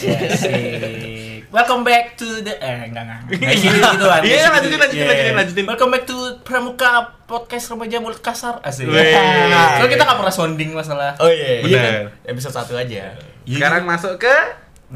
Asik. 0.00 1.44
Welcome 1.52 1.84
back 1.84 2.16
to 2.16 2.40
the 2.40 2.56
eh 2.56 2.88
enggak 2.88 3.04
enggak. 3.04 3.20
Gitu 3.52 3.68
gituan. 3.68 4.20
Iya, 4.24 4.48
lanjutin, 4.48 4.78
lanjutin, 4.80 4.96
Yeah. 4.96 5.10
lanjutin, 5.12 5.34
lanjutin. 5.36 5.64
Welcome 5.68 5.90
back 5.92 6.04
to 6.08 6.16
Pramuka 6.40 6.90
Podcast 7.28 7.68
Remaja 7.68 8.00
Mulut 8.00 8.24
Kasar. 8.24 8.64
Asik. 8.64 8.88
Soalnya 8.88 9.84
kita 9.84 10.00
enggak 10.00 10.18
pernah 10.24 10.32
sounding 10.32 10.72
masalah. 10.72 11.12
Oh 11.20 11.28
iya, 11.28 11.60
iya 11.60 11.64
Bener. 11.68 11.84
kan? 11.84 12.32
Episode 12.32 12.54
1 12.72 12.80
aja. 12.80 13.02
Sekarang 13.44 13.82
masuk 13.84 14.16
ke 14.16 14.34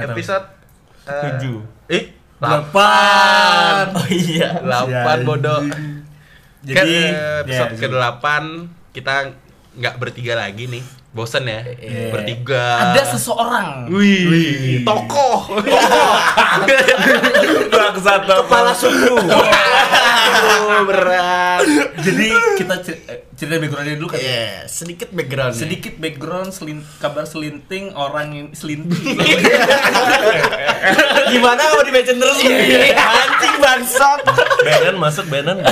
episode 0.00 0.46
eh, 1.04 1.20
Tujuh. 1.36 1.58
Eh, 1.92 2.04
Delapan. 2.40 3.84
Oh 3.92 4.08
iya. 4.08 4.48
8 4.64 5.28
bodoh. 5.28 5.60
Jadi 6.64 6.72
kan 6.72 6.86
eh, 6.88 7.44
episode 7.44 7.72
ya, 7.76 7.80
ke-8 7.92 8.24
kita 8.96 9.14
nggak 9.74 9.94
bertiga 10.00 10.40
lagi 10.40 10.64
nih. 10.64 10.84
Bosen 11.14 11.46
ya? 11.46 11.62
Iya. 11.62 12.10
Bertiga. 12.10 12.90
ada 12.90 13.02
seseorang 13.06 13.86
Wih, 13.86 14.82
tokoh. 14.82 15.62
bangsat 17.70 18.26
Kepala 18.26 18.74
suku. 18.74 19.14
Aduh, 20.34 20.90
berat. 20.90 21.62
Jadi 22.02 22.28
kita 22.58 22.74
cer- 22.82 23.02
eh, 23.06 23.30
cerita 23.38 23.62
backgroundnya 23.62 23.94
dulu 23.94 24.08
kan. 24.10 24.18
Iya, 24.18 24.66
sedikit 24.66 25.14
background. 25.14 25.54
Sedikit 25.54 25.94
background 26.02 26.50
selin 26.50 26.82
kabar 26.98 27.22
selinting 27.22 27.94
orang 27.94 28.34
yang 28.34 28.48
selinting. 28.50 29.14
Gimana 31.30 31.60
kalau 31.62 31.84
di 31.86 31.92
mention 31.94 32.18
terus? 32.18 32.38
Anjing 32.42 33.54
bangsat. 33.62 34.20
Benan 34.64 34.96
masuk 34.98 35.26
Benan 35.30 35.62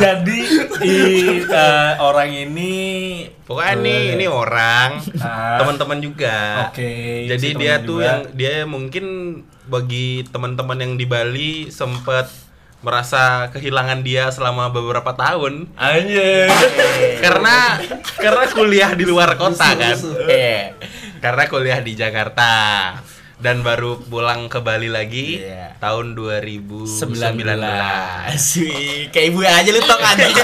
Jadi 0.00 0.38
i, 0.82 0.96
eh, 1.44 1.92
orang 2.00 2.30
ini 2.34 2.72
Pokoknya 3.50 3.74
nih 3.76 4.02
ini 4.14 4.24
orang 4.24 4.88
Ah. 5.18 5.58
teman-teman 5.58 5.98
juga. 5.98 6.64
Oke, 6.64 7.26
Jadi 7.26 7.44
si 7.44 7.56
dia 7.56 7.76
teman 7.76 7.84
tuh 7.84 7.96
juga. 7.96 8.06
yang 8.06 8.20
dia 8.32 8.52
mungkin 8.62 9.04
bagi 9.66 10.22
teman-teman 10.24 10.78
yang 10.78 10.94
di 10.94 11.02
Bali 11.02 11.66
sempet 11.68 12.30
merasa 12.80 13.50
kehilangan 13.50 14.00
dia 14.00 14.30
selama 14.30 14.66
beberapa 14.66 15.12
tahun 15.12 15.68
Anjir 15.76 16.48
karena 17.20 17.76
karena 18.16 18.44
kuliah 18.48 18.92
di 18.92 19.02
luar 19.02 19.34
kota 19.34 19.68
kan. 19.68 19.94
Iya. 20.24 20.72
Karena 21.18 21.44
kuliah 21.44 21.78
di 21.78 21.92
Jakarta 21.92 22.48
dan 23.36 23.60
baru 23.60 24.00
pulang 24.00 24.46
ke 24.46 24.60
Bali 24.60 24.86
lagi 24.86 25.42
Iya. 25.42 25.74
tahun 25.76 26.14
2019. 26.14 26.86
19. 26.86 27.58
Wih, 28.56 29.08
kayak 29.08 29.26
ibu 29.28 29.38
aja 29.42 29.68
lu 29.68 29.80
tong 29.82 30.00
anjing. 30.00 30.32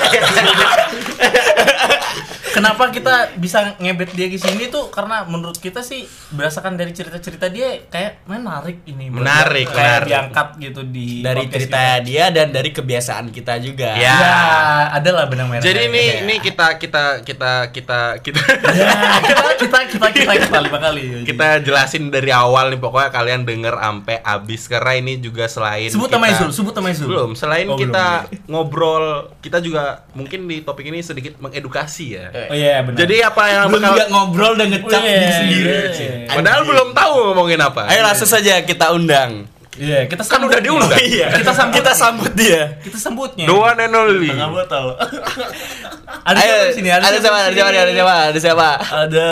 kenapa 2.57 2.89
kita 2.89 3.15
bisa 3.37 3.77
ngebet 3.77 4.11
dia 4.11 4.27
ke 4.27 4.37
sini 4.37 4.67
tuh 4.67 4.89
karena 4.89 5.23
menurut 5.23 5.57
kita 5.57 5.81
sih 5.81 6.03
berdasarkan 6.31 6.75
dari 6.75 6.91
cerita-cerita 6.91 7.47
dia 7.47 7.85
kayak 7.87 8.25
menarik 8.25 8.81
ini 8.85 9.13
Menarik, 9.13 9.69
kayak 9.69 9.77
menarik. 9.77 10.09
diangkat 10.09 10.49
gitu 10.59 10.81
di 10.85 11.21
Dari 11.21 11.45
cerita 11.47 11.77
kita. 11.95 12.03
dia 12.03 12.25
dan 12.31 12.49
dari 12.49 12.71
kebiasaan 12.71 13.29
kita 13.29 13.59
juga. 13.59 13.93
Ya. 13.95 14.17
ya 14.17 14.39
ada 14.91 15.11
lah 15.13 15.25
benang 15.27 15.47
merah 15.47 15.61
Jadi 15.61 15.81
ini 15.85 16.03
Ya. 16.07 16.15
ini 16.23 16.35
kita 16.39 16.77
kita 16.77 17.21
kita 17.21 17.69
kita 17.69 18.01
kita 18.17 18.41
ya 18.73 18.89
kita 19.21 19.49
kita 19.59 19.79
kita 19.87 20.07
kita 20.09 20.33
kita 20.41 20.59
lima 20.61 20.79
kali 20.79 21.25
kita 21.25 21.61
jelasin 21.61 22.09
dari 22.09 22.31
awal 22.31 22.69
nih 22.69 22.79
pokoknya 22.79 23.11
kalian 23.11 23.43
denger 23.43 23.75
sampai 23.77 24.17
habis 24.23 24.63
karena 24.65 24.93
ini 24.95 25.19
juga 25.19 25.45
selain 25.47 25.89
sebut 25.89 26.07
kita- 26.07 26.17
nama 26.17 26.27
Izul 26.31 26.51
sebut 26.53 26.73
nama 26.73 26.89
Izul 26.89 27.07
belum 27.07 27.31
selain 27.35 27.67
Oh, 27.67 27.75
kita 27.75 28.07
belum. 28.25 28.47
ngobrol 28.47 29.07
kita 29.39 29.59
juga 29.59 29.85
mungkin 30.13 30.47
di 30.47 30.63
topik 30.63 30.85
ini 30.85 31.01
sedikit 31.01 31.37
mengedukasi 31.39 32.07
ya 32.09 32.27
oh 32.47 32.55
iya 32.55 32.75
benar 32.81 32.99
jadi 32.99 33.17
apa 33.25 33.43
yang 33.47 33.63
Belum 33.67 33.77
bakal 33.77 33.91
juga 33.93 34.05
ngobrol 34.09 34.53
dan 34.55 34.67
ngecap 34.69 35.01
Iya, 35.01 35.13
diri 35.13 35.33
sendiri. 35.33 35.71
iya. 35.93 36.13
padahal 36.29 36.45
Anjing. 36.57 36.69
belum 36.69 36.89
tahu 36.93 37.15
ngomongin 37.27 37.61
apa 37.61 37.83
Ayo 37.87 38.01
langsung 38.03 38.27
saja 38.27 38.55
kita 38.61 38.87
undang. 38.91 39.31
iya 39.75 39.99
kita 40.05 40.19
Kan 40.19 40.29
sambut 40.41 40.49
udah 40.49 40.63
diundang. 40.63 40.99
Iya, 40.99 41.27
kita 41.35 41.53
sambut 41.53 41.75
kita 41.75 41.93
sambut 41.93 42.33
dia. 42.33 42.63
kita 42.81 42.97
sambutnya 42.97 43.45
dua 43.45 43.73
nenoli 43.73 44.29
Tengah 44.29 44.49
botol 44.49 44.87
ada 46.29 46.37
Ayo, 46.37 46.49
siapa 46.49 46.65
di 46.65 46.75
sini 46.75 46.89
ada 46.89 47.07
siapa? 47.15 47.39
Ada 47.43 47.53
siapa? 47.53 47.69
Ada 47.69 47.93
siapa? 47.93 48.15
Ada 48.25 48.41
siapa? 48.41 48.69
Ada 49.05 49.29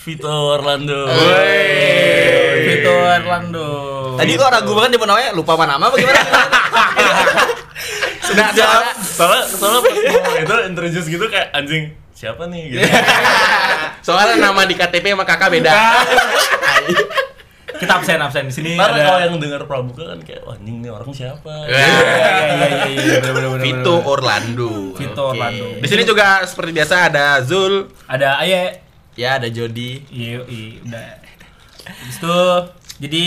Vito 0.00 0.28
Orlando 0.28 1.00
Woi, 1.06 2.56
Vito 2.64 2.92
Orlando 2.92 3.68
Tadi 4.16 4.32
kok 4.32 4.48
ragu 4.48 4.72
banget 4.74 4.90
dia 4.92 5.00
mau 5.00 5.08
namanya 5.08 5.30
lupa 5.30 5.52
apa 5.54 5.64
nama 5.66 5.84
apa 5.86 5.96
gimana? 5.96 6.20
Nah, 8.30 8.54
soalnya, 8.54 8.92
soalnya, 9.02 9.42
soalnya 9.50 9.80
pas 9.82 9.96
itu 10.38 10.54
introduce 10.64 11.06
gitu 11.08 11.24
kayak 11.26 11.50
anjing 11.50 11.90
siapa 12.20 12.44
nih 12.52 12.76
gitu. 12.76 12.84
soalnya 14.06 14.52
nama 14.52 14.68
di 14.68 14.76
KTP 14.76 15.16
sama 15.16 15.24
kakak 15.24 15.56
beda 15.56 15.72
kita 17.80 17.96
absen 17.96 18.20
absen 18.20 18.44
di 18.44 18.52
sini 18.52 18.70
Ntar 18.76 18.92
ada 18.92 19.00
kalau 19.08 19.20
yang 19.24 19.40
denger 19.40 19.64
Pramuka 19.64 20.04
kan 20.12 20.20
kayak 20.20 20.44
wah 20.44 20.52
anjing 20.52 20.84
nih 20.84 20.92
orang 20.92 21.16
siapa. 21.16 21.64
Iya, 21.64 21.80
iya, 21.80 21.96
iya, 21.96 22.68
iya, 22.92 23.16
iya, 23.24 23.56
Vito. 23.56 24.04
Orlando 24.04 24.92
Vito. 24.92 25.32
Orlando 25.32 25.80
di 25.80 25.88
sini 25.88 26.04
juga 26.04 26.44
seperti 26.44 26.76
biasa 26.76 27.08
ada 27.08 27.40
Zul 27.40 27.88
ada 28.04 28.36
Aye 28.36 28.84
Ya 29.16 29.40
ada 29.40 29.48
Jody. 29.48 30.04
iya 30.12 30.44
iya 30.44 30.76
udah 30.84 31.08
Habis 31.88 32.16
itu 32.20 32.36
jadi 33.00 33.26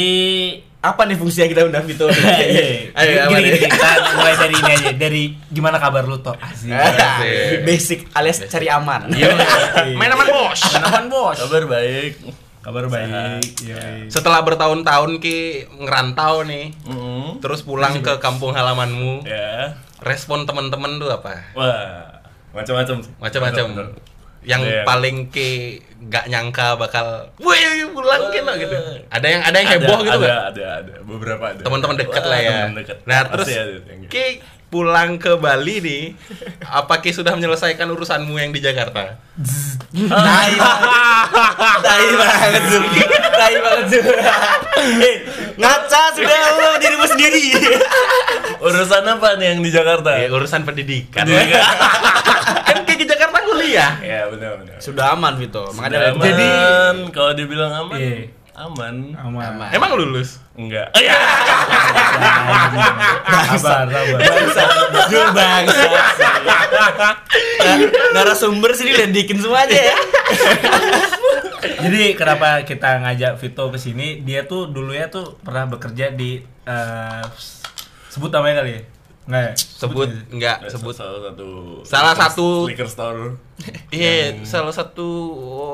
Apa 0.83 1.07
nih 1.07 1.15
fungsi 1.15 1.39
yang 1.39 1.47
kita 1.47 1.63
undang 1.63 1.83
Vito? 1.83 2.11
Iya, 2.11 2.91
Ayo, 2.91 3.13
apa 3.23 3.31
gini, 3.33 3.47
nih? 3.47 3.55
gini, 3.55 3.71
kita 3.71 3.87
mulai 4.13 4.35
dari 4.35 4.53
ini 4.53 4.71
aja 4.73 4.91
dari 4.93 5.23
gimana 5.47 5.77
kabar 5.77 6.03
lu 6.03 6.19
toh 6.19 6.35
asik 6.35 6.69
Asik. 6.69 7.63
Basic 7.63 7.99
alias 8.11 8.43
cari 8.45 8.67
aman. 8.67 9.07
Iya. 9.07 9.31
main 9.99 10.11
aman 10.11 10.27
bos 10.27 10.59
Kenapan 10.59 11.07
bos 11.07 11.39
Kabar 11.39 11.63
baik. 11.65 12.13
kabar 12.59 12.87
baik 12.87 13.43
iya 13.59 14.07
setelah 14.07 14.39
bertahun-tahun 14.39 15.19
ki 15.19 15.37
ngerantau 15.79 16.43
nih 16.43 16.71
Mm 16.85 17.39
terus 17.39 17.59
pulang 17.59 17.99
ke 17.99 18.15
kampung 18.17 18.51
halamanmu 18.51 19.23
Ya. 19.23 19.75
respon 19.99 20.43
teman-teman 20.43 20.95
tuh 20.95 21.07
apa 21.09 21.43
Wah, 21.53 22.07
macam-macam 22.51 23.03
macam-macam. 23.19 23.65
Yang 24.43 24.61
Iya. 24.63 24.83
paling 24.83 25.31
ke 25.31 25.79
nggak 26.03 26.25
nyangka 26.27 26.75
bakal 26.75 27.31
wih 27.39 27.87
pulang 27.95 28.27
gitu 28.31 28.43
gitu 28.59 28.75
ada 29.07 29.27
yang 29.27 29.41
ada 29.41 29.55
yang 29.55 29.69
heboh 29.79 29.99
ada, 29.99 30.03
gitu 30.03 30.19
ada, 30.19 30.27
nggak 30.27 30.43
ada, 30.51 30.65
ada, 30.83 30.93
beberapa 31.07 31.45
ada. 31.55 31.61
teman-teman 31.63 31.95
dekat 31.95 32.23
lah 32.27 32.39
ya 32.43 32.57
dekat. 32.75 32.97
nah 33.07 33.19
terus 33.31 33.47
ki 34.11 34.27
pulang 34.67 35.21
ke 35.21 35.37
Bali 35.37 35.79
nih 35.79 36.03
apa 36.65 36.99
ki 36.99 37.13
sudah 37.13 37.37
menyelesaikan 37.37 37.87
urusanmu 37.87 38.35
yang 38.35 38.51
di 38.51 38.59
Jakarta 38.59 39.15
Tai 39.93 40.53
Tai 41.85 42.05
banget 42.17 42.63
Zul. 42.69 42.85
Tai 43.33 43.55
banget 43.61 43.85
Zul. 43.93 44.05
Eh, 45.01 45.15
ngaca 45.55 46.01
sudah 46.17 46.37
lu 46.57 46.67
dirimu 46.81 47.05
sendiri. 47.05 47.53
Urusan 48.57 49.05
apa 49.05 49.37
nih 49.37 49.53
yang 49.53 49.59
di 49.61 49.69
Jakarta? 49.69 50.17
ya, 50.17 50.27
urusan 50.33 50.65
pendidikan 50.65 51.25
Pendidikan. 51.25 51.61
kan 52.67 52.77
ki 52.85 52.93
di 52.97 53.05
Jakarta 53.05 53.32
kuliah 53.53 53.91
Ya 53.99 54.25
benar 54.27 54.57
benar. 54.57 54.77
Sudah 54.77 55.13
aman 55.13 55.33
Vito. 55.35 55.63
Makanya 55.71 56.11
Aman. 56.11 56.23
Jadi- 56.23 57.09
kalau 57.09 57.31
dibilang 57.31 57.71
aman, 57.71 57.95
Iya. 57.95 58.27
aman. 58.53 58.95
aman 59.15 59.43
Aman. 59.53 59.69
emang 59.71 59.93
lulus 59.93 60.41
Enggak. 60.53 60.93
sabar 63.55 63.89
sabar 63.89 64.19
bangsa. 64.19 64.63
Zul 65.07 65.27
bangsa. 65.31 65.83
Nah, 67.63 67.77
narasumber 68.13 68.71
sini 68.73 68.93
ledekin 68.93 69.39
semua 69.39 69.63
aja 69.63 69.73
ya. 69.73 69.95
Jadi 71.79 72.13
kenapa 72.13 72.61
kita 72.61 73.01
ngajak 73.01 73.33
Vito 73.37 73.65
ke 73.67 73.77
sini? 73.77 74.21
Dia 74.21 74.45
tuh 74.45 74.67
dulunya 74.67 75.07
tuh 75.07 75.39
pernah 75.39 75.65
bekerja 75.65 76.11
di 76.11 76.37
eh, 76.63 77.23
sebut 78.07 78.29
namanya 78.29 78.61
kali 78.61 78.71
ya? 78.73 78.81
Nggak 79.23 79.41
ya? 79.41 79.51
sebut 79.55 80.09
enggak 80.29 80.57
sebut 80.67 80.91
salah 80.91 81.19
satu 81.23 81.47
Salah 81.83 82.13
satu- 82.13 82.67
liquor 82.67 82.85
store. 82.85 83.39
iya 83.95 84.35
salah 84.41 84.71
satu 84.71 85.07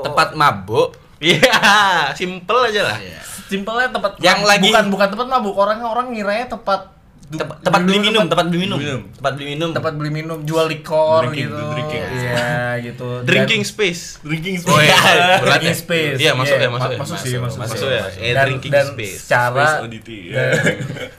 Tempat 0.01 0.33
mabuk. 0.33 0.93
iya 1.17 1.41
simple 2.19 2.61
aja 2.63 2.85
lah 2.85 2.97
Simpelnya 3.46 3.90
tempat 3.90 4.16
Yang 4.17 4.37
mabuk. 4.37 4.47
lagi- 4.47 4.66
bukan 4.67 4.85
bukan 4.90 5.07
tempat 5.09 5.28
mabuk. 5.28 5.55
Orang 5.55 5.81
orang 5.81 6.07
ngiranya 6.11 6.46
tempat 6.47 6.97
Tempat, 7.29 7.61
tempat 7.61 7.85
beli 7.85 8.01
minum, 8.01 8.25
tempat 8.25 8.49
beli 8.49 8.59
minum. 8.59 8.78
Minum. 8.81 9.01
Tempat 9.11 9.31
beli 9.37 9.46
minum. 9.47 9.69
tempat 9.69 9.93
beli 9.93 10.09
minum, 10.11 10.37
jual 10.41 10.66
likor 10.66 11.22
Drinking, 11.23 11.45
gitu. 11.45 11.61
drinking. 11.69 12.02
Iya, 12.09 12.49
gitu. 12.81 13.09
Dan- 13.16 13.25
drinking 13.28 13.61
space 13.63 14.17
Drinking 14.19 14.57
Oh 14.66 14.81
iya, 14.81 14.97
Iya, 14.97 15.37
drinking 15.40 15.69
ya? 15.69 15.78
space. 15.78 16.17
Iya, 16.17 16.31
masuk 16.34 16.57
Iya, 16.57 16.66
ya, 16.66 16.69
masuk 16.72 16.90
ya. 16.90 16.97
masuk 16.97 17.17
sih, 17.19 17.37
Masuk, 17.37 17.61
masuk, 17.61 17.85
masuk 17.85 17.90
ya. 17.91 18.03
Eh, 18.17 18.34
dan, 18.34 18.45
drinking 18.49 18.72
dan 18.72 18.85
space. 18.87 19.13
secara 19.22 19.61
Space 19.61 19.84
oddity, 19.85 20.17
ya. 20.25 20.34
dan, 20.34 20.49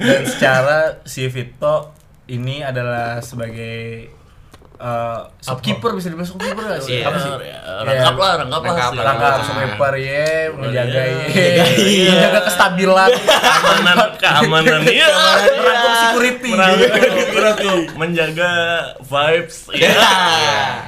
dan 0.02 0.22
secara 0.26 0.78
si 1.04 1.22
Vito 1.26 1.76
ini 2.30 2.62
adalah 2.62 3.18
sebagai 3.18 4.06
uh, 4.78 5.28
shopkeeper 5.42 5.92
bisa 5.92 6.08
dibilang 6.08 6.26
shopkeeper 6.26 6.62
nggak 6.62 6.82
sih? 6.82 7.02
Iya. 7.02 7.06
Apa 7.10 7.18
sih? 7.18 7.30
Ya, 7.42 7.58
rangkap 7.82 8.14
lah, 8.16 8.32
rangkap 8.40 8.62
lah. 8.62 8.70
Rangkap, 8.70 8.90
sih. 8.90 8.98
Rangkap 9.02 9.32
shopkeeper 9.44 9.92
ya, 9.98 10.26
menjaga 10.54 11.00
Iya. 11.02 11.26
ya, 11.26 11.64
Iya. 11.76 12.10
menjaga 12.14 12.40
kestabilan, 12.46 13.10
keamanan 13.20 14.10
keamanan 14.16 14.80
iya 14.86 15.08
merangkap 15.58 15.92
security. 16.06 16.50
Security. 16.54 17.74
menjaga 17.96 18.50
vibes 19.00 19.56
iya 19.74 19.92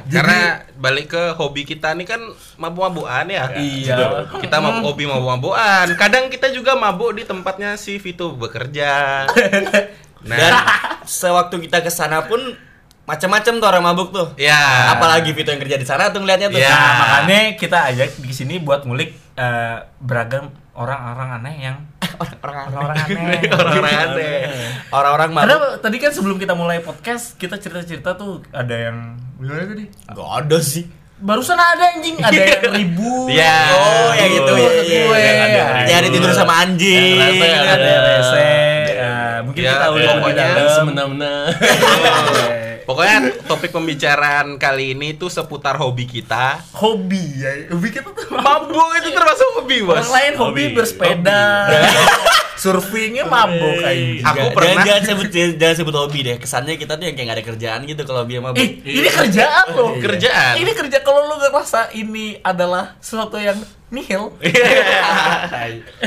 karena 0.09 0.41
balik 0.77 1.15
ke 1.15 1.23
hobi 1.39 1.63
kita 1.63 1.95
nih 1.95 2.07
kan 2.07 2.21
mabuk-mabukan 2.59 3.27
ya. 3.31 3.45
Iya. 3.55 4.27
Kita 4.43 4.59
mabuk 4.59 4.93
hobi 4.93 5.07
mabuk-mabukan. 5.07 5.95
Kadang 5.95 6.27
kita 6.27 6.51
juga 6.51 6.75
mabuk 6.75 7.15
di 7.15 7.23
tempatnya 7.23 7.79
si 7.79 8.03
Vito 8.03 8.35
bekerja. 8.35 9.25
Nah, 10.23 10.37
Dan 10.37 10.53
sewaktu 11.03 11.59
kita 11.61 11.81
ke 11.81 11.91
sana 11.91 12.23
pun 12.23 12.39
macam-macam 13.03 13.53
tuh 13.57 13.67
orang 13.67 13.83
mabuk 13.83 14.09
tuh. 14.11 14.29
ya. 14.37 14.95
Apalagi 14.95 15.31
Vito 15.31 15.51
yang 15.51 15.59
kerja 15.59 15.75
di 15.75 15.83
sana 15.83 16.09
tuh 16.09 16.23
ngeliatnya 16.23 16.49
tuh. 16.49 16.57
Ya. 16.57 16.71
Nah, 16.71 16.95
makanya 17.21 17.39
kita 17.55 17.79
ajak 17.91 18.09
di 18.17 18.31
sini 18.31 18.59
buat 18.59 18.83
ngulik 18.83 19.11
eh, 19.35 19.77
beragam 19.99 20.49
orang-orang 20.73 21.43
aneh 21.43 21.57
yang 21.61 21.77
Orang-orang 22.39 22.95
aneh. 22.95 23.41
Orang-orang 23.49 23.95
aneh. 23.99 24.35
orang-orang 24.97 25.29
Karena 25.35 25.55
mabuk. 25.59 25.73
tadi 25.81 25.97
kan 25.99 26.11
sebelum 26.11 26.37
kita 26.37 26.55
mulai 26.55 26.79
podcast 26.79 27.35
kita 27.35 27.59
cerita-cerita 27.59 28.15
tuh 28.15 28.47
ada 28.51 28.71
yang 28.71 28.97
gimana 29.35 29.67
tadi? 29.67 29.85
Gak 30.07 30.31
ada 30.39 30.59
sih. 30.61 30.87
Barusan 31.19 31.55
ada 31.55 31.87
anjing, 31.93 32.19
ada 32.19 32.35
yang 32.35 32.75
ribut. 32.79 33.31
Iya. 33.31 33.57
Oh, 33.73 34.11
yang 34.13 34.31
gitu 34.33 34.53
ya. 34.53 34.71
Gue, 34.71 34.81
iya, 34.83 35.03
iya. 35.03 35.23
yang 35.23 35.39
ada 35.41 35.63
Yang 35.83 35.99
ada 35.99 36.09
tidur 36.11 36.31
sama 36.33 36.53
anjing. 36.61 37.15
Yang 37.15 37.35
rese, 37.39 37.67
ada 37.67 37.93
mungkin 39.45 39.63
Ya, 39.63 39.73
kita 39.75 39.87
udah 39.91 39.99
lebih 39.99 40.09
pokoknya 40.19 40.47
semena-mena. 40.73 41.35
Pokoknya 42.83 43.19
topik 43.47 43.71
pembicaraan 43.71 44.59
kali 44.59 44.99
ini 44.99 45.15
tuh 45.15 45.31
seputar 45.31 45.79
hobi 45.79 46.03
kita. 46.03 46.59
hobi 46.75 47.39
ya. 47.39 47.71
Hobi 47.71 47.89
kita 47.95 48.11
tuh 48.11 48.27
Mabuk 48.27 48.91
itu 48.99 49.15
termasuk 49.15 49.49
hobi, 49.55 49.87
Bos. 49.87 50.03
Orang 50.03 50.11
lain 50.11 50.33
hobi, 50.35 50.63
Hobi, 50.67 50.75
bersepeda. 50.75 51.43
Surfingnya 52.55 53.25
mabuk 53.25 53.81
anjing. 53.81 54.21
Aku 54.21 54.37
Jangan- 54.39 54.55
pernah- 54.55 54.85
jangan 54.85 55.03
sebut 55.05 55.27
jangan 55.31 55.77
sebut 55.77 55.95
hobi 55.95 56.19
deh. 56.23 56.37
Kesannya 56.37 56.75
kita 56.75 56.95
tuh 56.95 57.05
yang 57.05 57.15
kayak 57.15 57.27
gak 57.27 57.37
ada 57.37 57.47
kerjaan 57.47 57.81
gitu 57.83 58.03
kalau 58.03 58.23
dia 58.23 58.39
mabuk. 58.39 58.59
Eh, 58.59 58.71
ini 58.83 59.09
kerjaan 59.09 59.67
loh. 59.73 59.97
Kerjaan. 59.97 60.55
Ini 60.57 60.71
kerja 60.73 60.99
kalau 61.01 61.27
lu 61.27 61.37
ngerasa 61.39 61.93
ini 61.93 62.39
adalah 62.41 62.97
sesuatu 62.99 63.37
yang 63.37 63.57
nihil. 63.89 64.33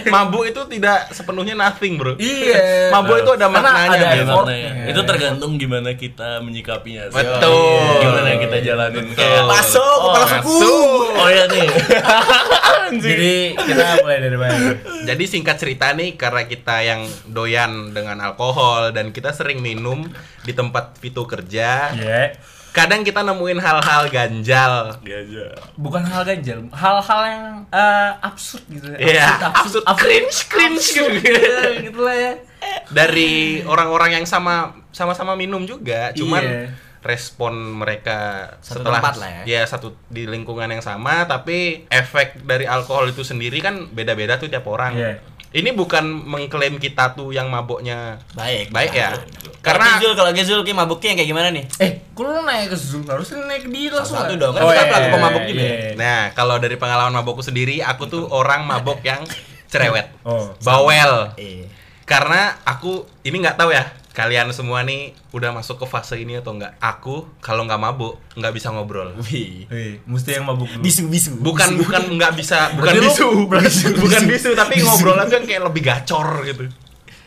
Mabuk 0.07 0.43
itu 0.43 0.57
tidak 0.67 1.11
sepenuhnya 1.11 1.53
nothing, 1.53 1.95
Bro. 1.95 2.17
Iya. 2.17 2.89
Mabuk 2.93 3.19
itu 3.19 3.31
ada 3.31 3.45
maknanya. 3.47 3.97
ada 4.09 4.23
Bro. 4.25 4.43
Iya. 4.47 4.57
Iya. 4.57 4.85
Itu 4.89 5.01
tergantung 5.03 5.51
gimana 5.55 5.93
kita 5.93 6.41
menyikapinya. 6.41 7.09
sih. 7.09 7.21
Betul. 7.21 8.01
Gimana 8.01 8.29
kita 8.37 8.57
jalanin 8.59 9.05
kayak 9.13 9.43
Masuk 9.45 9.97
kepala 10.01 10.27
suku. 10.41 10.57
Oh 11.15 11.29
ya 11.29 11.45
nih. 11.45 11.67
Jadi 13.05 13.35
kita 13.55 13.83
mulai 13.99 14.17
dari 14.19 14.37
mana? 14.37 14.57
Jadi 15.03 15.23
singkat 15.25 15.57
cerita 15.57 15.91
nih 15.91 16.13
karena 16.15 16.34
kita 16.43 16.83
yang 16.83 17.07
doyan 17.25 17.95
dengan 17.95 18.19
alkohol 18.19 18.91
dan 18.91 19.15
kita 19.15 19.31
sering 19.31 19.63
minum 19.63 20.03
di 20.43 20.51
tempat 20.51 20.99
Vito 20.99 21.23
kerja. 21.23 21.95
Iya. 21.95 22.35
Kadang 22.75 23.07
kita 23.07 23.23
nemuin 23.23 23.63
hal-hal 23.63 24.11
ganjal. 24.11 24.99
Aja. 24.99 25.47
Bukan 25.79 26.03
hal 26.03 26.27
ganjal, 26.27 26.67
hal-hal 26.75 27.21
yang 27.23 27.45
eh, 27.71 28.11
absurd 28.19 28.67
gitu. 28.67 28.91
Iya, 28.99 29.31
absurd, 29.55 29.87
cringe, 29.95 30.43
cringe 30.51 30.83
gitu. 30.91 31.07
Iya, 31.07 31.87
gitu 31.87 31.99
lah 32.03 32.15
ya. 32.19 32.33
Dari 32.91 33.63
orang-orang 33.63 34.19
yang 34.19 34.25
sama 34.27 34.75
sama-sama 34.91 35.39
minum 35.39 35.63
juga, 35.63 36.11
cuman 36.11 36.43
Iya. 36.43 36.59
respon 36.99 37.53
mereka 37.79 38.49
Satu 38.59 38.81
setelah 38.83 38.99
tempat 38.99 39.15
lah 39.23 39.29
ya. 39.45 39.61
satu 39.63 39.93
di 40.09 40.25
lingkungan 40.25 40.65
yang 40.65 40.81
sama 40.81 41.29
tapi 41.29 41.85
efek 41.85 42.41
dari 42.43 42.65
alkohol 42.65 43.07
itu 43.07 43.21
sendiri 43.21 43.61
kan 43.61 43.87
beda-beda 43.87 44.35
tuh 44.35 44.51
tiap 44.51 44.67
orang. 44.67 44.99
Iya. 44.99 45.13
Ini 45.55 45.71
bukan 45.71 46.03
mengklaim 46.03 46.75
kita 46.75 47.15
tuh 47.15 47.31
yang 47.31 47.47
maboknya 47.47 48.19
Baik. 48.35 48.75
baik 48.75 48.91
ya. 48.91 49.15
Karena 49.63 49.97
Zul 50.03 50.11
kalau 50.13 50.35
Gezul 50.35 50.61
kayak 50.61 50.77
mabuknya 50.77 51.15
yang 51.15 51.19
kayak 51.23 51.29
gimana 51.31 51.47
nih? 51.49 51.63
Eh, 51.79 51.91
lu 52.13 52.43
naik 52.43 52.69
ke 52.69 52.77
Zoom? 52.77 53.07
Harusnya 53.07 53.39
naik 53.47 53.63
ke 53.63 53.69
dia 53.71 53.89
langsung. 53.89 54.19
Satu 54.19 54.35
lah. 54.35 54.41
dong, 54.45 54.53
kan 54.53 54.61
kita 54.67 54.83
pelaku 54.85 55.07
pemabuk 55.15 55.43
juga 55.47 55.63
ya. 55.63 55.71
iya. 55.71 55.89
Nah, 55.95 56.21
kalau 56.35 56.55
dari 56.59 56.75
pengalaman 56.75 57.15
mabokku 57.15 57.39
sendiri, 57.39 57.79
aku 57.79 58.05
tuh 58.05 58.27
orang 58.27 58.67
mabok 58.67 58.99
yang 59.01 59.23
cerewet, 59.65 60.11
Oh. 60.27 60.51
bawel. 60.59 61.31
Karena 62.03 62.59
aku 62.61 63.07
ini 63.23 63.41
nggak 63.41 63.57
tahu 63.57 63.73
ya, 63.73 63.89
kalian 64.15 64.47
semua 64.55 64.81
nih 64.87 65.11
udah 65.35 65.51
masuk 65.51 65.83
ke 65.83 65.85
fase 65.91 66.15
ini 66.15 66.39
atau 66.39 66.55
enggak. 66.55 66.79
Aku 66.79 67.27
kalau 67.43 67.67
nggak 67.67 67.77
mabuk 67.77 68.23
nggak 68.39 68.55
bisa 68.55 68.71
ngobrol. 68.71 69.11
Wih. 69.27 69.67
Wih, 69.67 69.99
mesti 70.07 70.39
yang 70.39 70.47
mabuk 70.47 70.71
dulu. 70.71 70.81
Bisu 70.81 71.11
bisu. 71.11 71.35
Bukan 71.43 71.75
bukan 71.75 72.15
nggak 72.15 72.33
bisa, 72.39 72.71
bukan 72.79 72.95
bisu, 72.95 73.27
berarti 73.51 73.91
bukan 73.99 74.21
bisu. 74.25 74.49
bisu, 74.49 74.49
tapi 74.55 74.79
ngobrol 74.79 75.19
aja 75.19 75.43
kayak 75.43 75.67
lebih 75.67 75.81
gacor 75.83 76.47
gitu. 76.47 76.71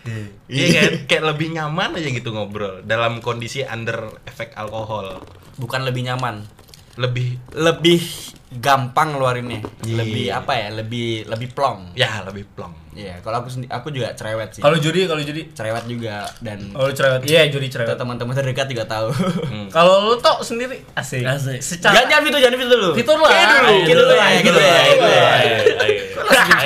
Iya. 0.09 0.25
Iya 0.49 0.67
kan, 0.73 0.93
kayak 1.05 1.25
lebih 1.37 1.49
nyaman 1.53 2.01
aja 2.01 2.09
gitu 2.09 2.33
ngobrol 2.33 2.81
dalam 2.89 3.21
kondisi 3.21 3.61
under 3.69 4.09
efek 4.25 4.57
alkohol. 4.57 5.21
Bukan 5.61 5.85
lebih 5.85 6.09
nyaman. 6.09 6.58
Lebih 6.99 7.29
Lebih 7.55 8.01
gampang 8.49 9.13
ngeluarinnya. 9.13 9.61
Iya. 9.85 9.95
Lebih 9.95 10.27
apa 10.33 10.53
ya? 10.53 10.69
Lebih 10.73 11.29
lebih 11.29 11.49
plong. 11.53 11.93
ya 11.95 12.25
lebih 12.25 12.49
plong. 12.49 12.73
Iya, 12.99 13.23
kalau 13.23 13.39
aku 13.39 13.47
sendi- 13.47 13.71
aku 13.71 13.95
juga 13.95 14.11
cerewet 14.11 14.51
sih. 14.51 14.59
Kalau 14.59 14.75
judi, 14.75 15.07
kalau 15.07 15.23
judi. 15.23 15.53
cerewet 15.53 15.87
juga 15.87 16.27
dan 16.41 16.59
Oh, 16.75 16.89
lu 16.89 16.93
cerewet. 16.93 17.23
Iya, 17.23 17.47
judi 17.47 17.69
kita 17.69 17.87
cerewet. 17.87 17.95
teman-teman 17.95 18.35
terdekat 18.35 18.67
juga 18.67 18.85
tahu. 18.85 19.15
Hmm. 19.47 19.69
Kalau 19.77 20.03
lu 20.03 20.19
tok 20.19 20.43
sendiri 20.43 20.83
asik. 20.93 21.23
Asik. 21.23 21.63
Secara 21.63 21.95
jangan 21.95 22.09
jangan 22.11 22.25
itu, 22.27 22.39
jangan 22.41 22.57
itu 22.59 22.67
dulu. 22.67 22.89
Fitur 22.97 23.17
lah. 23.17 23.31
Kayak 23.31 23.47
dulu, 23.47 23.63
kayak 23.63 23.95
dulu 23.95 24.11
ya, 24.11 24.25
kayak 24.25 24.43
dulu 24.43 24.59
ya, 24.59 24.73
ya. 24.75 25.59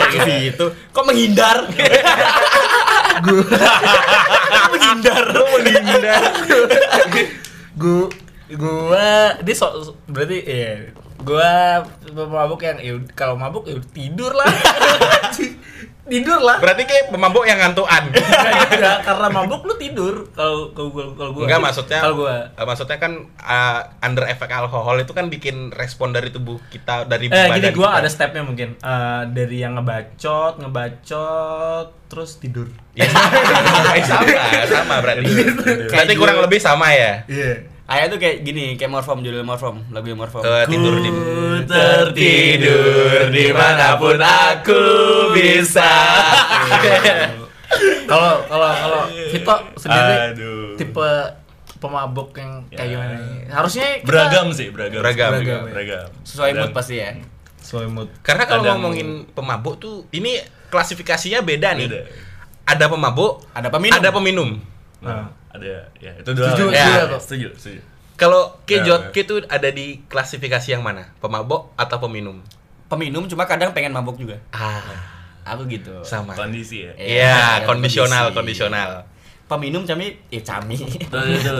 Kayak 0.08 0.40
gitu. 0.48 0.66
Kok 0.88 1.04
menghindar? 1.04 1.58
Kok 4.48 4.68
menghindar? 4.70 5.24
menghindar. 5.52 6.22
gua 7.74 8.06
gua 8.56 9.36
dia 9.40 9.54
so, 9.56 9.66
so- 9.82 9.96
berarti 10.08 10.38
iya. 10.44 10.92
Gua 11.22 11.82
mabuk 12.12 12.66
yang 12.66 12.82
ya 12.82 12.98
kalau 13.14 13.38
mabuk 13.38 13.70
ya 13.70 13.78
tidur 13.94 14.34
lah. 14.34 14.50
Tidur 16.02 16.42
lah. 16.42 16.58
Berarti 16.58 16.82
kayak 16.82 17.14
pemabuk 17.14 17.46
yang 17.46 17.62
ngantuan. 17.62 18.10
Enggak 18.10 18.74
juga, 18.74 18.92
karena 19.06 19.26
mabuk 19.30 19.62
lu 19.62 19.74
tidur. 19.78 20.26
Kalau 20.34 20.74
kalau 20.74 20.90
gua 20.90 21.04
kalau 21.14 21.30
gua. 21.30 21.44
Enggak 21.46 21.62
maksudnya 21.62 22.00
kalau 22.02 22.16
gua. 22.26 22.36
eh, 22.50 22.66
maksudnya 22.66 22.98
kan 22.98 23.12
uh, 23.38 23.80
under 24.02 24.26
efek 24.26 24.50
alkohol 24.50 24.98
itu 24.98 25.14
kan 25.14 25.30
bikin 25.30 25.70
respon 25.70 26.10
dari 26.10 26.34
tubuh 26.34 26.58
kita 26.74 27.06
dari 27.06 27.30
eh 27.30 27.46
badan 27.46 27.54
gini 27.54 27.70
gua 27.78 27.94
kita. 27.94 27.98
ada 28.02 28.08
stepnya 28.10 28.42
mungkin. 28.42 28.74
Eh, 28.82 29.22
dari 29.30 29.62
yang 29.62 29.78
ngebacot 29.78 30.58
ngebacot 30.58 31.86
terus 32.10 32.34
tidur. 32.42 32.66
Ya, 32.98 33.06
sama, 34.10 34.26
sama 34.66 34.94
berarti. 35.06 35.22
Berarti 35.86 36.14
kurang 36.18 36.42
lebih 36.42 36.58
sama 36.58 36.90
ya. 36.92 37.22
iya 37.30 37.71
Ayah 37.84 38.06
tuh 38.06 38.16
kayak 38.16 38.40
gini, 38.40 38.74
kayak 38.74 38.88
morfom 38.88 39.20
judul 39.20 39.42
morfom, 39.42 39.82
lagu 39.90 40.14
morfom. 40.14 40.40
Eh, 40.40 40.64
tidur 40.64 40.94
di 40.96 41.10
tertidur 41.66 43.28
di 43.28 43.50
mana 43.50 43.96
pun 43.96 44.16
aku 44.16 44.82
bisa. 45.32 45.90
kalau 48.06 48.44
kalau 48.46 48.68
kalau 48.70 49.02
Vito 49.28 49.54
sendiri 49.76 50.14
Aduh. 50.30 50.76
tipe 50.76 51.08
pemabuk 51.78 52.30
yang 52.34 52.62
kayak 52.68 52.78
Ya. 52.78 52.92
gimana 52.92 53.14
nih? 53.16 53.38
harusnya 53.50 53.86
kita 53.98 54.06
Beragam 54.06 54.46
sih, 54.52 54.68
beragam. 54.70 55.00
Beragam. 55.02 55.30
Beragam, 55.34 55.60
ya. 55.60 55.72
Beragam. 55.72 56.06
Sesuai 56.22 56.50
mood 56.54 56.70
pasti 56.72 56.94
ya. 56.96 57.10
sesuai 57.58 57.86
mood 57.88 58.08
Karena 58.22 58.44
kalau 58.44 58.62
Kadang- 58.62 58.78
ngomongin 58.78 59.08
pemabuk 59.28 59.78
tuh 59.78 60.06
ini 60.10 60.38
klasifikasinya 60.68 61.42
beda 61.42 61.74
nih. 61.74 61.86
Beda. 61.88 62.00
Ada 62.62 62.86
pemabuk, 62.86 63.42
Ada 63.50 63.68
peminum. 63.68 63.96
ada 63.98 64.08
peminum. 64.10 64.50
Nah, 65.02 65.26
ada 65.50 65.66
ya 65.98 66.10
itu 66.14 66.30
dua. 66.30 66.46
Setuju, 66.48 66.64
hal. 66.64 66.72
setuju 66.72 66.92
Ya, 66.94 67.02
atau? 67.04 67.18
setuju, 67.18 67.48
setuju. 67.58 67.80
Kalau 68.14 68.42
Ya, 68.64 68.78
kejot 68.78 69.02
ya. 69.10 69.18
itu 69.18 69.34
ada 69.50 69.68
di 69.68 69.86
klasifikasi 70.06 70.68
yang 70.70 70.82
mana? 70.82 71.10
Pemabuk 71.18 71.74
atau 71.74 71.98
peminum? 71.98 72.38
Peminum 72.86 73.26
cuma 73.26 73.44
kadang 73.44 73.72
pengen 73.72 73.90
mabuk 73.90 74.14
juga. 74.14 74.38
Ah, 74.50 74.78
Aku 75.42 75.66
gitu. 75.66 75.90
sama. 76.06 76.32
Kondisi 76.32 76.86
ya. 76.86 76.92
Iya, 76.94 77.34
ada 77.58 77.66
kondisional, 77.66 78.30
kondisi. 78.30 78.62
kondisional. 78.62 78.90
Peminum 79.50 79.82
cami, 79.82 80.14
eh 80.30 80.38
cami. 80.40 80.78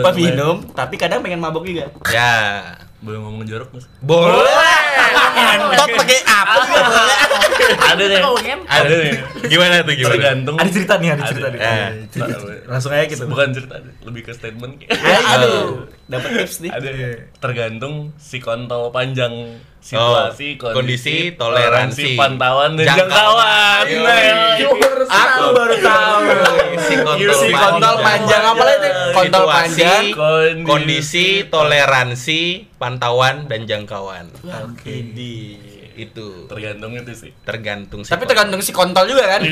Peminum, 0.01 0.63
tapi 0.71 0.95
kadang 0.95 1.19
pengen 1.19 1.43
mabuk 1.43 1.67
juga. 1.67 1.91
Ya. 2.07 2.63
Boleh 3.03 3.19
ngomong 3.19 3.43
jorok 3.43 3.69
mas? 3.75 3.85
Boleh. 3.99 4.47
Entot 5.53 5.89
pakai 5.91 6.19
apa 6.23 6.59
boleh. 6.63 7.17
ada 7.83 8.03
nih. 8.07 8.21
Ada 8.63 8.93
nih. 8.95 9.13
Gimana 9.45 9.73
tuh 9.83 9.93
gimana? 9.93 10.15
Tergantung. 10.15 10.55
ada 10.55 10.69
cerita 10.71 10.93
nih 10.97 11.09
ada 11.11 11.23
cerita 11.27 11.47
nih 11.51 11.59
Eh. 11.59 11.89
Langsung 12.63 12.91
aja 12.95 13.03
gitu 13.05 13.23
Bukan 13.27 13.51
cerita, 13.51 13.75
lebih 14.01 14.21
ke 14.23 14.31
statement. 14.31 14.73
Aduh, 15.35 15.91
dapat 16.07 16.29
tips 16.39 16.63
nih. 16.63 16.71
ada 16.71 16.89
tergantung 17.37 18.15
si 18.15 18.39
kontol 18.39 18.87
panjang 18.89 19.59
situasi, 19.83 20.55
Oh, 20.57 20.71
kondisi, 20.71 21.35
toleransi, 21.35 22.15
pantauan 22.15 22.79
dan 22.79 22.87
jangkauan. 22.95 23.83
Aku 25.03 25.43
baru 25.51 25.75
tahu. 25.77 26.23
Si 26.79 26.95
kontol, 26.97 27.35
Si 27.35 27.49
kontol 27.51 27.95
panjang 27.99 28.43
apa 28.47 28.63
lagi? 28.63 28.89
Kontol 29.11 29.43
panjang. 29.45 30.03
Kondisi. 30.09 30.63
kondisi, 30.63 31.25
toleransi, 31.45 32.41
pantauan 32.75 33.45
dan 33.45 33.67
jangkauan. 33.67 34.31
Oke. 34.41 35.03
Itu 35.93 36.49
tergantung 36.49 36.97
itu 36.97 37.13
sih. 37.13 37.29
tergantung 37.45 38.01
si 38.01 38.09
Tapi 38.09 38.23
kontol. 38.23 38.29
tergantung 38.33 38.61
si 38.63 38.71
kontol 38.73 39.05
juga 39.05 39.37
kan. 39.37 39.41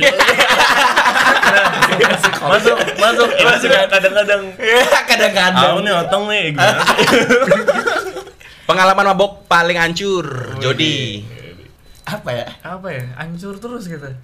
masuk, 2.49 2.77
masuk. 2.97 3.29
Ini 3.35 3.53
juga 3.59 3.79
kadang-kadang. 3.85 4.41
Kadang-kadang. 5.05 5.69
Aku 5.69 5.79
nih 5.83 5.93
otong 5.93 6.23
nih. 6.31 6.45
Gimana? 8.61 8.67
Pengalaman 8.67 9.05
mabok 9.07 9.45
paling 9.45 9.75
hancur, 9.75 10.25
Jody. 10.57 11.25
Apa 12.01 12.33
ya? 12.33 12.47
Apa 12.61 12.87
ya? 12.89 13.03
Hancur 13.15 13.55
terus 13.57 13.85
gitu. 13.85 14.05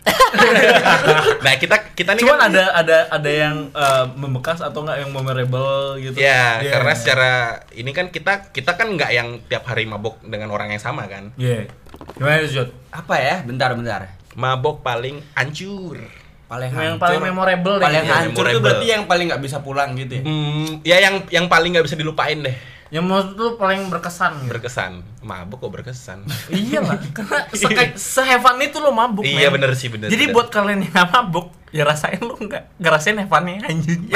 Nah, 1.39 1.55
kita 1.55 1.93
kita 1.93 2.11
nih 2.11 2.21
Cuman 2.21 2.35
kan 2.37 2.51
ada 2.51 2.63
ada 2.75 2.97
ada 3.07 3.29
yang 3.31 3.71
eh, 3.71 4.05
membekas 4.13 4.59
atau 4.59 4.83
enggak 4.83 4.99
yang 4.99 5.11
memorable 5.11 5.95
gitu. 5.97 6.17
Ya, 6.17 6.59
Iya. 6.59 6.71
karena 6.73 6.93
secara 6.93 7.31
ini 7.71 7.91
kan 7.91 8.09
kita 8.09 8.51
kita 8.51 8.75
kan 8.75 8.91
nggak 8.91 9.07
yang 9.09 9.39
tiap 9.45 9.63
hari 9.63 9.85
mabok 9.85 10.19
dengan 10.21 10.49
orang 10.49 10.67
yang 10.69 10.81
sama 10.81 11.07
kan. 11.07 11.31
Iya. 11.37 11.71
Gimana 12.13 12.43
tuh, 12.43 12.51
Jod? 12.51 12.69
Apa 12.91 13.15
ya? 13.17 13.35
Bentar, 13.41 13.71
bentar. 13.71 14.19
Mabok 14.35 14.81
paling 14.81 15.23
hancur. 15.33 15.95
Paling 16.47 16.71
Yang 16.71 16.95
paling 16.97 17.21
memorable 17.21 17.75
deh. 17.75 17.83
paling 17.83 18.03
Iya, 18.03 18.13
hancur 18.13 18.43
tuh 18.43 18.51
memorable. 18.51 18.63
berarti 18.65 18.85
yang 18.87 19.03
paling 19.05 19.25
nggak 19.27 19.43
bisa 19.43 19.57
pulang 19.59 19.89
gitu 19.95 20.13
ya. 20.15 20.23
Hmm, 20.23 20.67
ya 20.81 20.97
yang 20.99 21.15
yang 21.29 21.45
paling 21.47 21.71
nggak 21.71 21.83
bisa 21.83 21.95
dilupain 21.95 22.39
deh. 22.41 22.55
Yang 22.87 23.03
menurut 23.03 23.29
lu 23.33 23.47
paling 23.55 23.87
berkesan 23.87 24.31
gitu. 24.41 24.51
Berkesan. 24.53 25.03
Mabok 25.19 25.59
kok 25.59 25.71
berkesan. 25.73 26.19
Iya 26.49 26.79
lah, 26.79 26.95
karena 27.11 27.39
seka- 27.51 27.99
sehevan 28.15 28.55
itu 28.59 28.77
lo 28.77 28.91
mabuk 28.91 29.23
Iya, 29.23 29.47
men. 29.47 29.59
bener 29.59 29.71
sih, 29.75 29.87
bener, 29.87 30.07
Jadi 30.07 30.23
bener. 30.25 30.35
buat 30.35 30.47
kalian 30.47 30.79
yang 30.83 31.07
mabuk, 31.07 31.51
ya 31.69 31.83
rasain 31.83 32.19
lo 32.19 32.33
nggak 32.33 32.79
ngerasain 32.79 33.17
hevannya 33.17 33.59
anjing. 33.61 34.07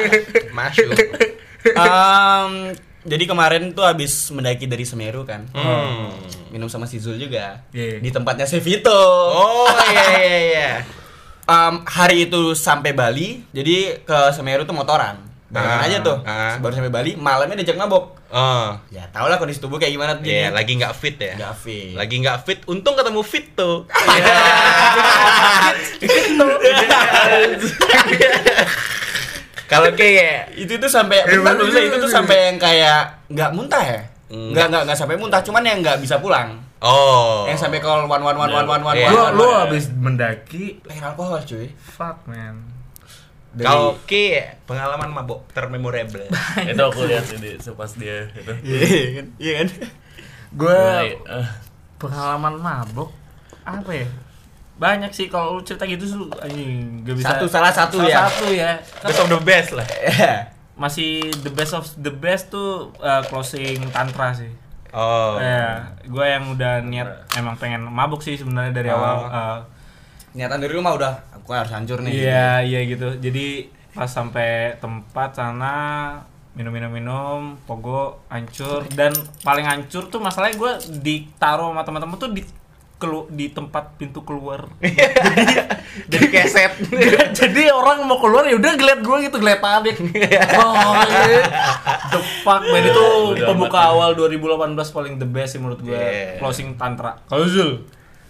Masuk. 0.56 0.92
Em, 1.64 2.52
jadi 3.02 3.24
kemarin 3.24 3.72
tuh 3.72 3.82
habis 3.82 4.28
mendaki 4.28 4.64
dari 4.64 4.84
Semeru 4.84 5.24
kan. 5.24 5.48
Hmm. 5.50 6.12
Minum 6.48 6.68
sama 6.68 6.84
si 6.84 6.96
Zul 6.96 7.16
juga. 7.16 7.64
Iya. 7.70 7.98
Di 7.98 8.10
tempatnya 8.10 8.44
Sevito. 8.44 8.92
Oh 9.32 9.72
iya 9.88 10.04
iya 10.16 10.38
iya. 10.44 10.70
Em, 11.44 11.80
hari 11.82 12.28
itu 12.28 12.52
sampai 12.52 12.92
Bali, 12.92 13.40
jadi 13.50 14.00
ke 14.00 14.18
Semeru 14.30 14.62
tuh 14.62 14.76
motoran. 14.76 15.16
Barengan 15.48 15.80
Ah, 15.80 15.86
aja 15.86 15.98
tuh. 16.00 16.18
ah. 16.22 16.60
Baru 16.60 16.72
sampai 16.72 16.92
Bali, 16.92 17.16
malamnya 17.16 17.56
diajak 17.56 17.76
mabok. 17.76 18.20
Oh. 18.28 18.76
Ya 18.88 19.08
tau 19.08 19.26
lah 19.26 19.36
kondisi 19.36 19.56
tubuh 19.58 19.76
kayak 19.76 19.96
gimana 19.96 20.12
tuh. 20.14 20.22
Iya, 20.22 20.52
jadinya. 20.52 20.52
lagi 20.54 20.72
nggak 20.76 20.92
fit 20.94 21.16
ya. 21.16 21.34
Nggak 21.34 21.54
fit. 21.56 21.92
Lagi 21.96 22.14
nggak 22.20 22.38
fit. 22.44 22.58
Untung 22.66 22.92
ketemu 22.92 23.20
fit 23.22 23.46
tuh. 23.54 23.88
Kalau 29.64 29.88
kayak 29.92 30.56
itu 30.56 30.74
tuh 30.74 30.88
sampai 30.88 31.24
bentar 31.24 31.52
dulu, 31.54 31.68
itu 31.68 31.96
tuh 31.98 32.08
sampai 32.10 32.36
yang 32.48 32.56
kayak 32.56 33.00
nggak 33.28 33.50
muntah 33.52 33.84
ya 33.84 34.02
Hmm. 34.28 34.52
nggak 34.52 34.68
nggak 34.68 34.82
nggak 34.84 34.98
sampai 35.00 35.16
muntah 35.16 35.40
cuman 35.40 35.64
yang 35.64 35.80
nggak 35.80 36.04
bisa 36.04 36.20
pulang 36.20 36.60
oh. 36.84 37.48
yang 37.48 37.56
sampai 37.56 37.80
call 37.80 38.04
one 38.04 38.20
one 38.20 38.36
one 38.36 38.52
one 38.52 38.68
one 38.68 38.82
one 38.84 38.92
Iya. 38.92 39.08
Lu 39.08 39.16
one 39.16 39.32
lu 39.32 39.46
habis 39.56 39.88
mendaki, 39.88 40.84
Pengen 40.84 41.00
alkohol 41.02 41.40
cuy 41.40 41.72
fuck 41.80 42.28
man. 42.28 42.60
Dari- 43.58 43.66
Kalau 43.66 43.98
Ki 44.04 44.38
pengalaman 44.64 45.10
mabok 45.10 45.50
termemorable. 45.50 46.22
itu 46.70 46.78
aku 46.80 47.00
lihat 47.04 47.26
ini 47.32 47.58
sepas 47.58 47.92
dia 47.92 48.30
itu. 48.30 48.52
iya 48.62 48.78
kan 49.12 49.26
iya 49.36 49.52
kan 49.58 49.68
Gue 50.50 50.78
eh, 51.20 51.48
pengalaman 51.96 52.54
mabuk 52.54 53.10
apa 53.62 53.90
ya? 53.92 54.06
Banyak 54.74 55.10
sih 55.10 55.26
kalau 55.26 55.58
lu 55.58 55.62
cerita 55.62 55.84
gitu 55.84 56.06
tuh 56.06 56.30
anjing 56.38 57.02
gak 57.02 57.18
bisa. 57.18 57.26
Satu, 57.28 57.44
salah 57.44 57.68
satu 57.68 57.98
salah 57.98 58.08
ya. 58.08 58.18
Satu 58.24 58.46
ya. 58.48 58.70
Best 59.02 59.18
of 59.18 59.28
the 59.28 59.40
best 59.42 59.70
lah. 59.74 59.86
Masih 60.80 61.10
the 61.42 61.50
best 61.50 61.74
of 61.74 61.84
the 61.98 62.08
best 62.08 62.48
tuh 62.48 62.94
uh, 62.96 63.20
closing 63.26 63.82
tantra 63.90 64.30
sih. 64.32 64.48
Oh. 64.88 65.36
Ya, 65.36 65.84
gue 66.00 66.24
yang 66.24 66.48
udah 66.48 66.80
niat 66.80 67.28
emang 67.34 67.58
pengen 67.58 67.82
mabuk 67.84 68.22
sih 68.22 68.38
sebenarnya 68.38 68.72
dari 68.72 68.88
Oh. 68.88 68.96
awal. 68.96 69.16
uh, 69.26 69.58
niatan 70.36 70.58
dari 70.60 70.72
rumah 70.72 70.92
udah 70.96 71.12
aku 71.36 71.50
harus 71.56 71.72
hancur 71.72 72.04
nih 72.04 72.12
Iya, 72.12 72.48
iya 72.64 72.80
gitu. 72.84 73.16
Jadi 73.16 73.68
pas 73.96 74.08
sampai 74.08 74.76
tempat 74.78 75.34
sana 75.36 75.74
minum-minum-minum, 76.58 77.54
pogo 77.64 78.26
hancur 78.26 78.82
dan 78.92 79.14
paling 79.46 79.62
hancur 79.62 80.10
tuh 80.10 80.18
masalahnya 80.18 80.58
gue 80.58 80.72
ditaruh 81.00 81.70
sama 81.70 81.86
teman-teman 81.86 82.18
tuh 82.18 82.30
di 82.34 82.42
kelu 82.98 83.30
di 83.30 83.46
tempat 83.54 83.94
pintu 83.94 84.26
keluar. 84.26 84.66
Jadi 86.12 86.26
keset. 86.34 86.82
Jadi 87.38 87.70
orang 87.70 88.02
mau 88.02 88.18
keluar 88.18 88.42
ya 88.50 88.58
udah 88.58 88.74
ngeliat 88.74 89.00
gue 89.06 89.16
gitu, 89.30 89.36
ngeliat 89.38 89.62
panik. 89.62 89.96
Oh, 90.58 90.98
iya. 91.06 91.46
the 92.10 92.20
fuck 92.42 92.62
man 92.66 92.82
itu 92.82 93.06
pembuka 93.46 93.94
awal 93.94 94.18
2018 94.18 94.74
paling 94.90 95.14
the 95.22 95.28
best 95.30 95.54
sih 95.54 95.62
menurut 95.62 95.78
gue. 95.78 95.94
Yeah. 95.94 96.42
Closing 96.42 96.74
tantra. 96.74 97.22
Kalau 97.30 97.46
Zul? 97.46 97.86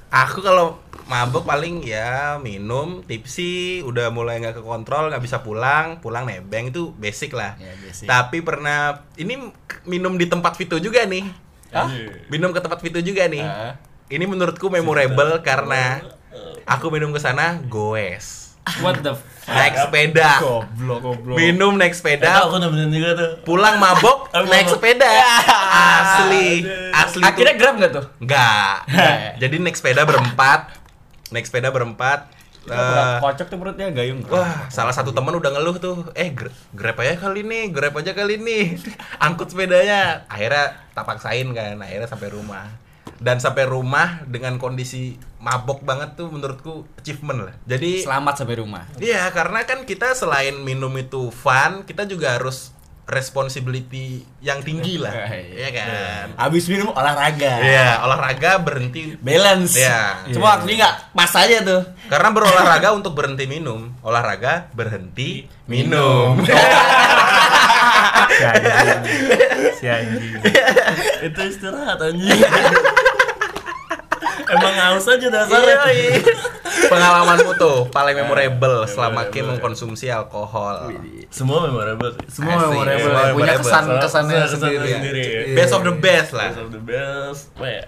Aku 0.08 0.40
kalau 0.40 0.80
mabok 1.08 1.48
paling 1.48 1.84
ya 1.84 2.36
minum, 2.40 3.00
tipsi, 3.04 3.80
udah 3.84 4.12
mulai 4.12 4.40
nggak 4.40 4.60
kekontrol, 4.60 5.08
nggak 5.08 5.24
bisa 5.24 5.40
pulang, 5.40 6.00
pulang 6.04 6.28
nebeng 6.28 6.68
itu 6.68 6.92
basic 6.96 7.32
lah. 7.32 7.56
Ya, 7.56 7.72
basic. 7.80 8.04
Tapi 8.04 8.44
pernah 8.44 9.04
ini 9.16 9.52
minum 9.88 10.16
di 10.20 10.28
tempat 10.28 10.56
Vito 10.60 10.76
juga 10.76 11.08
nih. 11.08 11.24
Hah? 11.72 11.88
Minum 12.28 12.52
ke 12.52 12.60
tempat 12.60 12.80
Vito 12.80 13.00
juga 13.00 13.24
nih. 13.28 13.44
Ini 14.08 14.24
menurutku 14.24 14.68
memorable 14.72 15.40
karena 15.44 16.00
aku 16.64 16.92
minum 16.92 17.12
ke 17.12 17.20
sana 17.20 17.60
goes. 17.68 18.37
What 18.78 19.00
the 19.00 19.12
fuck? 19.12 19.26
Naik 19.48 19.74
sepeda. 19.80 20.30
Goblok, 20.38 20.98
goblok. 21.00 21.36
Minum 21.40 21.72
naik 21.74 21.96
sepeda, 21.96 22.44
aku 22.44 22.60
nemenin 22.60 22.92
juga 22.92 23.16
tuh. 23.16 23.30
pulang 23.42 23.80
mabok 23.80 24.28
naik 24.44 24.68
sepeda. 24.68 25.08
Asli, 25.08 26.68
asli 26.92 27.20
tuh. 27.20 27.24
akhirnya 27.24 27.54
grab 27.56 27.74
nggak 27.76 27.92
tuh 27.92 28.04
Enggak. 28.20 28.76
Jadi 29.40 29.56
naik 29.58 29.72
sepeda 29.72 30.04
berempat. 30.04 30.76
Naik 31.28 31.48
sepeda 31.48 31.68
berempat. 31.68 32.28
eh, 32.68 33.16
kocok 33.18 33.48
tuh 33.48 33.56
perutnya 33.56 33.88
gayung 33.88 34.20
Wah, 34.28 34.68
salah 34.68 34.92
satu 34.92 35.08
teman 35.08 35.32
udah 35.32 35.48
ngeluh 35.48 35.80
tuh. 35.80 36.12
Eh, 36.12 36.28
gr- 36.28 36.52
grab 36.76 37.00
aja 37.00 37.16
kali 37.16 37.40
nih, 37.40 37.72
grab 37.72 37.96
aja 37.96 38.12
kali 38.12 38.36
nih. 38.36 38.76
Angkut 39.24 39.48
sepedanya. 39.48 40.28
Akhirnya 40.28 40.76
tak 40.92 41.08
paksain 41.08 41.48
kan, 41.56 41.80
akhirnya 41.80 42.04
sampai 42.04 42.28
rumah. 42.28 42.68
Dan 43.18 43.38
sampai 43.38 43.64
rumah 43.64 44.22
dengan 44.24 44.56
kondisi 44.56 45.14
mabok 45.38 45.82
banget 45.82 46.14
tuh 46.14 46.28
menurutku 46.28 46.86
achievement 46.94 47.44
lah. 47.44 47.54
Jadi 47.64 48.02
selamat 48.02 48.34
sampai 48.36 48.56
rumah 48.56 48.84
Iya, 48.96 49.30
karena 49.30 49.62
kan 49.62 49.82
kita 49.82 50.10
selain 50.12 50.54
minum 50.58 50.90
itu 50.94 51.28
fun, 51.28 51.82
kita 51.82 52.02
juga 52.04 52.34
harus 52.34 52.74
responsibility 53.08 54.20
yang 54.38 54.60
tinggi 54.60 55.00
lah. 55.00 55.10
Iya 55.58 55.68
kan? 55.72 56.26
habis 56.36 56.68
minum 56.68 56.92
olahraga 56.92 57.52
Iya, 57.58 58.04
olahraga 58.04 58.60
berhenti 58.60 59.16
balance 59.16 59.74
Iya. 59.74 60.28
cuma 60.30 60.54
waktunya 60.54 60.84
nggak 60.84 60.96
pas 61.12 61.32
aja 61.34 61.56
tuh 61.62 61.82
Karena 62.06 62.28
berolahraga 62.30 62.88
untuk 62.98 63.16
berhenti 63.16 63.48
minum, 63.48 63.90
olahraga 64.00 64.68
berhenti 64.72 65.48
minum. 65.66 66.36
anjing. 66.36 66.52
Si 69.74 69.84
anjing. 69.86 70.32
Itu 71.22 71.40
istirahat 71.42 71.98
anjing. 71.98 72.40
Emang 74.48 74.74
haus 74.74 75.04
aja 75.04 75.28
dasarnya. 75.28 75.76
Iya, 75.92 76.24
Pengalamanmu 76.88 77.52
tuh 77.60 77.84
paling 77.92 78.16
memorable 78.16 78.88
selama 78.88 79.28
memorable. 79.28 79.32
Kim 79.34 79.44
mengkonsumsi 79.44 80.08
alkohol. 80.08 80.88
Semua 81.28 81.68
memorable 81.68 82.16
sih. 82.16 82.40
Semua 82.40 82.56
Asik, 82.56 82.72
memorable. 82.72 82.96
semua 82.96 83.20
ya. 83.20 83.32
Punya 83.36 83.52
memorable. 83.52 83.60
kesan 83.60 83.84
kesannya 84.00 84.38
kesan 84.40 84.56
sendiri. 84.56 84.88
sendiri. 84.88 85.20
Iya. 85.20 85.52
Best 85.52 85.72
of 85.76 85.82
the 85.84 85.92
best 85.92 86.30
lah. 86.32 86.48
Best 86.48 86.60
of 86.64 86.70
the 86.72 86.80
best. 86.80 87.40
Apa 87.52 87.66
ya? 87.68 87.82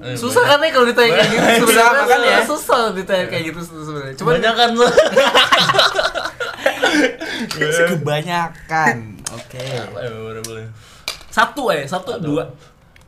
Eh, 0.00 0.16
Susah 0.16 0.42
kan 0.48 0.58
nih 0.64 0.70
kalau 0.72 0.86
ditanya 0.88 1.12
kayak 1.12 1.28
gitu 1.28 1.44
Susah 1.60 1.84
sebenarnya 1.84 2.00
makanya. 2.08 2.38
susah 2.48 2.82
ditanya 2.96 3.24
kayak 3.28 3.44
gitu 3.52 3.60
sebenarnya. 3.60 4.14
Cuman 4.16 4.32
Banyak 4.40 4.54
kan 4.56 4.70
lu. 4.72 4.86
kebanyakan 7.90 8.96
oke 9.30 9.60
ya 9.60 9.84
satu 11.30 11.70
eh, 11.70 11.86
satu, 11.86 12.18
dua. 12.18 12.42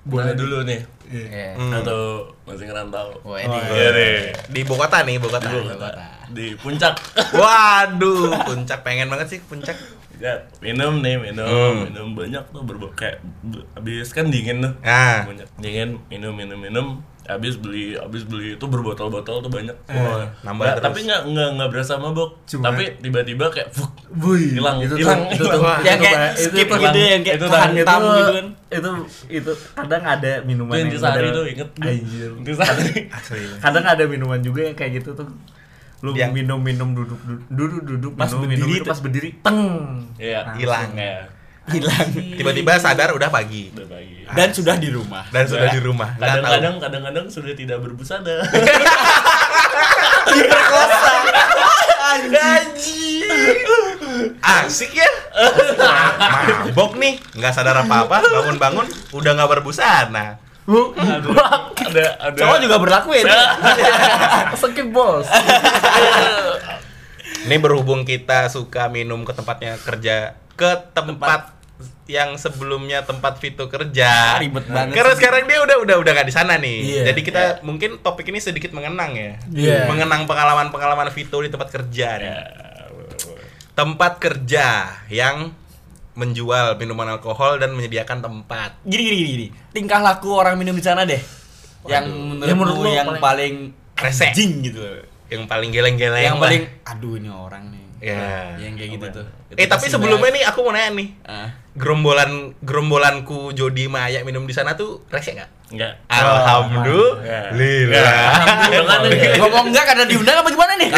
Boleh 0.03 0.35
dulu 0.35 0.63
nih. 0.63 0.83
Iya. 1.11 1.55
Hmm. 1.55 1.75
Atau 1.75 2.31
masih 2.43 2.67
ngerantau. 2.67 3.15
Oh, 3.23 3.39
ini 3.39 3.51
Iya 3.55 3.89
deh. 3.91 4.19
Di 4.51 4.59
ibu 4.63 4.75
kota 4.75 5.03
nih, 5.03 5.19
ibu 5.19 5.27
kota. 5.31 5.47
Di 5.47 5.63
kota. 5.63 5.91
Di 6.31 6.47
puncak. 6.59 6.95
Waduh, 7.39 8.35
puncak 8.47 8.83
pengen 8.83 9.11
banget 9.11 9.37
sih 9.37 9.41
puncak. 9.43 9.75
Ya, 10.23 10.39
minum 10.63 11.03
nih, 11.03 11.19
minum, 11.19 11.47
Hmm. 11.47 11.91
minum 11.91 12.15
banyak 12.15 12.43
tuh 12.55 12.63
berbo 12.63 12.91
kayak 12.95 13.19
b- 13.43 13.67
habis 13.75 14.15
kan 14.15 14.31
dingin 14.31 14.63
tuh. 14.63 14.75
Ah. 14.87 15.27
Banyak. 15.27 15.47
Dingin, 15.59 15.99
minum, 16.07 16.31
minum, 16.35 16.59
minum. 16.59 16.87
Habis 17.23 17.55
beli, 17.55 17.95
habis 17.95 18.23
beli 18.23 18.55
itu 18.55 18.65
berbotol-botol 18.65 19.39
tuh 19.39 19.49
banyak. 19.49 19.77
Wah, 19.87 20.27
nambah 20.43 20.59
Nggak, 20.59 20.75
terus. 20.75 20.85
Tapi 20.85 20.99
nggak 21.03 21.21
nggak 21.25 21.49
nggak 21.55 21.69
berasa 21.71 21.93
mabok. 21.95 22.31
Cuma- 22.45 22.65
Tapi 22.67 22.83
tiba-tiba 22.99 23.45
kayak 23.47 23.69
fuk, 23.71 23.91
Wih, 24.19 24.59
hilang, 24.59 24.77
itu 24.79 24.91
tuh- 24.91 25.01
hilang, 25.01 25.21
itu 25.29 25.39
tuh- 25.41 25.55
hilang. 25.57 25.81
yang 25.81 25.95
itu 25.95 26.05
kayak 26.05 26.21
itu 26.21 26.43
skip 26.45 26.67
tuh- 26.67 26.81
gitu 26.81 26.99
yang 26.99 27.23
kayak 27.23 27.37
itu 27.39 27.47
tamu 27.47 27.63
itu, 27.71 28.19
gitu 28.19 28.33
kan 28.33 28.47
itu 28.69 28.91
itu 29.31 29.53
kadang 29.73 30.03
ada 30.05 30.33
minuman 30.43 30.73
Itu 30.73 30.77
yang 30.77 30.89
intisari 30.91 31.19
bener- 31.23 31.33
tuh 31.33 31.45
inget. 31.47 31.69
Anjir. 31.79 32.31
Kadang 33.59 33.85
ada 33.87 34.03
minuman 34.05 34.41
juga 34.41 34.61
yang 34.65 34.75
kayak 34.75 34.93
gitu 34.99 35.11
tuh 35.15 35.29
lu 36.03 36.11
Yang- 36.13 36.35
minum 36.35 36.59
minum 36.59 36.89
duduk 36.93 37.15
duduk 37.23 37.47
duduk 37.49 37.83
duduk 37.87 38.13
Pas 38.19 38.27
minum, 38.27 38.43
berdiri 38.43 38.59
minum, 38.67 38.83
tuh. 38.83 38.91
pas 38.91 38.99
berdiri 38.99 39.31
teng 39.39 39.61
Iya, 40.19 40.41
Hilang. 40.59 40.91
Kayak 40.93 41.23
hilang 41.71 42.11
Tiba-tiba 42.11 42.75
sadar 42.77 43.15
udah 43.15 43.31
pagi 43.31 43.71
udah 43.71 43.87
pagi. 43.87 44.27
dan 44.35 44.49
sudah 44.51 44.75
di 44.81 44.89
rumah 44.91 45.23
dan 45.31 45.45
sudah 45.47 45.69
di 45.71 45.79
rumah. 45.79 46.11
Kadang-kadang 46.17 46.75
kadang-kadang 46.81 47.27
sudah 47.29 47.55
tidak 47.55 47.79
berbusana. 47.79 48.43
Asik 54.43 54.93
ya? 54.97 55.09
Mabok 56.69 56.99
nih, 56.99 57.19
nggak 57.37 57.53
sadar 57.53 57.77
apa-apa, 57.83 58.21
bangun-bangun 58.21 58.87
udah 59.15 59.31
nggak 59.37 59.51
berbusana. 59.59 60.39
ada 60.63 62.07
ada 62.23 62.39
Cowok 62.39 62.59
juga 62.63 62.77
berlaku 62.79 63.11
ya. 63.19 63.27
Sakit 64.63 64.87
bos. 64.95 65.27
Ini 67.43 67.57
berhubung 67.59 68.07
kita 68.07 68.47
suka 68.47 68.87
minum 68.87 69.27
ke 69.27 69.35
tempatnya 69.35 69.75
kerja 69.83 70.39
ke 70.63 70.71
tempat, 70.93 71.51
yang 72.05 72.35
sebelumnya 72.37 73.03
tempat 73.03 73.37
Vito 73.37 73.67
kerja. 73.67 74.39
Ribet 74.39 74.67
banget 74.67 74.95
Karena 74.95 75.13
sih. 75.13 75.19
sekarang 75.19 75.43
dia 75.45 75.59
udah 75.59 75.77
udah 75.81 75.97
udah 75.99 76.13
gak 76.13 76.29
di 76.29 76.35
sana 76.35 76.55
nih. 76.57 76.79
Iya. 76.79 77.03
Jadi 77.09 77.21
kita 77.21 77.43
mungkin 77.63 77.99
topik 77.99 78.27
ini 78.27 78.39
sedikit 78.39 78.71
mengenang 78.71 79.13
ya. 79.13 79.33
Iya. 79.49 79.79
Mengenang 79.87 80.23
pengalaman-pengalaman 80.25 81.11
Vito 81.11 81.39
di 81.39 81.49
tempat 81.49 81.69
kerja 81.69 82.09
nih. 82.17 82.29
Ya, 82.29 82.41
Tempat 83.73 84.21
kerja 84.21 84.67
yang 85.09 85.57
menjual 86.13 86.77
minuman 86.77 87.09
alkohol 87.11 87.57
dan 87.57 87.73
menyediakan 87.73 88.21
tempat. 88.21 88.77
Gini 88.85 89.03
gini 89.03 89.17
gini. 89.25 89.47
Tingkah 89.73 89.99
laku 89.99 90.29
orang 90.31 90.55
minum 90.55 90.77
di 90.77 90.85
sana 90.85 91.03
deh. 91.03 91.19
Yang 91.83 92.05
menurut, 92.13 92.47
Yang 92.47 92.59
menurut 92.59 92.77
lu 92.77 92.85
lu 92.85 92.91
yang 92.93 93.09
paling- 93.09 93.23
paling 93.23 93.55
Rese. 93.97 94.29
gitu. 94.37 94.85
Yang 95.27 95.43
paling 95.49 95.71
geleng-geleng. 95.73 96.21
yang 96.23 96.37
paling 96.37 96.69
aduh 96.85 97.17
ini 97.17 97.27
orang 97.27 97.65
nih. 97.73 97.82
Ya. 98.03 98.59
Yang 98.59 98.73
kayak 98.77 98.91
gitu 98.93 99.07
tuh. 99.15 99.27
Eh 99.55 99.65
tapi 99.65 99.87
sebelumnya 99.87 100.29
nih 100.29 100.43
aku 100.45 100.59
mau 100.61 100.75
nanya 100.75 100.91
nih. 100.91 101.09
Ah. 101.23 101.49
Gerombolan 101.73 102.53
gerombolanku 102.59 103.55
Jody 103.55 103.87
Maya 103.87 104.21
minum 104.23 104.43
di 104.43 104.51
sana 104.51 104.75
tuh 104.75 105.07
rese 105.07 105.33
nggak? 105.33 105.51
enggak 105.71 105.93
Alhamdulillah. 106.05 107.49
Dengan 108.69 109.01
Ngomong 109.39 109.71
enggak 109.71 109.85
karena 109.87 110.05
diundang 110.05 110.37
apa 110.37 110.51
gimana 110.51 110.73
nih? 110.77 110.91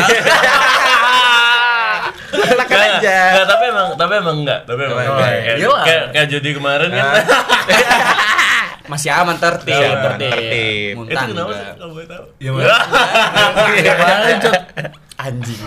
Nggak, 2.34 2.98
aja. 2.98 3.18
nggak, 3.30 3.46
tapi 3.46 3.64
emang 3.68 3.88
tapi 3.94 4.12
emang 4.16 4.36
enggak 4.42 4.60
tapi 4.64 4.80
emang 4.82 4.98
Oh, 4.98 5.14
enggak. 5.14 5.30
iya. 5.54 5.54
Kayak- 5.78 6.06
kayak 6.10 6.28
jadi 6.32 6.48
kemarin 6.50 6.90
kan 6.90 7.06
Ah. 7.06 7.22
Masih 8.90 9.08
aman 9.08 9.36
tertib. 9.38 9.72
Aman, 9.72 9.96
tertib. 10.12 10.28
tertib. 10.28 10.92
itu 10.92 11.24
kenapa 11.30 11.52
sih 11.54 11.66
kalau 11.78 11.92
boleh 11.94 12.04
tahu 12.04 12.24
Ya 12.36 12.50
Gimana 12.52 14.34
Jod? 14.42 14.54
Anjing. 15.24 15.56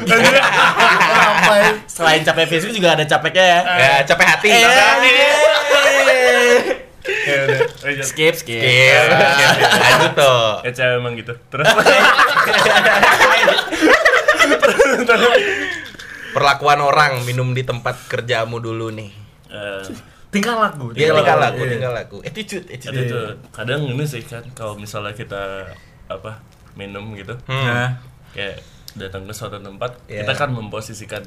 Selain 1.90 2.22
capek 2.22 2.46
fisik 2.48 2.72
juga 2.72 2.94
ada 2.94 3.04
capeknya 3.04 3.44
ya. 3.44 3.60
Ya 3.66 3.92
capek 4.06 4.26
hati. 4.28 4.48
Eh. 4.48 4.62
ya 7.26 7.38
udah 7.42 7.60
lanjut. 7.82 8.06
Skip 8.06 8.34
skip. 8.36 8.60
Iya. 8.60 9.00
Lanjut 9.74 10.12
tuh. 10.14 10.48
ya 10.62 10.72
cewek 10.72 10.96
emang 10.98 11.14
gitu 11.16 11.34
terus 11.50 11.66
Perlakuan 16.30 16.80
orang 16.80 17.24
minum 17.24 17.52
di 17.52 17.64
tempat 17.64 17.96
kerjamu 18.06 18.60
dulu 18.60 18.92
nih. 18.92 19.10
eh, 19.50 19.84
Tingkah 20.28 20.60
laku. 20.60 20.92
Dia 20.92 21.10
tinggal 21.10 21.40
laku, 21.40 21.62
Iya. 21.64 21.72
tinggal 21.72 21.92
laku. 21.96 22.18
Attitude, 22.22 22.66
ada 22.68 22.76
attitude. 22.76 23.10
tuh 23.10 23.26
kadang 23.50 23.80
ini 23.88 24.04
sih 24.04 24.22
kan 24.22 24.44
kalau 24.52 24.76
misalnya 24.76 25.12
kita 25.12 25.72
apa 26.06 26.44
minum 26.76 27.16
gitu 27.16 27.34
Hmm. 27.48 27.64
Nah, 27.64 27.90
kayak 28.32 28.60
datang 28.98 29.24
ke 29.24 29.32
suatu 29.32 29.58
tempat 29.58 29.96
Iya. 30.06 30.22
kita 30.22 30.34
kan 30.36 30.50
memposisikan 30.51 31.24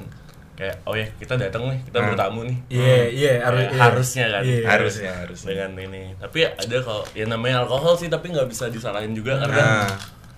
kayak 0.53 0.77
oh 0.85 0.93
ya 0.93 1.09
kita 1.17 1.35
datang 1.35 1.67
nih 1.67 1.81
kita 1.83 1.99
Hmm. 1.99 2.09
bertamu 2.11 2.41
nih 2.45 2.59
Iya, 2.69 2.97
iya, 3.09 3.33
harus 3.41 3.61
Kayak 3.61 3.73
iya. 3.73 3.81
harusnya 3.81 4.25
kan 4.29 4.43
Iya. 4.45 4.61
Harusnya, 4.67 5.13
harusnya. 5.17 5.49
dengan 5.49 5.71
ini 5.81 6.03
tapi 6.15 6.39
ada 6.45 6.77
kalau 6.81 7.03
ya 7.11 7.25
namanya 7.25 7.57
alkohol 7.61 7.95
sih 7.95 8.07
tapi 8.07 8.29
nggak 8.29 8.45
bisa 8.45 8.69
disalahin 8.69 9.11
juga 9.11 9.41
karena 9.41 9.57
Nah. 9.57 9.91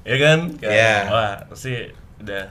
ya 0.03 0.17
kan 0.17 0.39
kayak, 0.55 0.71
Iya. 0.71 0.95
wah 1.09 1.35
pasti 1.49 1.75
udah 2.19 2.45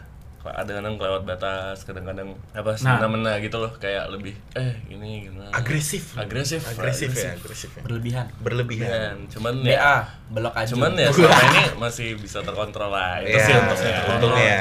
ada 0.44 0.72
kadang 0.72 0.96
kelewat 0.96 1.22
batas 1.22 1.84
kadang-kadang 1.84 2.34
apa 2.52 2.74
Nah. 2.74 2.98
semena-mena 2.98 3.38
gitu 3.38 3.58
loh 3.58 3.70
kayak 3.74 4.10
lebih 4.10 4.34
eh 4.52 4.74
ini 4.88 5.28
gimana 5.28 5.52
Agresif. 5.52 6.16
agresif 6.16 6.66
Agresif 6.66 7.12
ya, 7.12 7.36
agresif 7.36 7.70
ya. 7.70 7.82
Berlebihan. 7.82 8.26
Berlebihan. 8.40 8.90
Dan 8.90 9.18
cuman 9.28 9.54
BA, 9.60 9.70
ya 9.70 10.10
belok 10.28 10.56
aja. 10.56 10.72
cuman 10.72 10.92
ya 10.96 11.10
selama 11.14 11.42
ini 11.46 11.64
masih 11.78 12.08
bisa 12.16 12.40
terkontrol 12.40 12.90
lah 12.90 13.20
itu 13.20 13.36
sih 13.36 13.54
Iya, 13.54 13.62
untungnya 13.62 14.00
untungnya. 14.10 14.60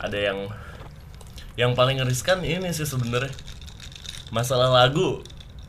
ada 0.00 0.18
yang 0.18 0.38
yang 1.54 1.72
paling 1.72 2.02
riskan 2.02 2.40
ini 2.40 2.70
sih 2.70 2.82
sebenarnya 2.82 3.30
masalah 4.30 4.72
lagu 4.72 5.22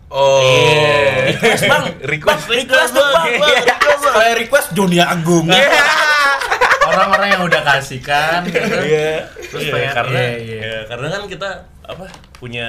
Oh. 0.08 0.44
Request 1.24 1.64
bang, 1.66 1.84
Request. 2.04 2.44
request 2.52 2.92
dong 2.92 3.10
bang. 3.10 3.40
Saya 4.12 4.36
request 4.36 4.76
Joni 4.76 5.00
Agung. 5.00 5.48
Orang-orang 6.82 7.28
yang 7.30 7.44
udah 7.44 7.62
kasihkan 7.62 8.42
gitu. 8.48 8.58
Iya. 8.82 9.28
Terus 9.38 9.62
Iya, 9.62 9.74
pengen- 9.74 9.96
karena 9.96 10.20
iya, 10.20 10.32
iya. 10.40 10.60
ya, 10.60 10.78
karena 10.86 11.08
kan 11.10 11.22
kita 11.26 11.50
apa 11.84 12.06
punya 12.34 12.68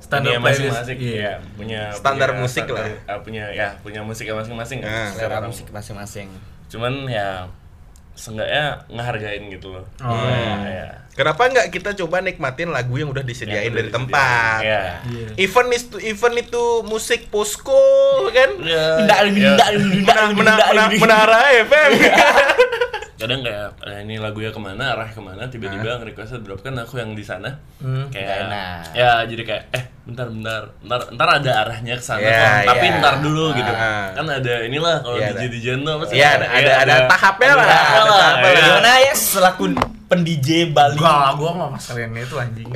Standar 0.00 0.36
masing-masing 0.36 0.96
Iya. 1.00 1.16
ya, 1.16 1.32
punya 1.56 1.80
Standar 1.90 2.28
punya 2.30 2.40
musik 2.40 2.64
standar- 2.64 2.84
lah. 2.84 3.08
ah, 3.08 3.18
punya 3.20 3.44
ya 3.50 3.68
punya 3.80 4.00
musiknya 4.00 4.36
masing-masing 4.36 4.78
kan 4.84 4.90
Nah, 4.90 5.08
Selera 5.10 5.40
orang. 5.40 5.48
musik 5.48 5.66
masing-masing. 5.68 6.28
cuman 6.68 7.06
ya 7.06 7.46
seenggaknya 8.14 8.78
ngehargain 8.88 9.46
gitu 9.48 9.74
loh 9.74 9.84
Oh. 10.00 10.14
Ya, 10.26 10.54
ya. 10.66 10.88
Kenapa 11.14 11.46
nggak 11.46 11.70
kita 11.70 11.94
coba 11.96 12.18
nikmatin 12.18 12.68
lagu 12.68 12.94
yang 12.94 13.06
udah 13.06 13.22
disediain 13.22 13.64
Yang 13.64 13.70
udah 13.70 13.76
dari 13.76 13.86
disediain. 13.86 14.10
tempat? 14.10 14.60
Iya. 14.60 14.82
Iya. 15.04 15.28
Event 15.40 15.68
itu 15.72 15.96
event 16.04 16.36
itu 16.36 16.62
musik 16.82 17.20
posko 17.28 17.82
kan? 18.28 18.50
Tidak, 18.56 19.18
tidak, 19.30 19.68
tidak, 19.70 20.16
Mena- 20.32 20.58
mena- 20.66 20.90
menara 20.92 21.40
FM. 21.60 21.90
kadang 23.14 23.40
kayak 23.40 23.78
eh, 23.80 24.04
ini 24.04 24.18
lagunya 24.18 24.50
ke 24.50 24.58
mana 24.58 24.92
arah 24.92 25.08
ke 25.08 25.16
mana 25.16 25.48
tiba-tiba 25.48 25.96
nge-request 25.96 26.44
drop 26.44 26.60
kan 26.60 26.76
aku 26.76 26.98
yang 26.98 27.14
di 27.14 27.24
sana 27.24 27.56
Hmm. 27.78 28.10
Kayak 28.10 28.36
enak. 28.44 28.84
ya 28.92 29.24
jadi 29.24 29.42
kayak 29.44 29.62
eh 29.70 29.84
bentar 30.04 30.28
bentar 30.28 30.62
ntar 30.80 31.00
ntar 31.10 31.28
ada 31.34 31.50
arahnya 31.60 31.96
ke 31.96 32.04
sana 32.04 32.20
Ya, 32.20 32.60
kok, 32.60 32.68
tapi 32.70 32.86
ya. 32.86 33.00
ntar 33.00 33.14
dulu 33.18 33.44
gitu 33.52 33.72
Ah. 33.72 34.12
kan 34.12 34.26
ada 34.28 34.54
inilah 34.62 35.00
kalau 35.00 35.16
Iya, 35.16 35.32
di 35.32 35.32
ada. 35.32 35.40
DJ 35.42 35.54
DJ 35.54 35.66
tuh 35.80 35.90
apa 35.90 36.04
sih? 36.04 36.14
Iya, 36.14 36.28
ada- 36.30 36.50
ada- 36.50 36.76
ada 36.78 36.94
tahapnya 37.06 37.46
ada 37.46 37.56
lah, 37.56 37.64
tahapnya 37.64 37.88
ada 37.88 38.04
lah, 38.04 38.18
tahapnya 38.20 38.44
ya. 38.44 38.52
lah. 38.52 38.64
Gimana 38.68 38.90
ya 39.00 39.12
selaku 39.14 39.64
pen 40.04 40.20
DJ 40.20 40.48
Bali? 40.68 40.94
Gua 40.94 41.08
lah, 41.10 41.32
gua 41.32 41.50
mah 41.54 41.68
masalahin 41.70 42.12
itu 42.12 42.36
anjing. 42.36 42.68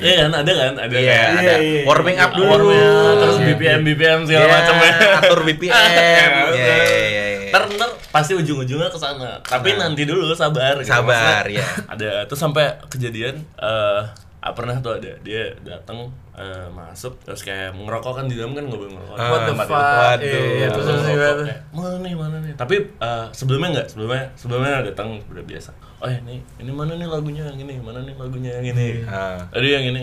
Iya 0.00 0.14
kan 0.26 0.32
ada 0.36 0.50
kan 0.52 0.74
ada 0.76 0.90
Iya, 0.92 1.14
kayak 1.14 1.28
ada 1.38 1.54
iya. 1.56 1.80
warming 1.84 2.18
up 2.18 2.30
dulu. 2.32 2.50
warming 2.50 2.82
up, 2.82 3.14
terus 3.16 3.36
Iya. 3.36 3.46
BPM 3.48 3.80
BPM 3.84 4.20
segala 4.24 4.42
Iya, 4.42 4.50
macam 4.52 4.74
ya 4.76 4.92
atur 5.16 5.40
BPM. 5.40 5.70
Iya, 5.78 6.34
iya, 6.50 6.74
iya, 6.74 7.24
iya. 7.38 7.48
ntar 7.48 7.62
ntar 7.70 7.90
pasti 8.08 8.32
ujung-ujungnya 8.34 8.90
ke 8.90 8.98
sana 8.98 9.38
tapi 9.40 9.72
Nah. 9.72 9.86
nanti 9.86 10.02
dulu 10.02 10.34
sabar 10.34 10.74
gitu. 10.76 10.90
Sabar, 10.90 11.46
ya. 11.46 11.62
ada 11.86 12.26
tuh 12.26 12.34
sampai 12.34 12.66
kejadian 12.88 13.46
eh 13.56 14.02
ah, 14.38 14.52
pernah 14.52 14.78
tuh 14.78 14.94
ada 14.94 15.10
dia 15.18 15.50
datang 15.60 16.06
eh, 16.32 16.66
masuk 16.68 17.18
terus 17.20 17.40
kayak 17.40 17.74
ngerokok 17.74 18.12
kan 18.12 18.24
di 18.24 18.34
dalam 18.34 18.52
kan 18.52 18.64
nggak 18.64 18.78
boleh 18.78 18.92
ngerokok 18.92 19.16
Ah, 19.16 19.28
What 19.28 19.40
the 19.40 19.54
fuck? 19.54 19.66
itu. 19.66 19.74
Waduh. 19.74 20.24
Iya, 20.24 20.40
iya, 20.54 20.66
terus 20.68 20.86
ngerokok, 20.86 21.08
gimana? 21.08 21.42
kayak, 21.42 21.60
mana 21.70 21.96
nih 21.98 22.14
mana 22.14 22.36
nih 22.40 22.52
tapi 22.54 22.76
eh, 22.80 23.26
sebelumnya 23.32 23.68
nggak 23.74 23.86
sebelumnya 23.88 24.22
sebelumnya 24.34 24.72
datang 24.84 25.08
udah 25.24 25.44
biasa 25.44 25.70
oh 25.98 26.08
ini 26.08 26.38
ini 26.56 26.70
mana 26.70 26.92
nih 26.94 27.06
lagunya 27.06 27.42
yang 27.44 27.58
ini 27.58 27.74
mana 27.78 27.98
nih 28.00 28.14
lagunya 28.14 28.50
yang 28.54 28.66
ini 28.68 28.86
Ah. 29.04 29.42
Tadi 29.48 29.66
yang 29.68 29.86
ini. 29.88 30.02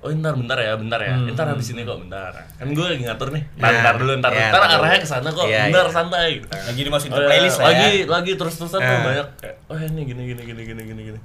Oh 0.00 0.08
ntar 0.10 0.32
bentar 0.32 0.56
ya, 0.56 0.72
bentar 0.74 0.96
ya. 0.96 1.12
Ntar 1.12 1.44
habis 1.46 1.76
ini 1.76 1.84
kok 1.84 2.00
bentar. 2.00 2.32
Kan 2.56 2.72
gue 2.72 2.80
lagi 2.82 3.04
ngatur 3.04 3.36
nih. 3.36 3.44
Ntar, 3.52 3.68
Ya. 3.68 3.80
ntar 3.84 3.94
dulu, 3.96 4.12
ntar, 4.16 4.32
Ya, 4.32 4.48
ntar 4.48 4.56
ntar 4.58 4.70
dulu. 4.72 4.80
arahnya 4.80 4.98
ke 4.98 5.08
sana 5.12 5.28
kok. 5.28 5.44
Iya, 5.44 5.62
bentar 5.68 5.84
iya. 5.84 5.92
santai 5.92 6.28
gitu. 6.40 6.46
Lagi 6.48 6.80
dimasukin 6.80 7.12
Oh, 7.12 7.16
ke 7.16 7.20
ya, 7.20 7.28
playlist 7.28 7.56
lah 7.56 7.66
lagi, 7.68 7.90
ya. 7.92 8.06
lagi 8.08 8.32
terus 8.34 8.54
terusan 8.56 8.80
tuh 8.80 8.88
Ah. 8.96 9.04
banyak 9.04 9.28
kayak, 9.36 9.56
oh 9.62 9.76
ini 9.76 10.00
gini 10.02 10.22
gini 10.26 10.42
gini 10.42 10.62
gini 10.64 10.82
gini 10.88 11.00
gini. 11.04 11.20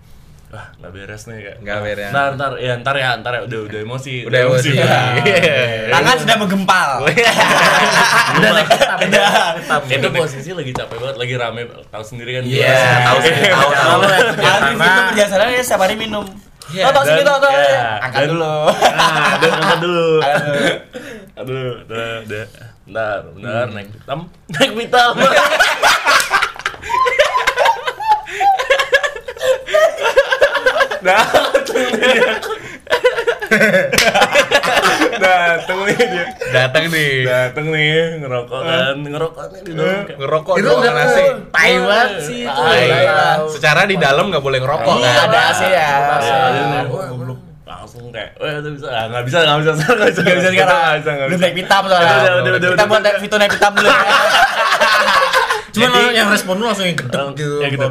Wah 0.55 0.71
nggak 0.73 0.91
beres 0.95 1.21
nih 1.27 1.35
kayak. 1.37 1.57
Nggak 1.59 1.77
beres. 1.83 2.09
Ntar 2.09 2.29
ntar 2.33 2.51
ya 2.55 2.73
ntar 2.79 2.95
ya 2.95 3.09
ntar 3.19 3.33
ya 3.33 3.41
udah 3.43 3.59
udah 3.67 3.79
emosi. 3.81 4.15
Udah 4.23 4.39
emosi. 4.41 4.69
Udah. 4.71 5.03
Iya. 5.19 5.91
Tangan 5.91 6.15
sudah 6.15 6.35
menggempal. 6.39 6.89
Udah 8.35 8.49
naik 8.51 8.69
hitam. 8.71 9.79
Itu 9.85 10.07
posisi 10.09 10.49
lagi 10.51 10.71
capek 10.71 10.95
banget, 10.97 11.15
lagi 11.17 11.33
rame, 11.35 11.61
tahu 11.87 12.03
sendiri 12.05 12.31
kan. 12.35 12.43
Iya, 12.43 12.79
tahu 13.03 13.17
sendiri, 13.21 13.47
tahu, 13.49 13.69
tahu. 13.69 13.99
Sana, 14.35 14.67
itu 14.71 15.11
biasanya 15.13 15.45
ya 15.49 15.61
setiap 15.61 15.81
hari 15.81 15.95
minum. 15.95 16.23
Iya, 16.65 16.83
Tahu 16.83 16.93
tahu 16.93 17.03
sini 17.05 17.15
dan- 17.15 17.27
tahu 17.27 17.39
tahu. 17.41 17.53
iya, 17.53 17.87
Angkat 18.01 18.19
dan- 18.19 18.31
dulu. 18.31 18.55
Nah, 18.73 19.33
dan 19.37 19.51
angkat 19.53 19.79
dulu. 19.79 20.09
Aduh. 20.25 20.71
Aduh, 21.35 21.69
udah, 21.85 22.07
udah. 22.25 22.45
Bentar, 22.85 23.19
bentar, 23.31 23.65
naik 23.71 23.89
hitam. 23.91 24.19
Naik 24.47 24.71
hitam. 24.79 25.11
Datang 31.05 31.45
dia. 31.93 32.33
Datang 35.15 35.79
nih 35.81 35.95
dia. 35.97 36.25
Datang 36.51 36.85
nih. 36.87 37.13
Datang 37.23 37.65
nih 37.67 37.91
ngerokok 38.19 38.59
kan, 38.61 38.95
ngerokok 38.99 39.43
nih 39.47 39.61
di 39.61 39.71
dalam. 39.71 40.01
kayak- 40.03 40.17
Ngerokok 40.17 40.53
itu 40.55 40.69
udah 40.71 40.91
nasi. 40.93 41.23
tai 41.49 41.73
banget 41.79 42.09
sih 42.21 42.39
itu. 42.43 42.61
Tai. 42.61 42.85
Tai. 42.89 43.05
Secara 43.49 43.81
di 43.85 43.95
dalam 43.95 44.25
nggak 44.27 44.43
boleh 44.43 44.59
ngerokok 44.59 44.93
Iya, 44.95 45.07
kan? 45.07 45.25
ada 45.25 45.39
AC 45.47 45.61
ya. 45.63 45.89
Langsung 47.65 48.09
kayak, 48.09 48.29
oh 48.35 48.45
ya 48.45 48.57
udah 48.59 48.71
bisa, 48.71 48.87
Ah, 48.87 49.05
nggak 49.07 49.23
bisa, 49.23 49.37
nggak 49.39 49.57
bisa, 49.59 49.71
nggak 49.73 50.09
bisa, 50.09 50.21
Gak 50.21 50.35
bisa 50.35 50.49
sekarang. 50.49 50.73
nggak 50.75 50.95
bisa, 50.95 51.09
nggak 51.11 51.27
Udah 51.27 51.29
bisa. 51.31 51.43
naik 51.43 51.55
hitam 51.55 51.83
soalnya. 51.83 52.05
Udah, 52.07 52.15
udah, 52.15 52.41
udah, 52.41 52.53
Kita 52.55 52.69
udah, 52.71 52.85
buat 52.87 53.01
udah. 53.01 53.13
Vito 53.19 53.35
naik 53.35 53.53
hitam 53.53 53.71
dulu. 53.73 53.89
Cuman 55.75 55.89
yang 56.09 56.27
respon 56.29 56.55
lu 56.55 56.65
langsung 56.65 56.87
yang 56.87 56.95
gedek 56.95 57.19
gitu. 57.35 57.55
ya 57.57 57.67
gitu, 57.67 57.85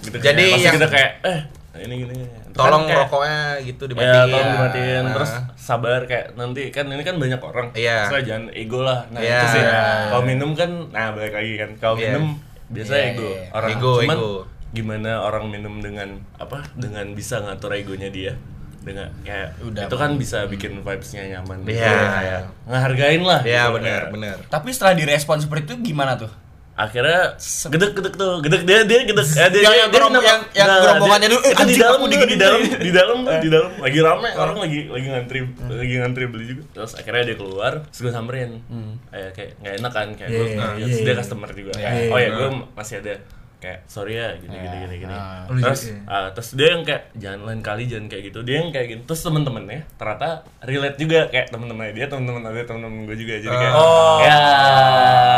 gitu 0.00 0.16
Jadi 0.18 0.44
yang- 0.56 0.74
kita 0.74 0.86
kayak 0.88 1.10
eh 1.22 1.38
ini 1.78 1.94
gini 2.00 2.14
Itu 2.16 2.56
Tolong 2.56 2.82
kan 2.82 2.88
kayak- 2.88 3.00
rokoknya 3.04 3.40
gitu 3.62 3.82
Ya, 3.82 3.90
dimatiin. 3.90 4.16
tolong 4.26 4.48
dimatiin 4.50 5.02
Nah. 5.02 5.12
terus 5.12 5.30
sabar 5.54 6.00
kayak 6.02 6.26
nanti 6.34 6.62
kan 6.68 6.86
ini 6.86 7.02
kan 7.02 7.16
banyak 7.16 7.38
orang. 7.38 7.66
Iya. 7.72 7.98
Terus 8.06 8.22
jangan 8.24 8.44
ego 8.50 8.80
lah. 8.80 9.00
Nah, 9.08 9.20
Iya. 9.20 9.36
itu 9.36 9.46
sih. 9.50 9.62
Iya. 9.62 9.82
Kalau 10.08 10.22
minum 10.22 10.50
kan 10.52 10.70
nah 10.88 11.06
balik 11.10 11.32
lagi 11.32 11.54
kan. 11.56 11.70
Kalau 11.76 11.94
Iya. 11.94 12.04
minum 12.10 12.24
biasanya 12.66 13.00
Iya, 13.00 13.12
ego. 13.12 13.28
iya. 13.28 13.42
Orang 13.50 13.70
Ego, 13.70 13.92
cuman 14.00 14.16
ego. 14.16 14.32
gimana 14.68 15.10
orang 15.20 15.44
minum 15.46 15.74
dengan 15.78 16.08
apa? 16.36 16.58
Dengan 16.72 17.06
bisa 17.12 17.38
ngatur 17.38 17.72
egonya 17.72 18.08
dia. 18.08 18.32
Dengan 18.80 19.10
kayak 19.20 19.58
Udah, 19.60 19.84
itu 19.84 19.96
kan 19.96 20.14
bisa 20.14 20.46
bikin 20.46 20.78
vibes-nya 20.78 21.26
nyaman 21.28 21.58
gitu. 21.62 21.74
Iya. 21.74 21.90
Kayak 21.90 22.42
ngehargain 22.64 23.22
lah. 23.22 23.40
Iya 23.42 23.62
gitu. 23.64 23.74
benar, 23.76 24.02
benar. 24.08 24.36
Tapi 24.46 24.68
setelah 24.70 24.94
direspon 24.94 25.38
seperti 25.38 25.62
itu 25.66 25.90
gimana 25.90 26.14
tuh? 26.14 26.30
Akhirnya 26.76 27.40
gedek 27.66 27.90
gedek 27.96 28.14
tuh 28.14 28.44
gedek 28.44 28.62
dia 28.62 28.84
dia 28.84 28.98
gedek 29.02 29.24
eh, 29.24 29.48
dia, 29.48 29.60
Yang- 29.64 29.72
dia, 29.72 29.80
yang 29.80 29.88
dia 29.88 30.00
yang- 30.22 30.44
yang 30.52 30.68
Nah, 30.68 30.78
gerombokannya 30.78 31.26
dia- 31.26 31.32
dulu, 31.32 31.48
eh, 31.48 31.66
di 31.66 31.74
dalam 31.74 32.00
diginiin 32.04 32.28
di 32.28 32.38
dalam 32.38 32.60
di 32.78 32.90
dalam 32.92 33.18
di 33.40 33.48
dalam. 33.48 33.70
Lagi 33.80 33.98
rame 33.98 34.28
orang 34.34 34.56
lagi 34.60 34.80
lagi 34.86 35.06
ngantri 35.08 35.40
lagi 35.66 35.94
ngantri 35.96 36.24
beli 36.26 36.44
juga. 36.46 36.62
Terus 36.70 36.92
akhirnya 36.94 37.22
dia 37.24 37.36
keluar 37.36 37.72
terus 37.82 38.00
gue 38.02 38.12
samperin. 38.12 38.60
Kayak 39.08 39.30
kayak 39.32 39.50
nggak 39.58 39.74
enak 39.80 39.92
kan 39.92 40.08
kayak 40.14 40.30
gue 40.30 40.46
Iya, 40.46 40.52
ya, 40.52 40.66
iya, 40.70 40.84
terus 40.84 40.98
dia 40.98 41.08
iya. 41.08 41.18
customer 41.18 41.50
juga. 41.50 41.72
Iya, 41.74 41.80
kayak 41.82 41.96
iya. 41.98 42.12
oh 42.12 42.18
ya 42.18 42.28
gue 42.30 42.48
masih 42.72 42.94
ada 43.00 43.14
kayak 43.56 43.84
sorry 43.86 44.14
ya 44.14 44.36
gini 44.36 44.52
gini 44.54 44.76
gini 44.78 44.96
gini 45.00 45.16
Ah. 45.16 45.44
Oh, 45.44 45.56
terus 45.56 45.88
iya. 45.88 45.98
ah, 46.06 46.28
terus 46.30 46.52
dia 46.52 46.68
yang 46.70 46.82
kayak 46.82 47.02
jangan 47.14 47.40
lain 47.42 47.60
kali 47.60 47.82
jangan 47.84 48.06
kayak 48.06 48.22
gitu 48.26 48.38
dia 48.42 48.56
yang 48.58 48.68
kayak 48.68 48.86
gitu 48.88 49.02
terus 49.04 49.22
temen-temennya 49.22 49.80
ternyata 49.94 50.28
relate 50.60 50.96
juga 50.96 51.20
kayak 51.26 51.46
temen-temennya 51.48 51.92
dia 51.92 52.06
temen-temen 52.06 52.42
ada 52.42 52.62
temen-temen 52.62 53.00
gue 53.04 53.16
juga 53.16 53.34
jadi 53.38 53.56
kayak 53.56 53.74
Oh. 53.74 54.18
ya 54.20 54.36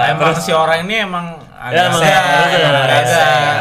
Emang 0.09 0.21
terus 0.27 0.41
si 0.41 0.53
orang 0.53 0.83
ini 0.83 0.95
emang 1.01 1.27
Ya, 1.59 1.91
agak 1.91 1.91
rese, 1.91 2.07
agak 2.07 2.87
rese. 2.87 3.19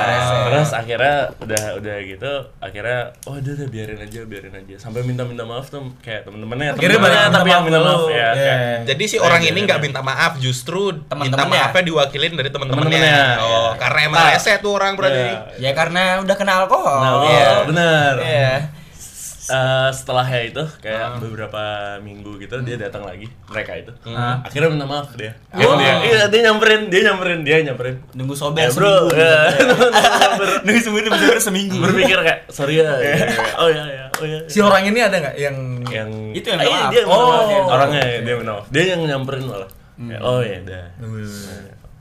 rese. 0.07 0.38
Terus 0.47 0.69
akhirnya 0.71 1.15
udah 1.36 1.63
udah 1.75 1.95
gitu, 1.99 2.31
akhirnya 2.57 2.99
oh 3.25 3.36
udah 3.36 3.53
udah 3.53 3.67
biarin 3.67 3.99
aja, 3.99 4.19
biarin 4.23 4.53
aja. 4.53 4.75
Sampai 4.77 5.01
minta-minta 5.01 5.43
maaf 5.43 5.67
tuh 5.67 5.81
kayak 5.99 6.23
temen-temennya, 6.23 6.71
Akhirnya 6.71 6.93
temen-temennya 6.95 7.19
balik 7.19 7.33
tapi 7.33 7.43
minta 7.43 7.51
yang 7.51 7.63
minta 7.65 7.79
maaf 7.81 8.03
ya. 8.05 8.13
Iya. 8.13 8.31
kayak- 8.38 8.79
Jadi 8.86 9.03
si 9.03 9.17
orang 9.17 9.41
iya, 9.41 9.49
ini 9.49 9.60
iya. 9.60 9.67
nggak 9.67 9.81
minta 9.81 10.01
maaf, 10.01 10.31
justru 10.38 10.81
minta 10.93 11.10
Teman-temannya. 11.10 11.60
maafnya 11.60 11.83
diwakilin 11.83 12.33
dari 12.33 12.49
teman-temannya. 12.49 12.95
Teman-temannya, 12.95 13.39
Oh, 13.39 13.49
iya. 13.49 13.62
karena 13.75 13.99
emang 14.03 14.19
Nah. 14.21 14.31
rese 14.31 14.53
tuh 14.57 14.71
orang 14.71 14.91
berarti. 14.93 15.25
Iya. 15.25 15.39
Ya 15.60 15.71
karena 15.73 16.01
udah 16.21 16.36
kena 16.36 16.53
alkohol. 16.60 16.97
Nah, 16.97 17.12
oh, 17.12 17.23
Iya. 17.25 17.49
benar. 17.65 18.13
Iya. 19.47 19.55
Eh, 19.57 19.89
setelahnya 19.89 20.39
itu 20.45 20.63
kayak 20.77 21.17
beberapa 21.17 21.62
minggu 21.97 22.36
gitu 22.38 22.60
dia 22.62 22.75
datang 22.77 23.01
lagi 23.01 23.31
mereka 23.45 23.71
itu 23.73 23.91
Hmm. 24.03 24.39
akhirnya 24.41 24.67
minta 24.67 24.83
maaf 24.83 25.07
dia 25.13 25.31
dia, 25.49 25.67
dia, 25.69 25.93
iya, 26.03 26.21
dia 26.27 26.41
nyamperin 26.43 26.88
dia 26.88 27.01
nyamperin 27.05 27.39
dia 27.41 27.63
nyamperin 27.63 27.95
Nunggu 28.13 28.33
sober 28.33 28.60
Eh, 28.60 28.69
bro 28.69 29.07
seminggu. 29.07 29.15
ya, 29.15 29.36
nyamper. 29.55 30.47
Nunggu 30.65 30.79
seminggu 30.81 30.99
nunggu 31.07 31.19
sober 31.21 31.39
seminggu. 31.41 31.75
berpikir 31.79 32.17
kayak 32.17 32.39
sorry 32.47 32.75
ya, 32.77 32.91
ya, 32.99 33.15
ya. 33.15 33.27
oh 33.55 33.69
ya 33.69 33.83
ya 33.86 34.05
oh 34.13 34.25
ya 34.25 34.39
Si 34.45 34.60
orang 34.60 34.83
ini 34.83 34.99
ada 34.99 35.15
nggak 35.15 35.36
yang 35.36 35.57
yang 35.86 36.10
Itu 36.31 36.45
yang 36.45 36.60
Ah, 36.60 36.62
minta 36.62 36.69
iya, 36.69 36.81
maaf. 36.81 36.91
dia 36.91 37.03
Oh. 37.07 37.65
orangnya 37.67 38.01
dia 38.19 38.36
minta 38.36 38.51
maaf 38.53 38.65
dia 38.67 38.83
yang 38.86 39.01
nyamperin 39.01 39.45
malah 39.45 39.69
Hmm. 39.95 40.13
Oh 40.19 40.39
ya 40.39 40.62
dah 40.62 40.86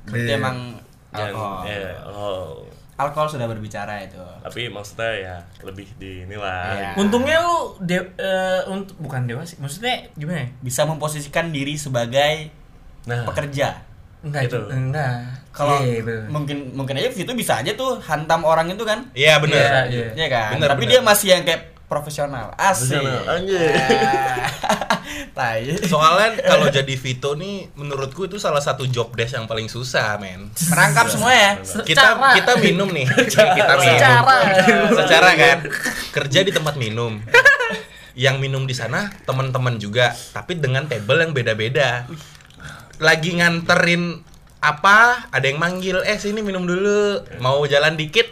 Berarti 0.04 0.32
emang 0.32 0.76
alkohol. 1.08 2.68
Ya, 2.96 2.98
oh. 2.98 3.04
Alkohol 3.04 3.28
sudah 3.28 3.44
berbicara 3.44 4.00
itu. 4.00 4.16
tapi 4.40 4.66
maksudnya 4.66 5.12
ya 5.12 5.36
lebih 5.60 5.84
di 5.96 6.24
inilah 6.24 6.72
Iya. 6.72 6.90
Untungnya 6.96 7.36
lu 7.38 7.76
de 7.78 8.00
eh, 8.16 8.60
untuk 8.66 8.96
bukan 8.98 9.28
dewa 9.28 9.44
sih. 9.44 9.60
Maksudnya 9.60 10.08
gimana 10.12 10.42
ya? 10.42 10.48
Bisa 10.58 10.82
memposisikan 10.82 11.52
diri 11.52 11.76
sebagai 11.76 12.48
nah 13.04 13.22
pekerja. 13.22 13.84
Enggak 14.24 14.48
Itu. 14.48 14.58
Enggak. 14.66 15.44
Kalau 15.52 15.80
Iya, 15.80 16.00
bener. 16.04 16.28
mungkin 16.28 16.56
mungkin 16.72 16.96
aja 16.96 17.08
itu 17.08 17.32
bisa 17.32 17.60
aja 17.60 17.72
tuh 17.72 18.00
hantam 18.00 18.42
orang 18.42 18.68
itu 18.68 18.82
kan. 18.82 19.04
Iya 19.12 19.38
benar. 19.38 19.88
Iya, 19.88 19.92
iya. 19.92 20.08
Iya 20.16 20.26
kan? 20.28 20.50
Bener, 20.56 20.68
Tapi 20.72 20.82
bener. 20.84 20.92
dia 20.96 21.00
masih 21.04 21.28
yang 21.32 21.42
kayak 21.44 21.75
profesional. 21.86 22.52
Asik. 22.58 22.98
Profesional, 22.98 23.22
anjir. 23.30 23.70
Ah. 23.72 24.86
Tai. 25.38 25.62
Soalnya 25.86 26.28
kalau 26.42 26.66
jadi 26.68 26.94
Vito 26.98 27.38
nih 27.38 27.70
menurutku 27.78 28.26
itu 28.26 28.42
salah 28.42 28.58
satu 28.58 28.88
job 28.90 29.14
desk 29.14 29.38
yang 29.38 29.46
paling 29.46 29.70
susah, 29.70 30.18
men. 30.18 30.50
Merangkap 30.72 31.06
semua 31.06 31.32
ya. 31.32 31.52
Kita 31.62 32.18
Secara. 32.18 32.34
kita 32.34 32.52
minum 32.58 32.88
nih. 32.90 33.06
kita 33.06 33.74
minum. 33.78 33.96
Secara. 33.96 34.36
Secara 34.90 35.28
kan 35.38 35.58
kerja 36.10 36.40
di 36.42 36.50
tempat 36.50 36.74
minum. 36.74 37.22
Yang 38.16 38.36
minum 38.40 38.64
di 38.64 38.72
sana 38.72 39.12
teman-teman 39.28 39.76
juga, 39.76 40.16
tapi 40.32 40.56
dengan 40.56 40.88
table 40.88 41.20
yang 41.20 41.32
beda-beda. 41.36 42.08
Lagi 42.96 43.36
nganterin 43.36 44.24
apa? 44.64 45.28
Ada 45.28 45.52
yang 45.52 45.60
manggil, 45.60 46.00
"Eh, 46.00 46.16
sini 46.16 46.40
minum 46.40 46.64
dulu." 46.64 47.20
Mau 47.44 47.60
jalan 47.68 47.92
dikit, 47.92 48.24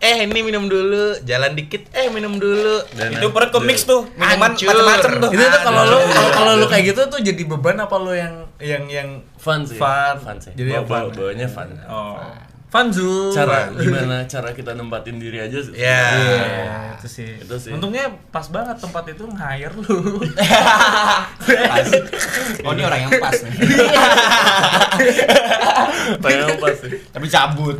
"Eh, 0.00 0.24
ini 0.24 0.40
minum 0.40 0.64
dulu." 0.64 1.20
Jalan 1.22 1.52
dikit, 1.52 1.86
"Eh, 1.92 2.08
minum 2.08 2.34
dulu." 2.34 2.80
Dan- 2.90 3.14
Itu 3.14 3.30
perut 3.30 3.48
ke 3.48 3.60
mix 3.60 3.84
tuh. 3.84 4.08
Minuman 4.10 4.50
macam-macam 4.50 5.12
tuh. 5.18 5.30
itu 5.30 5.44
tuh 5.44 5.60
kalau 5.62 5.82
lu 5.86 5.98
kalau 6.08 6.30
kalau 6.32 6.52
lu 6.54 6.66
kayak 6.66 6.84
gitu 6.88 7.00
tuh 7.06 7.20
jadi 7.20 7.42
beban 7.46 7.76
apa 7.78 7.94
lu 7.94 8.10
yang 8.10 8.34
yang 8.58 8.84
yang 8.86 9.08
fun 9.36 9.62
sih 9.62 9.76
Fun. 9.76 10.16
fun 10.18 10.36
sih 10.36 10.52
Jadi 10.52 10.68
bawa, 10.70 10.82
fun. 10.82 11.00
bawa- 11.02 11.12
bawanya 11.14 11.46
fun 11.46 11.68
Oh. 11.86 12.16
Fanzu. 12.70 13.34
cara 13.34 13.66
gimana 13.68 14.22
cara 14.24 14.52
kita 14.52 14.72
nempatin 14.72 15.18
diri 15.18 15.36
aja 15.38 15.58
sih 15.58 15.74
Ya. 15.74 16.06
Iya, 16.14 16.46
itu 16.94 17.08
sih. 17.10 17.30
Itu 17.36 17.58
sih. 17.58 17.74
Untungnya 17.74 18.06
pas 18.30 18.46
banget 18.46 18.78
tempat 18.78 19.10
itu 19.10 19.26
nge-hire 19.26 19.74
lu. 19.74 20.22
Asik. 21.74 22.02
Oh 22.62 22.70
ini 22.70 22.82
orang 22.84 23.00
yang 23.02 23.12
pas 23.18 23.34
nih. 23.34 23.50
Pengen 26.18 26.46
apa 26.48 26.66
Tapi 27.10 27.26
cabut. 27.26 27.76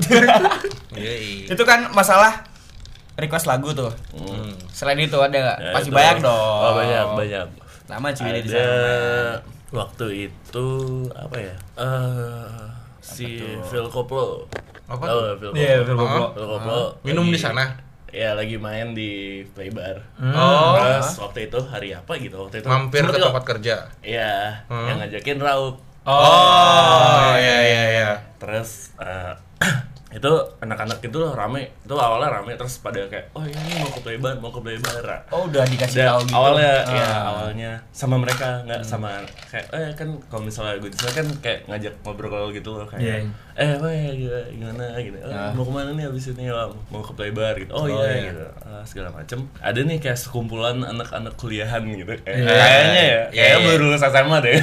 Yoi. 0.93 1.47
itu 1.47 1.63
kan 1.63 1.89
masalah 1.91 2.45
request 3.15 3.47
lagu 3.47 3.71
tuh. 3.71 3.93
Hmm. 4.13 4.53
Selain 4.69 4.97
itu 4.97 5.15
ada 5.15 5.31
nggak? 5.31 5.59
Ya, 5.59 5.73
Pasti 5.73 5.91
banyak 5.91 6.17
dong. 6.21 6.59
oh 6.59 6.73
banyak 6.75 7.05
banyak 7.15 7.47
Lama 7.87 8.09
cuy 8.09 8.39
di 8.39 8.47
sana. 8.47 9.35
waktu 9.71 10.07
itu 10.27 10.67
apa 11.11 11.37
ya 11.37 11.55
eh 11.77 12.67
si 13.01 13.39
Phil 13.65 13.87
Koplo 13.87 14.47
Apa 14.85 15.03
tuh? 15.05 15.19
nggak 15.21 15.37
Phil 15.37 15.51
Iya, 15.57 15.75
Koplo? 15.77 15.85
Phil 15.85 15.97
Koplo. 15.97 16.27
Phil 16.33 16.47
Koplo 16.49 16.81
Minum 17.03 17.25
lagi- 17.25 17.35
di 17.35 17.41
sana. 17.41 17.65
ya 18.09 18.31
lagi 18.33 18.57
main 18.57 18.91
di 18.91 19.11
playbar 19.49 20.03
Oh. 20.19 20.75
terus 20.77 21.19
waktu 21.21 21.47
itu 21.47 21.59
hari 21.65 21.91
apa 21.91 22.13
gitu 22.17 22.35
waktu 22.41 22.59
itu 22.59 22.67
Mampir 22.67 23.03
ke 23.05 23.15
tempat 23.17 23.45
kerja. 23.45 23.75
Iya, 24.01 24.67
Hmm. 24.67 24.87
yang 24.87 24.97
ngajakin 24.99 25.39
Raup. 25.39 25.77
Oh, 26.07 27.37
iya 27.37 27.57
iya 27.69 27.83
iya. 27.93 28.11
Terus 28.41 28.89
eh, 28.97 29.37
itu 30.11 30.33
anak-anak 30.59 30.99
itu 31.01 31.19
rame, 31.31 31.71
itu 31.81 31.95
awalnya 31.95 32.29
rame 32.33 32.53
terus 32.53 32.79
pada 32.79 32.99
kayak, 33.05 33.31
oh 33.31 33.43
ini 33.43 33.79
mau 33.79 33.89
ke 33.89 34.01
playbar, 34.01 34.35
mau 34.37 34.51
ke 34.51 34.59
playbar. 34.59 35.23
Oh 35.31 35.47
udah 35.47 35.63
dikasih 35.65 36.03
Dan 36.03 36.09
tahu 36.09 36.21
gitu. 36.25 36.35
awalnya 36.35 36.75
ya 36.85 37.07
Ah. 37.07 37.23
awalnya 37.31 37.71
sama 37.91 38.17
mereka 38.17 38.63
nggak 38.63 38.83
sama 38.83 39.23
kayak 39.47 39.67
eh 39.71 39.91
kan 39.93 40.09
kalau 40.27 40.43
misalnya 40.43 40.77
gue 40.77 40.89
di 40.89 40.97
sana 40.97 41.13
kan 41.13 41.27
kayak 41.41 41.59
ngajak 41.65 41.95
ngobrol 42.03 42.51
gitu 42.51 42.71
loh 42.73 42.85
kayak 42.85 43.03
Iya. 43.03 43.17
eh 43.57 43.73
weh 43.77 43.99
gimana, 44.17 44.41
gimana 44.49 44.85
gitu 44.99 45.17
"Eh, 45.17 45.31
Ah. 45.31 45.53
mau 45.53 45.63
ke 45.63 45.71
mana 45.71 45.91
nih 45.93 46.05
abis 46.05 46.33
ini 46.33 46.49
ya 46.49 46.65
mau 46.89 47.01
ke 47.01 47.13
playbar 47.13 47.55
gitu 47.55 47.71
oh, 47.71 47.83
Oh, 47.83 47.87
iya, 47.87 48.03
iya. 48.11 48.23
gitu 48.29 48.47
Ah, 48.61 48.83
segala 48.83 49.11
macem 49.11 49.39
ada 49.59 49.79
nih 49.79 49.99
kayak 49.99 50.17
sekumpulan 50.17 50.81
anak-anak 50.81 51.35
kuliahan 51.37 51.83
gitu 51.87 52.15
kayak 52.19 52.35
Iya. 52.37 52.51
kayaknya 52.51 53.03
ya 53.05 53.05
Iya, 53.05 53.23
kayaknya 53.31 53.55
iya. 53.57 53.69
baru 53.69 53.83
lulus 53.85 54.03
SMA 54.03 54.39
deh 54.41 54.55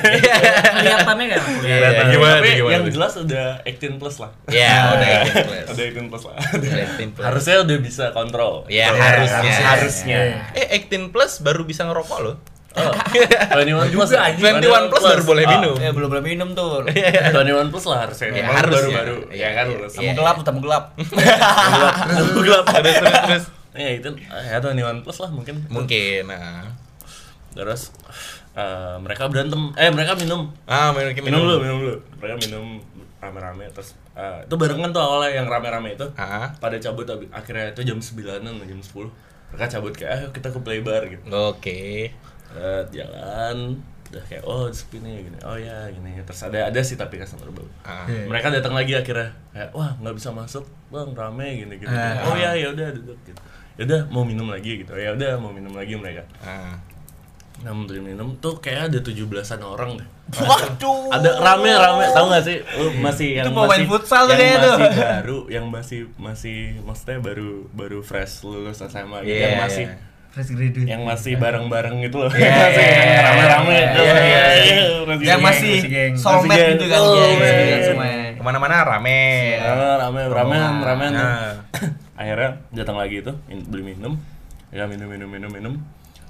Kelihatannya 0.73 1.25
kan 1.29 1.41
Iya, 1.61 1.75
Kelihatan. 1.77 2.05
gimana 2.09 2.33
tapi 2.35 2.49
gimana 2.53 2.73
yang 2.73 2.83
jelas 2.89 3.13
udah 3.15 3.47
18 3.63 3.95
plus 3.97 4.17
lah 4.17 4.31
Ya, 4.49 4.73
udah 4.91 5.19
itu. 5.39 5.71
udah 5.71 5.85
18 5.93 6.09
plus 6.09 6.23
lah 6.25 6.37
Udah 6.37 6.69
18 6.97 7.11
plus. 7.11 7.23
harusnya 7.23 7.55
udah 7.61 7.77
bisa 7.77 8.05
kontrol 8.11 8.53
Ya, 8.65 8.89
Betul. 8.89 9.01
harusnya. 9.01 9.53
harusnya 9.63 10.19
Eh, 10.53 10.67
18 10.83 11.09
plus 11.09 11.31
baru 11.39 11.61
bisa 11.63 11.83
ngerokok 11.83 12.19
loh. 12.21 12.37
Oh, 12.73 12.93
21 13.57 13.89
plus 13.89 14.11
Juga, 14.11 14.21
anjing. 14.21 14.61
21 14.61 14.87
plus 14.87 15.01
baru 15.01 15.23
boleh 15.25 15.43
Ah, 15.43 15.51
minum. 15.51 15.75
Ya 15.75 15.89
belum 15.89 16.07
boleh 16.07 16.21
minum 16.23 16.49
tuh. 16.53 16.85
21 17.33 17.73
plus 17.73 17.85
lah 17.85 18.05
harusnya. 18.05 18.27
Ya, 18.29 18.37
Emang 18.39 18.55
harusnya. 18.55 18.77
baru-baru. 19.01 19.17
Ya 19.33 19.49
kan 19.51 19.65
lulus. 19.67 19.91
Tamu 19.91 20.13
gelap, 20.13 20.37
tamu 20.43 20.59
gelap. 20.61 20.83
gelap. 20.93 21.95
gelap. 22.37 22.65
Terus 22.69 22.95
terus 22.95 23.17
terus. 23.23 23.45
Ya 23.73 23.89
itu 23.93 24.09
ya 24.21 24.57
21 24.59 25.01
plus 25.01 25.17
lah 25.17 25.29
mungkin. 25.29 25.65
Mungkin. 25.67 26.21
Nah. 26.25 26.69
Terus 27.51 27.89
eh, 28.53 28.95
mereka 29.01 29.25
berantem. 29.25 29.73
Eh 29.73 29.89
mereka 29.89 30.13
minum. 30.13 30.53
Ah, 30.65 30.93
minum 30.93 31.17
Minum 31.17 31.39
dulu, 31.41 31.55
minum 31.59 31.77
dulu. 31.81 31.95
Mereka 32.15 32.35
minum 32.39 32.65
rame-rame 33.17 33.65
terus 33.73 33.97
eh, 34.17 34.37
itu 34.41 34.55
barengan 34.55 34.89
tuh 34.89 34.99
awalnya 34.99 35.31
yang 35.35 35.47
rame-rame 35.47 35.93
itu 35.93 36.05
Ah. 36.15 36.49
pada 36.57 36.75
cabut 36.75 37.05
akhirnya 37.29 37.69
itu 37.69 37.81
jam 37.83 37.97
9-an 37.97 38.41
jam 38.65 38.79
10 38.79 39.07
mereka 39.47 39.65
cabut 39.69 39.93
kayak 39.93 40.11
ayo 40.11 40.27
kita 40.31 40.49
ke 40.49 40.59
playbar 40.59 41.05
gitu 41.05 41.23
Oke. 41.29 42.09
Eh, 42.49 42.81
jalan 42.89 43.77
udah 44.07 44.23
kayak 44.23 44.39
oh 44.41 44.65
sepi 44.69 44.97
nih 44.97 45.19
gini 45.21 45.35
oh 45.43 45.53
ya 45.53 45.83
gini 45.87 46.15
terus 46.23 46.39
ada 46.41 46.65
ada 46.65 46.79
sih 46.79 46.95
tapi 46.95 47.15
customer 47.17 47.51
baru. 47.51 47.67
Iya. 48.07 48.23
mereka 48.25 48.47
datang 48.49 48.71
lagi 48.71 48.95
akhirnya 48.95 49.35
kayak 49.51 49.69
wah 49.71 49.91
nggak 49.99 50.15
bisa 50.15 50.31
masuk 50.31 50.63
bang 50.87 51.11
rame 51.11 51.43
gini 51.57 51.75
gini 51.75 51.91
Ah. 51.91 52.23
oh 52.25 52.35
ya 52.35 52.55
ya 52.55 52.71
udah 52.71 52.87
duduk 52.89 53.19
gitu 53.21 53.41
ya 53.75 53.83
udah 53.83 54.01
mau 54.07 54.23
minum 54.23 54.47
lagi 54.47 54.79
gitu 54.79 54.95
ya 54.95 55.11
udah 55.11 55.35
mau 55.35 55.51
minum 55.51 55.69
lagi 55.71 55.93
mereka 55.93 56.23
Ah. 56.39 56.79
Enam 57.59 57.83
beli 57.83 58.01
minum 58.03 58.37
tuh 58.37 58.57
kayak 58.57 58.87
ada 58.87 58.99
tujuh 58.99 59.25
belasan 59.25 59.59
orang 59.59 59.97
deh 59.97 60.07
Waduh. 60.37 61.09
ada 61.09 61.29
rame 61.37 61.71
rame 61.71 62.05
tau 62.11 62.27
gak 62.27 62.43
sih 62.43 62.59
lu 62.75 62.91
masih 62.97 63.27
yang 63.35 63.45
Itu 63.45 63.51
mau 63.51 63.65
main 63.65 63.79
masih 63.79 63.87
futsal 63.87 64.23
tuh 64.23 64.35
yang 64.35 64.53
masih 64.53 64.61
tuh. 64.61 64.77
baru 64.93 65.39
yang 65.47 65.65
masih 65.67 65.99
masih 66.15 66.57
maksudnya 66.81 67.17
baru 67.17 67.49
baru 67.71 67.99
fresh 67.99 68.43
lulus 68.43 68.77
SMA 68.79 69.23
gitu 69.23 69.31
Iya, 69.31 69.41
yang 69.47 69.57
masih 69.59 69.85
iya. 69.85 69.95
Fresh 70.27 70.51
graduate. 70.51 70.85
yang 70.85 71.01
masih 71.01 71.33
bareng-bareng 71.35 71.95
gitu 72.03 72.17
loh 72.19 72.29
Iya, 72.29 72.45
Masih 72.61 72.83
iya, 72.83 73.01
iya. 73.01 73.19
rame-rame 73.23 73.73
Iya, 73.73 73.87
iya, 74.21 74.43
iya. 74.53 74.77
Masih 75.01 75.25
Yang 75.25 75.39
masih 75.41 75.73
soulmate 76.13 76.67
gitu 76.73 76.85
kan. 76.85 76.99
Oh, 76.99 77.15
iya. 77.15 77.93
Ke 78.31 78.43
mana-mana 78.43 78.85
rame. 78.85 79.19
Ah, 79.57 79.95
rame 79.97 80.21
ramean 80.27 80.73
ramean 80.79 81.11
Nah. 81.11 81.51
akhirnya 82.21 82.49
datang 82.71 82.97
lagi 82.97 83.21
itu 83.21 83.33
beli 83.65 83.93
minum 83.93 84.13
ya 84.67 84.85
minum 84.85 85.05
minum 85.05 85.25
minum 85.25 85.49
minum 85.49 85.73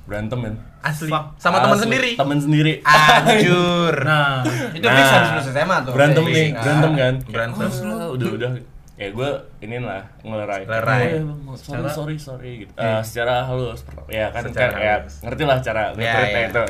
berantem 0.08 0.40
men 0.40 0.56
Asli. 0.80 1.12
Sama 1.36 1.60
teman 1.60 1.76
sendiri. 1.76 2.16
teman 2.16 2.40
sendiri 2.40 2.80
Anjur. 2.82 3.92
Nah, 4.08 4.40
Itu 4.72 4.88
fix 4.88 5.06
habis 5.06 5.30
lulus 5.34 5.48
SMA 5.52 5.78
tuh. 5.84 5.92
berantem 5.92 6.24
Fix. 6.24 6.34
nih 6.34 6.48
Nah. 6.48 6.62
berantem 6.64 6.92
kan 6.94 7.14
Berantem. 7.28 7.68
Ah, 7.84 8.08
udah 8.08 8.30
udah 8.34 8.52
ya 8.96 9.08
gue 9.12 9.30
ini 9.62 9.78
lah 9.78 10.02
ngelerai 10.20 10.64
Ngelerai. 10.64 11.06
Oh, 11.46 11.54
iya, 11.54 11.54
sorry 11.56 11.86
sorry 11.88 12.16
sorry 12.18 12.52
gitu 12.64 12.72
Eh, 12.74 13.02
secara 13.04 13.46
halus 13.46 13.84
ya 14.08 14.32
kan 14.32 14.42
Secara 14.44 14.72
kan 14.72 14.82
ya 14.82 14.96
ngerti 15.22 15.44
lah 15.44 15.58
cara 15.60 15.82
Ya, 15.92 15.94
nge-treatnya 15.94 16.40
ya. 16.40 16.48
itu 16.48 16.62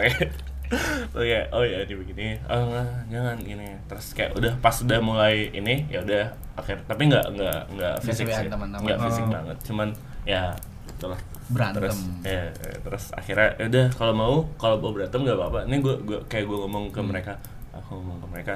oh 1.16 1.24
ya 1.24 1.42
oh 1.50 1.64
ya 1.64 1.80
ini 1.80 1.96
begini 1.96 2.28
oh 2.44 2.60
enggak, 2.60 2.88
jangan 3.08 3.36
gini 3.40 3.70
terus 3.88 4.12
kayak 4.12 4.36
udah 4.36 4.52
pas 4.60 4.76
udah 4.76 5.00
mulai 5.00 5.48
ini 5.50 5.88
ya 5.88 6.04
udah 6.04 6.28
akhir 6.56 6.84
tapi 6.84 7.08
nggak 7.08 7.24
nggak 7.32 7.60
nggak 7.72 7.96
fisik 8.04 8.28
sih 8.28 8.52
teman-teman. 8.52 8.84
nggak 8.84 9.00
fisik 9.00 9.24
Oh. 9.24 9.32
banget 9.32 9.58
cuman 9.64 9.88
ya 10.26 10.52
itulah 10.98 11.20
Berantem. 11.48 11.80
terus 11.80 11.98
ya 12.22 12.44
ya, 12.50 12.76
terus 12.82 13.04
akhirnya 13.12 13.50
ya 13.56 13.66
udah 13.68 13.86
kalau 13.94 14.14
mau 14.14 14.36
kalau 14.56 14.76
mau 14.78 14.92
berantem 14.92 15.22
nggak 15.22 15.38
apa-apa 15.38 15.60
ini 15.64 15.78
gue 15.80 15.96
gue 16.02 16.20
kayak 16.26 16.44
gue 16.44 16.58
ngomong 16.60 16.90
ke 16.90 17.00
mereka 17.00 17.34
aku 17.70 17.94
ngomong 17.96 18.18
ke 18.18 18.28
mereka 18.28 18.54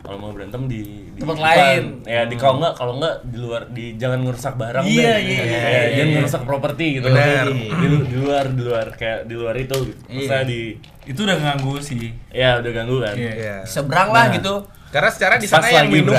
kalau 0.00 0.16
mau 0.16 0.30
berantem 0.30 0.64
di, 0.64 0.80
di 1.10 1.18
Tempat 1.18 1.36
depan. 1.36 1.50
lain. 1.50 1.84
ya 2.06 2.22
di 2.24 2.34
kalau 2.34 2.54
nggak 2.56 2.72
kalau 2.72 2.92
nggak 2.96 3.14
di 3.26 3.36
luar 3.36 3.62
di 3.68 3.84
jangan 3.94 4.18
ngerusak 4.22 4.54
barang 4.54 4.84
Iya, 4.86 4.96
deh. 5.12 5.18
iya, 5.20 5.42
Ya, 5.42 5.44
iya, 5.44 5.80
jangan 5.92 5.98
iya. 6.00 6.14
ngerusak 6.16 6.42
properti 6.42 6.84
gitu 6.94 7.06
Benar. 7.06 7.46
di, 7.46 7.58
di, 7.68 7.86
di 8.06 8.16
luar 8.16 8.44
di 8.48 8.62
luar 8.62 8.86
kayak 8.92 9.18
di 9.24 9.34
luar 9.34 9.54
itu 9.56 9.76
gitu. 9.84 10.00
Maksudnya 10.08 10.42
di 10.44 10.60
itu 11.04 11.20
udah 11.20 11.36
nganggu 11.36 11.74
sih. 11.78 12.14
ya 12.30 12.50
udah 12.56 12.70
ganggu 12.72 12.96
kan 13.02 13.14
Iya. 13.14 13.32
Iya. 13.34 13.56
Seberang 13.64 14.08
lah 14.08 14.24
Nah. 14.24 14.32
gitu. 14.32 14.54
Karena 14.88 15.06
secara 15.08 15.34
di 15.36 15.46
sana 15.46 15.66
yang 15.68 15.86
minum 15.86 16.14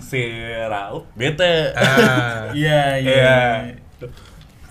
si 0.00 0.22
Raup 0.62 1.04
bete 1.12 1.72
Ah. 1.74 2.52
Iya, 2.54 2.80
iya. 2.98 3.34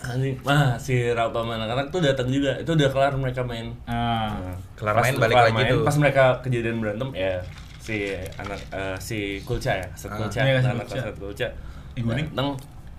Anjing, 0.07 0.37
mah 0.41 0.77
si 0.77 0.93
Raup 1.09 1.31
sama 1.31 1.55
anak-anak 1.55 1.89
tuh 1.89 1.99
datang 1.99 2.27
juga. 2.27 2.53
Itu 2.55 2.73
udah 2.73 2.89
kelar 2.89 3.13
mereka 3.15 3.41
main. 3.41 3.73
Ah. 3.85 4.53
Kelar 4.73 4.95
main, 4.95 5.13
balik 5.15 5.33
kelar 5.33 5.45
lagi 5.47 5.55
main, 5.55 5.71
tuh. 5.71 5.81
Pas 5.83 5.95
mereka 5.97 6.23
kejadian 6.39 6.77
berantem 6.77 7.09
ya 7.11 7.41
si 7.77 8.09
anak 8.35 8.57
eh, 8.69 8.97
si 8.97 9.17
Kulca 9.41 9.71
ya, 9.75 9.87
Set 9.93 10.09
Kulca, 10.09 10.41
Iya, 10.41 10.57
Set 10.57 10.71
anak 10.71 10.85
Kulca. 10.85 11.01
Set 11.03 11.17
Kulca. 11.17 11.47
Ibu 11.95 12.09
Ning. 12.11 12.27
Datang 12.31 12.49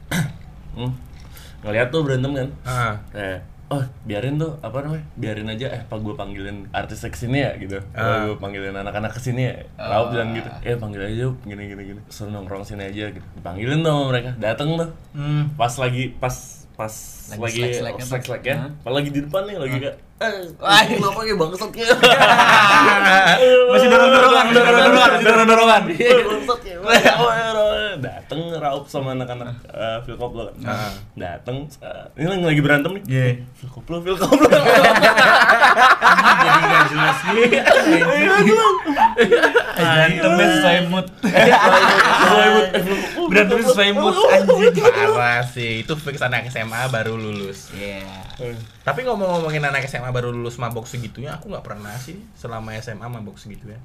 hmm, 0.76 0.92
ngeliat 1.62 1.88
tuh 1.88 2.00
berantem 2.02 2.32
kan. 2.32 2.48
Ah. 2.62 2.94
Kayak 3.10 3.40
oh 3.66 3.82
biarin 4.06 4.38
tuh 4.38 4.54
apa 4.62 4.78
namanya 4.78 5.02
biarin 5.14 5.50
aja 5.50 5.66
eh 5.68 5.82
pak 5.82 5.98
gue 5.98 6.14
panggilin 6.14 6.70
artis 6.70 7.02
ke 7.02 7.18
sini 7.18 7.42
ya 7.42 7.50
gitu 7.58 7.82
Ah. 7.92 8.22
gue 8.22 8.38
panggilin 8.38 8.70
anak-anak 8.70 9.10
ke 9.10 9.18
sini 9.18 9.42
ya 9.42 9.58
Raup 9.74 10.14
bilang 10.14 10.30
gitu 10.32 10.46
eh 10.62 10.78
panggil 10.78 11.02
aja 11.02 11.26
gini 11.42 11.62
gini 11.66 11.82
gini 11.84 12.00
suruh 12.06 12.30
nongkrong 12.30 12.62
sini 12.62 12.86
aja 12.86 13.10
gitu 13.10 13.26
dipanggilin 13.34 13.82
tuh 13.82 13.90
sama 13.90 14.04
mereka 14.06 14.30
dateng 14.38 14.78
tuh 14.78 14.86
Hmm. 15.18 15.50
pas 15.58 15.74
lagi 15.76 16.14
pas 16.14 16.30
pas 16.76 16.92
Lagi 17.26 17.40
lagi 17.42 17.58
tuh. 17.74 18.04
slack 18.06 18.22
slack 18.22 18.42
ya 18.44 18.56
pas 18.80 18.92
lagi 18.92 19.08
di 19.08 19.18
depan 19.18 19.42
nih 19.44 19.56
lagi 19.56 19.76
kayak 19.80 19.96
eh 20.16 20.32
Wah, 20.56 20.80
kenapa 20.80 21.20
kayak 21.20 21.36
bangsat 21.36 21.72
ya. 21.72 21.92
Masih 23.68 23.88
dorong-dorongan, 23.92 24.46
dorong-dorongan, 24.48 25.10
masih 25.12 25.26
dorong-dorongan. 25.28 25.82
bangsat 25.92 26.60
ya. 26.64 26.76
dateng 27.98 28.40
Raup 28.54 28.84
sama 28.86 29.12
anak-anak 29.12 29.60
eh, 29.66 29.98
Philcop 30.04 30.32
lo 30.32 30.44
dateng 31.12 31.68
eh, 31.80 32.04
ini 32.16 32.26
lagi, 32.30 32.44
lagi 32.48 32.60
berantem 32.64 32.90
nih. 32.96 33.02
Iya. 33.04 33.26
Philcop 33.56 33.84
lo 33.86 33.96
Philcop 34.00 34.36
lo 34.36 34.48
Jadi 36.36 36.60
nggak 36.62 36.84
jelas 36.88 37.18
gitu. 38.40 38.66
Berantemnya 39.76 40.46
sesuai 40.56 40.80
mood. 40.88 41.06
Berantemnya 43.28 43.64
sesuai 43.68 43.90
mood 43.92 44.16
anjing. 44.16 44.74
Parah 45.12 45.44
sih, 45.44 45.84
itu 45.84 45.92
fix 46.00 46.24
anak 46.24 46.48
SMA 46.48 46.88
baru 46.88 47.14
lulus. 47.20 47.70
Iya. 47.76 48.08
Tapi 48.82 49.04
ngomong-ngomongin 49.04 49.60
anak 49.62 49.84
SMA 49.86 50.08
baru 50.08 50.32
lulus 50.32 50.56
mabok 50.56 50.88
segitunya, 50.88 51.36
aku 51.36 51.52
nggak 51.52 51.64
pernah 51.64 51.92
sih 52.00 52.16
selama 52.34 52.72
SMA 52.80 53.04
mabok 53.04 53.36
segitunya. 53.36 53.78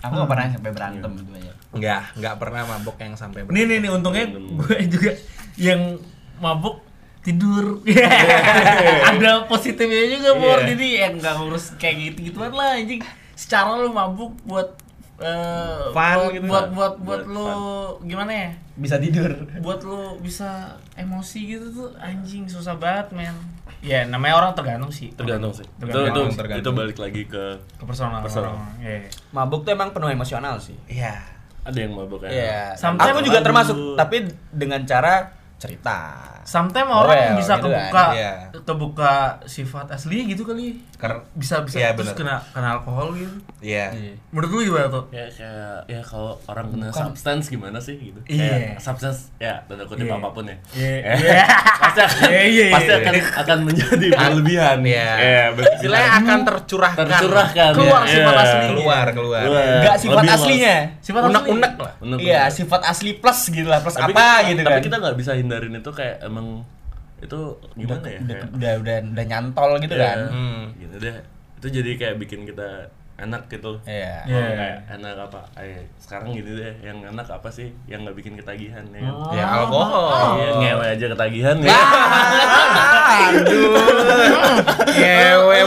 Aku 0.00 0.16
gak 0.16 0.32
pernah 0.32 0.48
sampai 0.48 0.72
berantem 0.72 1.12
gitu 1.12 1.28
aja. 1.36 1.52
Nggak, 1.76 2.02
nggak 2.16 2.34
pernah 2.40 2.64
mabok 2.64 2.96
yang 3.04 3.20
sampai 3.20 3.44
Nih 3.52 3.68
nih 3.68 3.84
nih 3.84 3.90
untungnya 3.92 4.32
gue 4.32 4.76
juga 4.88 5.12
yang 5.60 6.00
mabuk 6.40 6.80
tidur. 7.20 7.84
Ada 9.04 9.44
positifnya 9.44 10.08
juga 10.08 10.40
Bor. 10.40 10.64
Iya. 10.64 10.72
Jadi 10.72 10.86
ya 10.96 11.12
nggak 11.12 11.34
ngurus 11.36 11.76
kayak 11.76 12.16
gitu-gituan 12.16 12.48
lah 12.48 12.80
anjing. 12.80 13.04
Secara 13.36 13.76
lu 13.76 13.92
mabuk 13.92 14.40
buat 14.48 14.79
eh, 15.20 15.92
Fun 15.92 16.16
buat, 16.16 16.32
gitu. 16.32 16.44
buat 16.48 16.66
buat 16.70 16.94
buat 16.98 17.22
Buat 17.22 17.22
lu 17.28 17.48
gimana 18.04 18.32
ya? 18.32 18.50
Bisa 18.74 18.96
tidur. 18.96 19.30
Buat 19.60 19.80
lu 19.84 20.16
bisa 20.18 20.72
emosi 20.96 21.40
gitu 21.46 21.66
tuh 21.70 21.88
anjing 21.96 22.44
susah 22.44 22.76
banget 22.76 23.12
men. 23.12 23.36
Ya 23.80 24.04
namanya 24.04 24.36
orang 24.36 24.52
tergantung 24.52 24.92
sih. 24.92 25.08
tergantung 25.16 25.56
sih 25.56 25.64
itu 25.64 25.72
Tergantung, 25.80 26.28
itu 26.28 26.36
tergantung. 26.36 26.64
itu 26.68 26.70
balik 26.76 26.98
lagi 27.00 27.22
ke 27.24 27.44
ke 27.76 27.84
personal. 27.84 28.20
Personal. 28.20 28.52
orang. 28.56 28.76
Iya. 28.76 29.08
Mabuk 29.32 29.64
tuh 29.64 29.72
emang 29.72 29.92
penuh 29.92 30.08
emosional 30.08 30.60
sih. 30.60 30.76
Iya. 30.84 31.16
ada 31.60 31.76
yang 31.76 31.92
mabuk 31.92 32.24
ya 32.24 32.28
Iya. 32.32 32.62
Sometimes 32.76 33.12
Aku 33.12 33.20
juga 33.20 33.40
termasuk, 33.40 33.76
tapi 33.92 34.24
dengan 34.48 34.80
cara 34.84 35.28
cerita. 35.60 36.16
Sometimes 36.42 36.88
orang 36.88 37.16
ya, 37.16 37.30
bisa 37.36 37.54
gitu 37.54 37.68
kebuka 37.68 37.92
kan. 37.92 38.08
Iya. 38.10 38.32
kebuka 38.60 39.12
sifat 39.44 39.86
asli 39.90 40.24
gitu 40.26 40.42
kali. 40.42 40.80
Ker- 40.96 41.28
bisa 41.32 41.60
bisa 41.60 41.76
Iya, 41.78 41.92
terus 41.92 42.10
bener. 42.10 42.18
kena 42.18 42.36
kena 42.50 42.68
alkohol 42.74 43.12
gitu. 43.12 43.36
Iya. 43.60 43.92
Menurut 44.30 44.48
lu 44.50 44.60
gimana 44.64 44.88
tuh? 44.88 45.04
ya 45.10 45.26
kayak 45.26 45.84
ya 45.86 46.00
kalau 46.00 46.32
orang 46.46 46.66
kena 46.70 46.88
substance 46.90 47.44
gimana 47.46 47.76
sih 47.76 47.94
gitu 47.94 48.20
Iya. 48.26 48.48
kayak 48.48 48.78
substance 48.78 49.28
ya 49.36 49.60
tanda 49.64 49.84
kutip 49.84 50.06
Iya. 50.06 50.16
apa 50.16 50.28
pun 50.30 50.44
ya 50.44 50.56
Iya. 50.72 50.96
Eh, 51.04 51.18
Iya. 51.22 51.44
pasti 51.78 52.00
akan 52.00 52.18
Iya, 52.22 52.42
iya, 52.42 52.64
iya. 52.64 52.74
pasti 52.74 52.92
akan 52.94 53.14
akan 53.36 53.58
menjadi 53.62 54.06
berlebihan 54.18 54.78
Iya. 54.82 55.08
ya 55.14 55.42
benar. 55.52 55.72
Istilahnya 55.76 56.10
akan 56.16 56.38
tercurahkan. 56.42 57.04
tercurahkan 57.06 57.70
Keluar 57.74 58.00
ya. 58.00 58.10
sifat 58.10 58.32
Iya. 58.32 58.42
asli. 58.42 58.66
Keluar, 58.70 59.06
keluar. 59.10 59.40
Enggak 59.44 59.96
sifat 59.98 60.16
Lebih 60.18 60.32
aslinya. 60.32 60.76
Sifat 61.00 61.22
Unek-unek 61.22 61.72
lah. 61.76 61.92
Iya, 62.16 62.42
sifat 62.48 62.80
asli 62.82 63.10
plus 63.14 63.40
gitu 63.46 63.66
lah, 63.66 63.78
plus 63.78 63.92
tapi 63.92 64.12
apa 64.12 64.26
gitu 64.46 64.60
tapi 64.60 64.72
kan. 64.72 64.82
kita 64.82 64.96
nggak 64.98 65.16
bisa 65.16 65.32
hindarin 65.52 65.74
itu 65.74 65.90
kayak 65.90 66.16
emang 66.20 66.62
itu 67.18 67.38
gimana 67.74 68.06
ya 68.06 68.18
udah, 68.18 68.36
kayak- 68.38 68.50
udah, 68.54 68.72
udah, 68.78 68.96
udah 69.10 69.24
nyantol 69.26 69.70
gitu 69.78 69.94
Iya. 69.94 70.04
kan. 70.06 70.18
Hmm. 70.30 70.62
gitu 70.74 70.94
deh 70.98 71.16
itu 71.58 71.66
jadi 71.74 71.90
kayak 71.94 72.16
bikin 72.16 72.40
kita 72.44 72.68
enak 73.18 73.42
gitu 73.46 73.76
Iya. 73.84 74.24
Iya. 74.24 74.38
Oh, 74.38 74.52
kayak 74.54 74.76
enak 74.90 75.14
apa 75.20 75.40
eh, 75.54 75.84
sekarang 75.98 76.32
gini 76.32 76.50
deh 76.54 76.72
yang 76.80 77.04
enak 77.04 77.28
apa 77.28 77.48
sih 77.48 77.68
yang 77.84 78.00
nggak 78.00 78.16
bikin 78.16 78.32
ketagihan 78.34 78.80
ya 78.88 79.00
kan? 79.02 79.14
Ya 79.30 79.44
alkohol. 79.44 80.08
Iya, 80.34 80.48
ngewe 80.56 80.86
aja 80.88 81.06
ketagihan 81.10 81.56
ya. 81.60 81.76
Aduh. 83.28 83.76
Ngewe. 84.90 85.58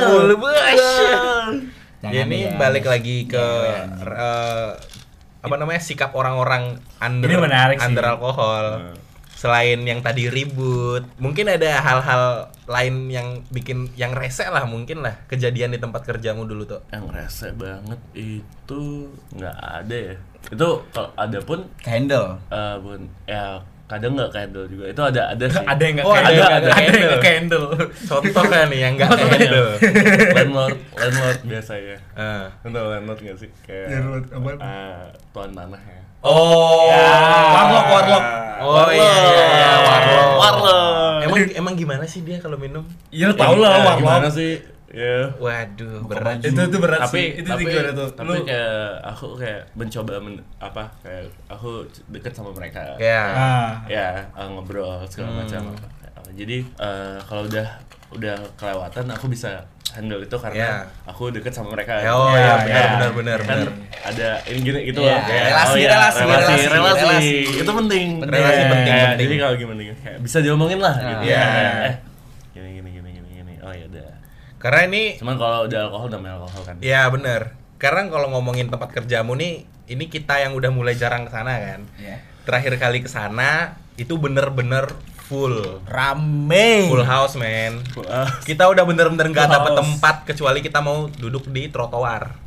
Jangan 2.01 2.11
Ya, 2.11 2.23
ini 2.25 2.39
ya. 2.43 2.57
balik 2.57 2.83
lagi 2.83 3.25
ke 3.25 3.39
Ngewe, 3.39 4.03
eh, 4.11 4.69
apa 5.39 5.55
namanya 5.55 5.79
sikap 5.79 6.11
orang-orang 6.11 6.75
under 6.97 7.27
Ini 7.27 7.35
menarik 7.37 7.77
sih. 7.77 7.85
under 7.85 8.03
alkohol. 8.09 8.91
Selain 9.43 9.75
yang 9.77 9.99
tadi 9.99 10.27
ribut, 10.27 11.03
mungkin 11.17 11.45
ada 11.45 11.77
hal-hal 11.77 12.23
lain 12.63 13.07
yang 13.07 13.27
bikin 13.49 13.91
yang 13.93 14.11
rese 14.13 14.47
lah 14.47 14.63
mungkin 14.63 15.03
lah 15.03 15.19
kejadian 15.27 15.69
di 15.69 15.77
tempat 15.77 15.99
kerjamu 16.01 16.43
dulu 16.43 16.63
tuh. 16.65 16.79
yang 16.89 17.03
rese 17.07 17.51
banget 17.53 17.99
itu 18.13 18.81
nggak 19.29 19.51
ada 19.83 19.91
ya 19.91 20.15
itu 20.45 20.69
kalau 20.89 21.11
ada 21.13 21.39
pun 21.39 21.59
Handle. 21.81 22.39
eh, 22.47 22.75
bun 22.77 23.03
ya 23.25 23.59
kadang 23.83 24.15
nggak 24.15 24.31
candle 24.31 24.63
juga 24.65 24.85
itu 24.87 25.01
ada 25.03 25.21
ada 25.29 25.45
sih 25.45 25.59
Ada 25.67 25.81
yang 25.81 25.93
nggak 25.93 26.05
Oh, 26.05 26.13
kayak 26.13 26.23
ada, 26.25 26.33
ada, 26.33 26.47
ada 26.47 26.55
ada, 26.55 26.71
yang 26.71 26.79
candle. 26.79 27.03
nggak 27.03 27.21
candle. 27.21 27.67
Contoh 28.07 28.43
kan 28.45 28.65
nih 28.65 28.79
yang 28.79 28.93
enggak 28.95 29.09
Oh, 29.11 29.27
handle. 29.29 29.69
landlord 30.39 30.77
landlord 30.93 31.39
biasanya 31.43 31.97
Eh. 32.15 32.45
Tahu 32.63 32.87
landlord 32.89 33.19
nggak 33.19 33.37
sih 33.37 33.49
kayak 33.61 33.87
Landlord, 33.91 34.25
apaan? 34.31 34.57
eh, 34.57 35.03
tuan 35.29 35.51
tanah 35.51 35.83
ya 35.83 36.01
Oh, 36.23 36.87
Warlock, 36.87 37.85
warlock. 37.85 38.25
Oh 38.57 38.87
iya, 38.87 39.03
iya, 39.03 39.43
iya, 39.51 39.71
warlock. 39.77 40.29
warlock 40.39 41.19
Emang 41.21 41.39
emang 41.53 41.73
gimana 41.75 42.05
sih 42.05 42.21
dia 42.21 42.39
kalau 42.39 42.55
minum? 42.55 42.83
Iya 43.09 43.31
tau 43.33 43.55
lah 43.55 43.69
Eh, 43.69 43.79
warlock. 43.81 43.97
gimana 43.99 44.27
sih 44.29 44.55
ya 44.87 45.25
Waduh, 45.35 46.05
berat. 46.05 46.39
Itu 46.39 46.61
itu 46.61 46.77
berat 46.77 47.01
tapi 47.03 47.17
sih. 47.17 47.27
Itu 47.35 47.49
tapi, 47.49 47.63
gimana 47.65 47.91
tuh? 47.91 48.07
tapi 48.13 48.23
Lu 48.23 48.33
kayak 48.41 48.79
aku 49.03 49.25
kayak 49.35 49.61
mencoba 49.73 50.13
men- 50.17 50.45
apa 50.57 50.83
kayak 51.01 51.27
aku 51.49 51.83
deket 52.07 52.31
sama 52.31 52.53
mereka 52.53 52.93
Ya. 52.95 53.23
ah. 53.27 53.69
ya 53.85 54.07
ngobrol 54.45 55.01
segala 55.05 55.43
macam 55.43 55.73
apa. 55.73 55.87
apa. 56.13 56.29
jadi 56.31 56.61
eh, 56.61 57.17
kalau 57.19 57.43
udah 57.43 57.67
udah 58.13 58.35
kelewatan 58.53 59.05
aku 59.09 59.25
bisa 59.27 59.65
handle 59.91 60.17
itu 60.17 60.33
karena 60.35 60.57
Iya. 60.57 60.73
aku 61.05 61.29
deket 61.29 61.53
sama 61.53 61.69
mereka. 61.71 62.01
Oh, 62.09 62.33
iya, 62.33 62.65
iya, 62.65 62.65
iya. 62.65 62.83
benar 62.97 63.11
benar 63.13 63.39
kan 63.39 63.57
benar. 63.61 63.73
ada 64.03 64.27
ini 64.47 64.59
gini 64.59 64.79
gitu 64.87 64.99
Iya, 64.99 65.13
loh 65.13 65.21
kayak, 65.23 65.43
relasi, 65.45 65.77
iya, 65.77 65.89
relasi, 65.91 66.19
relasi, 66.19 66.25
relasi, 66.25 66.65
relasi, 66.65 67.03
relasi. 67.03 67.61
itu 67.61 67.71
penting 67.71 68.07
Relasi 68.19 68.33
Iya, 68.57 68.65
penting, 68.67 68.89
kayak, 68.89 69.05
penting. 69.05 69.21
jadi 69.21 69.33
kalau 69.37 69.53
gimana 69.55 69.81
kayak 69.95 70.17
bisa 70.19 70.37
diomongin 70.39 70.79
lah 70.79 70.95
gitu 70.97 71.23
Iya. 71.23 71.43
Kayak, 71.45 71.73
eh 71.83 71.95
gini 72.53 72.69
gini 72.71 72.89
gini 72.91 73.09
gini 73.11 73.29
gini 73.35 73.53
oh 73.59 73.69
ya 73.71 73.85
udah 73.85 74.07
Karena 74.57 74.79
ini 74.87 75.03
cuman 75.19 75.35
kalau 75.35 75.59
udah 75.67 75.79
alkohol 75.83 76.07
namanya 76.09 76.33
alkohol 76.39 76.61
kan 76.63 76.75
ya 76.79 77.01
benar. 77.07 77.41
Karena 77.75 78.01
kalau 78.07 78.31
ngomongin 78.31 78.71
tempat 78.71 78.89
kerjamu 78.89 79.35
nih, 79.35 79.53
ini 79.85 80.07
kita 80.07 80.39
yang 80.39 80.55
udah 80.55 80.71
mulai 80.71 80.95
jarang 80.95 81.27
ke 81.27 81.31
sana 81.31 81.51
kan. 81.53 81.83
Iya. 81.99 82.15
Terakhir 82.43 82.73
kali 82.77 83.03
ke 83.03 83.11
sana 83.11 83.75
itu 83.93 84.15
bener-bener 84.15 84.87
full. 85.33 85.55
Rame. 85.83 86.69
Full 86.87 87.01
house, 87.03 87.33
man. 87.35 87.81
Wah, 87.95 88.29
Kita 88.39 88.67
udah 88.67 88.83
bener-bener 88.83 89.25
nggak 89.27 89.43
Full 89.43 89.55
dapet 89.55 89.71
house. 89.71 89.79
tempat 89.81 90.15
kecuali 90.23 90.59
kita 90.59 90.79
mau 90.79 91.09
duduk 91.09 91.49
di 91.49 91.67
trotoar. 91.67 92.37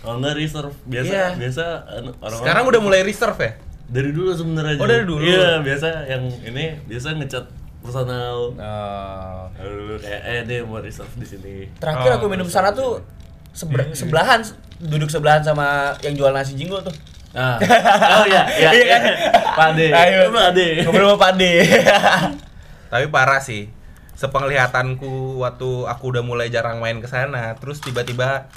kalau 0.00 0.16
nggak 0.16 0.32
reserve 0.34 0.72
biasa 0.82 1.12
Iya. 1.12 1.26
biasa 1.36 1.64
anu, 1.92 2.10
orang 2.18 2.40
Sekarang 2.40 2.64
udah 2.64 2.80
mulai 2.80 3.00
reserve 3.02 3.36
ya? 3.38 3.52
dari 3.86 4.10
dulu 4.10 4.32
sebenarnya 4.32 4.74
Oh, 4.74 4.88
dari 4.88 5.04
dulu? 5.04 5.20
iya 5.20 5.60
biasa 5.60 6.08
yang 6.08 6.24
ini 6.40 6.80
biasa 6.82 7.12
ngecat 7.14 7.44
personal 7.78 8.56
Oh. 8.56 9.40
Lalu 9.52 10.00
kayak 10.00 10.20
eh 10.24 10.40
dia 10.42 10.64
mau 10.64 10.78
reserve 10.78 11.12
di 11.14 11.26
sini 11.26 11.54
Terakhir 11.76 12.10
Oh, 12.10 12.16
aku 12.16 12.26
minum 12.28 12.46
sana 12.46 12.72
tuh 12.72 13.04
seber- 13.52 13.92
sebelahan 13.92 14.40
duduk 14.80 15.10
sebelahan 15.10 15.44
sama 15.44 15.92
yang 16.00 16.16
jual 16.16 16.30
nasi 16.30 16.54
jinggo 16.54 16.80
tuh. 16.80 16.96
Ah 17.30 17.56
oh 18.16 18.24
iya 18.26 18.42
iya 18.52 18.70
Iya 18.72 18.84
kan? 18.90 19.02
pade 19.54 19.86
Ayo. 19.88 20.20
pade 20.28 20.68
Ngobrol 20.82 21.06
sama 21.08 21.18
Pade. 21.22 21.52
Tapi 22.92 23.06
parah 23.06 23.38
sih. 23.38 23.70
Sepenglihatanku 24.14 25.38
waktu 25.38 25.70
aku 25.86 26.04
udah 26.08 26.20
mulai 26.20 26.46
jarang 26.46 26.76
main 26.76 26.98
ke 26.98 27.06
sana, 27.06 27.56
terus 27.56 27.78
tiba-tiba 27.78 28.50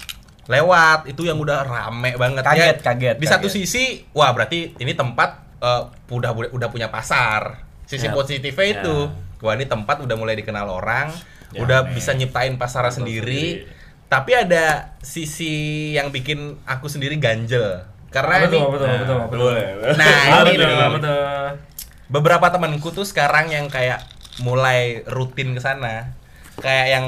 lewat 0.46 1.08
itu 1.08 1.24
yang 1.24 1.38
udah 1.38 1.64
rame 1.64 2.14
banget 2.14 2.42
Kaget, 2.42 2.76
Ya, 2.76 2.84
kaget, 2.84 3.16
Di 3.16 3.26
satu 3.26 3.48
kaget. 3.48 3.56
sisi, 3.58 3.84
wah 4.12 4.30
berarti 4.30 4.76
ini 4.76 4.92
tempat 4.92 5.40
eh, 5.58 5.82
udah 6.10 6.32
udah 6.50 6.68
punya 6.68 6.88
pasar. 6.88 7.64
Sisi 7.84 8.06
Ya. 8.06 8.12
positifnya 8.12 8.66
Ya. 8.66 8.74
itu, 8.78 8.96
wah 9.40 9.54
ini 9.54 9.64
tempat 9.64 10.00
udah 10.00 10.14
mulai 10.14 10.34
dikenal 10.34 10.68
orang, 10.68 11.14
Ya, 11.50 11.62
udah 11.62 11.80
men. 11.84 11.96
bisa 11.96 12.12
nyiptain 12.12 12.56
pasar 12.56 12.84
Pasar 12.84 13.00
sendiri. 13.00 13.64
sendiri. 13.64 13.82
Tapi 14.06 14.32
ada 14.36 14.66
sisi 15.00 15.54
yang 15.92 16.10
bikin 16.10 16.60
aku 16.66 16.86
sendiri 16.86 17.16
ganjel. 17.16 17.88
Karena 18.14 18.36
betul, 18.40 18.54
ini 18.54 18.68
betul, 18.70 18.86
Nah, 18.86 18.98
betul, 19.00 19.18
betul. 19.20 19.40
boleh. 19.42 19.68
Nah, 19.94 20.06
Ah, 20.06 20.42
ini 20.46 20.52
betul, 20.54 20.70
nih. 20.70 20.90
betul. 20.94 21.46
beberapa 22.06 22.48
temanku 22.48 22.90
tuh 22.90 23.04
sekarang 23.04 23.50
yang 23.50 23.66
kayak 23.68 24.06
mulai 24.38 24.80
rutin 25.08 25.52
ke 25.52 25.60
sana 25.60 26.14
kayak 26.56 26.88
yang 26.92 27.06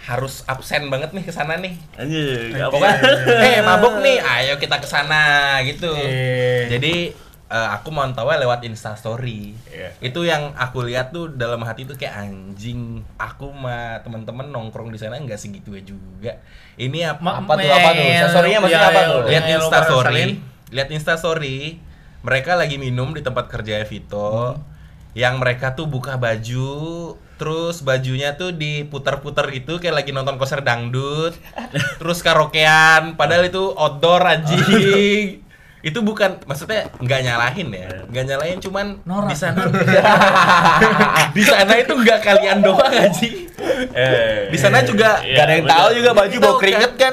harus 0.00 0.46
absen 0.46 0.86
banget 0.86 1.12
nih 1.12 1.22
ke 1.22 1.30
sana 1.30 1.58
nih 1.58 1.76
anjir 1.94 2.56
pokoknya 2.64 2.96
eh 3.48 3.60
mabuk 3.60 4.00
nih 4.00 4.16
ayo 4.34 4.56
kita 4.56 4.78
ke 4.78 4.86
sana 4.86 5.20
gitu 5.60 5.90
Iya. 5.90 6.70
jadi 6.70 6.94
eh, 7.46 7.68
aku 7.72 7.88
mantaunya 7.88 8.42
lewat 8.42 8.62
instastory 8.62 9.54
Iya. 9.66 9.90
itu 10.00 10.20
yang 10.22 10.50
aku 10.52 10.82
lihat 10.82 11.10
tuh 11.10 11.30
dalam 11.30 11.62
hati 11.62 11.84
tuh 11.84 11.94
kayak 11.94 12.18
anjing 12.20 12.80
aku 13.16 13.48
mah 13.48 14.02
teman-teman 14.02 14.46
nongkrong 14.46 14.90
di 14.90 14.98
sana 14.98 15.16
nggak 15.16 15.36
segitu 15.36 15.70
juga. 15.80 16.42
Ini 16.74 17.06
ap- 17.06 17.22
Ma- 17.22 17.38
Apa 17.38 17.54
tuh, 17.54 17.66
apa 17.66 17.88
tuh? 17.90 18.02
Instastory-nya 18.02 18.58
maksudnya 18.58 18.80
iya, 18.80 18.90
apa 18.90 19.00
iya, 19.00 19.08
tuh? 19.08 19.22
lihat 19.24 19.44
instastory 19.48 20.22
lihat 20.66 20.88
instastory 20.90 21.58
mereka 22.20 22.52
lagi 22.52 22.74
minum 22.76 23.14
di 23.14 23.22
tempat 23.22 23.46
kerja 23.46 23.86
Vito. 23.86 24.58
Yang 25.14 25.34
mereka 25.38 25.72
tuh 25.72 25.86
buka 25.86 26.18
baju 26.18 26.74
terus 27.36 27.80
bajunya 27.80 28.34
tuh 28.34 28.50
diputar-putar 28.50 29.48
gitu 29.50 29.76
kayak 29.76 29.92
lagi 29.94 30.10
nonton 30.10 30.34
konser 30.34 30.60
dangdut 30.60 31.38
terus 32.02 32.20
karaokean. 32.20 33.14
Padahal 33.14 33.46
itu 33.46 33.70
outdoor 33.72 34.26
anjing 34.26 35.45
itu 35.86 35.98
bukan 36.02 36.42
maksudnya 36.42 36.90
nggak 36.98 37.20
nyalahin 37.22 37.68
ya. 37.70 37.88
Nggak 38.04 38.24
nyalahin 38.26 38.58
cuman 38.58 38.86
Norak. 39.06 39.30
di 39.30 39.36
sana. 39.36 39.62
Di 41.36 41.42
sana 41.42 41.72
itu 41.76 41.92
nggak 41.92 42.18
kalian 42.20 42.58
doang 42.60 42.90
anjing 42.90 43.46
eh 43.92 44.48
di 44.48 44.58
sana 44.58 44.80
juga 44.80 45.20
Iya, 45.20 45.36
Gak 45.36 45.44
ada 45.44 45.52
yang 45.54 45.66
tahu 45.66 45.88
juga 45.92 46.10
baju 46.12 46.36
bau 46.38 46.56
keringet 46.56 46.92
kan. 46.96 47.12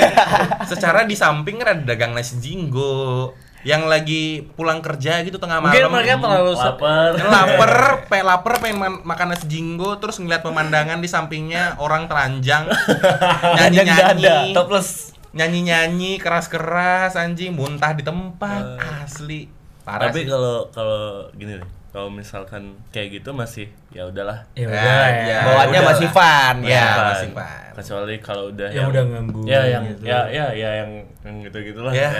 secara 0.70 1.04
di 1.04 1.14
samping 1.14 1.60
kan 1.60 1.68
ada 1.70 1.82
dagang 1.84 2.12
nasi 2.12 2.40
jinggo 2.40 3.30
yang 3.62 3.84
lagi 3.84 4.44
pulang 4.50 4.80
kerja 4.80 5.20
gitu 5.22 5.36
tengah 5.36 5.60
Mungkin 5.60 5.80
malam. 5.82 5.92
mereka 5.94 6.18
terlalu 6.18 6.52
lapar. 6.52 7.10
Lapar 7.16 7.72
pengen 8.06 8.26
lapar 8.26 8.52
pengen 8.58 8.76
man- 8.76 9.02
makan 9.02 9.26
nasi 9.30 9.46
jinggo 9.46 9.96
terus 9.96 10.16
ngeliat 10.16 10.40
pemandangan 10.40 10.98
di 10.98 11.08
sampingnya 11.08 11.76
orang 11.78 12.04
telanjang 12.04 12.68
nyanyi 13.56 13.84
nyanyi 13.84 14.52
topless. 14.52 15.16
Nyanyi 15.34 15.60
nyanyi 15.64 16.12
keras 16.16 16.46
keras 16.46 17.14
anjing 17.14 17.50
muntah 17.50 17.90
di 17.90 18.02
tempat 18.02 18.78
asli 19.00 19.50
parah 19.82 20.08
tapi 20.08 20.24
kalau 20.24 20.70
kalau 20.70 21.02
gini 21.32 21.58
nih 21.58 21.68
kalau 21.90 22.08
misalkan 22.08 22.62
kayak 22.88 23.18
gitu 23.18 23.30
masih 23.30 23.66
ya 23.88 24.02
udahlah 24.04 24.42
Ya 24.52 24.66
Ya, 24.66 24.74
ya. 24.74 25.06
ya. 25.22 25.38
Bawaannya 25.44 25.78
udah. 25.78 25.90
masih 25.90 26.08
fun 26.08 26.56
Ya, 26.62 26.70
ya. 26.72 26.86
masih 27.08 27.28
fun. 27.30 27.70
kecuali 27.74 28.14
kalau 28.18 28.44
udah 28.48 28.68
Yang 28.68 28.86
udah 28.88 29.04
ganggu 29.04 29.40
ya 29.44 29.60
yang 29.68 29.82
gitu. 29.84 30.02
ya 30.04 30.20
ya 30.28 30.46
ya 30.50 30.70
yang 30.76 30.90
yang 31.22 31.34
gitu 31.42 31.58
gitulah 31.64 31.92
Ya. 31.92 32.10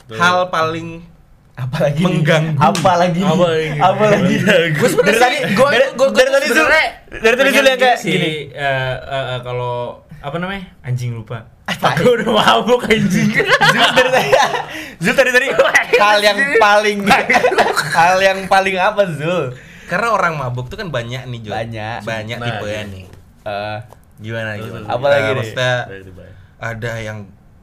Itu- 0.00 0.16
hal 0.16 0.48
paling 0.48 1.04
Apalagi 1.52 2.00
Mengganggu. 2.00 2.56
Apalagi 2.56 3.20
Apa 3.20 3.44
lagi? 3.44 3.68
Apalagi 3.76 4.34
Gue 4.72 4.88
sebenarnya 4.88 5.12
Dari 5.12 5.20
tadi 5.20 5.38
gue 5.52 5.68
dari, 5.68 5.84
gue 5.92 6.08
dari 6.08 6.30
tadi 6.30 6.46
dari 7.20 7.34
tadi 7.36 7.50
Zul 7.50 7.66
yang 7.66 7.76
kayak 7.78 7.98
gini. 8.00 8.32
eh, 8.48 8.94
eh, 8.96 9.24
eh, 9.28 9.40
kalau 9.42 9.76
apa 10.16 10.36
namanya 10.36 10.64
anjing 10.80 11.12
lupa. 11.12 11.44
Aku 11.82 12.04
udah 12.12 12.28
mabuk 12.30 12.84
anjing. 12.84 13.30
Zul 13.32 13.88
dari 13.90 14.10
tadi 14.10 14.30
Zul 14.98 15.14
dari 15.14 15.30
tadi 15.30 15.46
hal 15.96 16.18
yang 16.20 16.38
paling 16.56 16.98
hal 17.90 18.16
yang 18.18 18.38
paling 18.46 18.76
apa 18.76 19.02
Zul? 19.10 19.52
karena 19.84 20.08
orang 20.08 20.34
mabuk 20.34 20.66
tuh 20.66 20.76
kan 20.76 20.86
banyak 20.86 21.24
nih 21.24 21.40
Jo 21.40 21.50
Banyak. 21.50 21.98
banyak 22.02 22.36
Nah, 22.36 22.46
tipe 22.46 22.66
ya 22.66 22.82
nih 22.84 23.04
Eh, 23.40 23.78
gimana 24.20 24.54
gimana 24.54 24.84
Apa 24.86 25.06
lagi 25.08 25.22
Eh, 25.22 25.26
nih? 25.26 25.36
maksudnya 25.36 25.74
baik. 25.88 26.32
ada 26.60 26.92
yang 26.96 27.18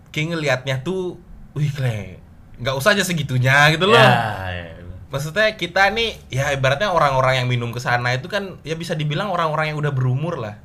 kayak 0.10 0.28
ngelihatnya 0.30 0.76
tuh 0.82 1.16
wih 1.54 1.70
kle 1.70 2.18
nggak 2.58 2.74
usah 2.74 2.92
aja 2.92 3.02
segitunya 3.02 3.70
gitu 3.70 3.86
loh 3.86 3.96
ya, 3.96 4.50
ya. 4.50 4.77
Maksudnya 5.08 5.56
kita 5.56 5.88
nih 5.90 6.20
ya 6.28 6.52
ibaratnya 6.52 6.90
orang-orang 6.90 7.40
yang 7.40 7.48
minum 7.48 7.72
ke 7.72 7.80
sana 7.80 8.12
itu 8.12 8.28
kan 8.28 8.60
ya 8.62 8.76
bisa 8.76 8.92
dibilang 8.92 9.28
orang-orang 9.28 9.72
yang 9.72 9.78
udah 9.78 9.90
berumur 9.90 10.36
lah 10.36 10.60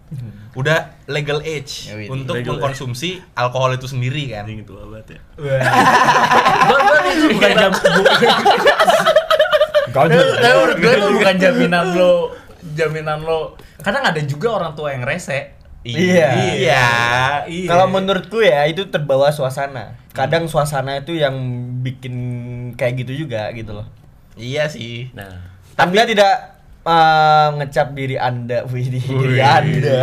udah 0.53 0.99
legal 1.07 1.39
age 1.41 1.87
Ya, 1.87 1.95
Widi. 1.95 2.11
untuk 2.11 2.37
Legal 2.37 2.59
mengkonsumsi 2.59 3.23
alkohol 3.33 3.73
itu 3.73 3.87
sendiri 3.87 4.29
kan 4.29 4.45
anjing 4.45 4.61
itu 4.61 4.73
banget 4.75 5.07
ya 5.09 5.21
bukan 7.31 7.51
jam. 7.53 7.73
Menurut 9.93 10.77
gue 10.77 10.93
itu 10.93 11.09
bukan 11.13 11.35
jaminan 11.37 11.87
lo 11.93 12.15
jaminan 12.73 13.19
lo 13.21 13.41
kadang 13.79 14.05
ada 14.05 14.21
juga 14.23 14.49
orang 14.55 14.73
tua 14.73 14.91
yang 14.91 15.05
rese 15.05 15.61
Iya. 15.83 16.29
iya 16.39 16.87
Iya. 17.45 17.67
Kalau 17.67 17.91
menurutku 17.91 18.39
ya 18.39 18.63
itu 18.65 18.87
terbawa 18.87 19.29
suasana. 19.29 19.99
Kadang 20.13 20.47
suasana 20.47 20.95
itu 20.97 21.11
yang 21.13 21.35
bikin 21.83 22.15
kayak 22.73 23.03
gitu 23.03 23.27
juga 23.27 23.51
gitu 23.51 23.75
loh. 23.75 23.87
Iya 24.35 24.65
sih 24.67 25.11
nah 25.13 25.51
Anda 25.75 26.05
tidak 26.05 26.33
eh, 26.83 27.49
ngecap 27.57 27.89
diri 27.93 28.17
Anda, 28.17 28.65
wih 28.71 28.87
di 28.87 29.01
diri 29.01 29.41
Anda. 29.41 29.99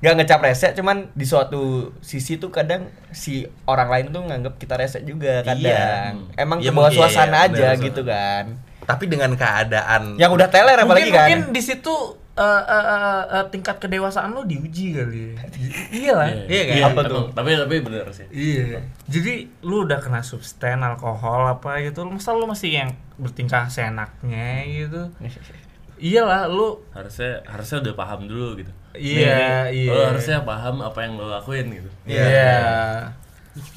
Gak 0.00 0.16
ngecap 0.16 0.40
rese, 0.40 0.72
cuman 0.72 1.12
di 1.12 1.28
suatu 1.28 1.92
sisi 2.00 2.40
tuh 2.40 2.48
kadang 2.48 2.88
si 3.10 3.44
orang 3.66 3.88
lain 3.90 4.06
tuh 4.08 4.24
nganggap 4.24 4.56
kita 4.56 4.80
rese 4.80 5.04
juga 5.04 5.44
kadang. 5.44 6.24
Iya. 6.24 6.40
Emang 6.40 6.64
Ya, 6.64 6.72
kebawa 6.72 6.88
mungkin, 6.88 6.96
suasana 6.96 7.36
iya, 7.36 7.44
aja 7.44 7.66
benar, 7.76 7.84
gitu 7.84 8.02
kan. 8.04 8.44
tapi 8.80 9.04
dengan 9.06 9.30
keadaan 9.34 10.16
Yang 10.16 10.30
udah 10.34 10.48
teler 10.48 10.74
apalagi 10.74 11.04
mungkin, 11.04 11.12
kan. 11.12 11.20
mungkin 11.28 11.40
di 11.52 11.62
situ 11.62 11.94
eh, 12.40 12.62
eh, 12.64 12.84
eh, 12.88 13.22
eh, 13.36 13.44
tingkat 13.52 13.76
kedewasaan 13.76 14.32
lo 14.32 14.42
diuji 14.42 14.96
kali. 14.96 15.36
iya 16.00 16.12
lah. 16.16 16.26
Iya 16.48 16.62
kan? 16.64 16.74
Apa 16.88 17.00
emang, 17.04 17.12
tuh? 17.12 17.24
tapi 17.36 17.50
tapi 17.54 17.74
bener 17.84 18.08
sih 18.10 18.26
Iya. 18.32 18.80
Jadi 19.06 19.46
lu 19.60 19.84
udah 19.84 20.00
kena 20.00 20.24
substan 20.24 20.80
alkohol 20.80 21.52
apa 21.52 21.84
gitu, 21.84 22.08
lu 22.08 22.16
masa 22.16 22.32
lu 22.32 22.48
masih 22.48 22.80
yang 22.80 22.90
bertingkah 23.20 23.68
seenaknya 23.68 24.64
gitu. 24.64 25.12
Iyalah 26.00 26.48
lu 26.48 26.80
harusnya 26.96 27.44
harusnya 27.44 27.84
udah 27.84 27.94
paham 27.94 28.24
dulu 28.24 28.56
gitu 28.56 28.72
Iya, 28.96 29.68
Nih, 29.70 29.84
iya. 29.86 29.92
lo 29.92 30.00
harusnya 30.10 30.38
paham 30.42 30.80
apa 30.80 30.98
yang 31.04 31.14
lo 31.20 31.28
lakuin 31.28 31.68
gitu 31.68 31.90
Iya. 32.08 32.24
Iya. 32.24 32.56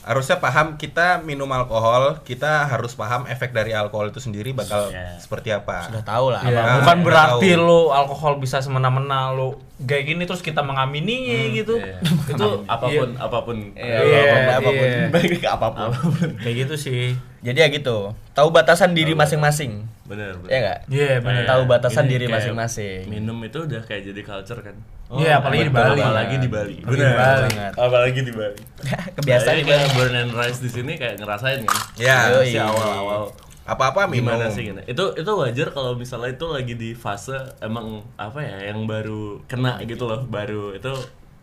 Harusnya 0.02 0.38
paham 0.38 0.76
kita 0.76 1.18
minum 1.20 1.50
alkohol 1.50 2.22
kita 2.22 2.68
harus 2.68 2.94
paham 2.94 3.26
efek 3.26 3.50
dari 3.50 3.72
alkohol 3.72 4.08
itu 4.08 4.18
sendiri 4.18 4.52
bakal 4.52 4.88
Iya. 4.88 5.18
seperti 5.18 5.50
apa 5.50 5.90
Sudah 5.90 6.04
tahu 6.04 6.30
lah. 6.30 6.42
Iya, 6.42 6.62
Nah, 6.62 6.76
bukan 6.80 6.98
berarti 7.02 7.50
tahu. 7.52 7.64
lu 7.64 7.82
alkohol 7.90 8.38
bisa 8.38 8.60
semena-mena 8.60 9.32
lu 9.32 9.58
kayak 9.80 10.04
gini 10.08 10.24
terus 10.24 10.40
kita 10.40 10.62
mengamininya 10.62 11.40
gitu. 11.52 11.76
Iya. 11.76 11.98
Itu 12.28 12.48
apa 12.64 12.86
pun 12.86 13.10
apa 13.18 13.38
pun 13.42 13.58
Iya, 13.74 13.98
Iya, 14.00 14.22
apa 14.56 14.70
pun. 14.70 14.86
iya. 14.86 15.08
Balik 15.10 15.40
ke 15.44 15.50
apa 15.50 15.68
pun. 15.68 15.90
kayak 16.38 16.56
gitu 16.64 16.76
sih. 16.76 17.18
Jadi 17.44 17.58
ya 17.58 17.68
gitu. 17.70 17.98
Tahu 18.32 18.48
batasan 18.50 18.92
diri 18.92 19.12
masing-masing. 19.14 19.84
benar 20.04 20.36
benar 20.36 20.50
Ya 20.50 20.58
enggak? 20.58 20.80
Iya, 20.88 21.12
benar. 21.20 21.44
Tahu 21.46 21.62
batasan 21.66 22.06
diri 22.06 22.26
masing-masing. 22.26 23.08
minum 23.08 23.36
itu 23.40 23.60
udah 23.62 23.82
kayak 23.82 24.04
jadi 24.06 24.22
culture 24.22 24.60
kan 24.60 24.76
Iya, 25.12 25.38
apalagi 25.38 25.64
di 25.64 25.70
Betul, 25.70 25.86
Bali. 25.86 26.02
apalagi 26.02 26.36
di 26.36 26.50
Bali 26.50 26.76
Apalagi 26.78 26.98
di 26.98 27.14
Bali. 27.14 27.44
Banget. 27.46 27.74
apalagi 27.78 28.20
di 28.22 28.34
Bali 28.34 28.60
Kebiasaan 29.16 29.54
Kayaknya 29.56 29.68
kayak 29.70 29.90
burn 29.94 30.16
and 30.18 30.32
rise 30.34 30.60
di 30.60 30.70
sini 30.70 30.92
kayak 30.96 31.16
ngerasain 31.18 31.60
kan 31.62 31.78
Ya, 31.96 32.18
Yoi. 32.34 32.50
si 32.50 32.58
awal-awal 32.58 33.30
apa-apa 33.64 34.02
minum. 34.06 34.28
gimana 34.28 34.52
sih 34.52 34.66
gini 34.66 34.84
itu 34.84 35.04
itu 35.14 35.32
wajar 35.32 35.72
kalau 35.72 35.94
misalnya 35.94 36.32
itu 36.32 36.46
lagi 36.46 36.74
di 36.74 36.92
fase 36.92 37.32
emang 37.60 38.04
apa 38.18 38.40
ya 38.40 38.68
yang 38.68 38.84
baru 38.84 39.40
kena 39.46 39.80
gitu 39.84 40.04
loh 40.04 40.20
baru 40.22 40.74
itu 40.74 40.92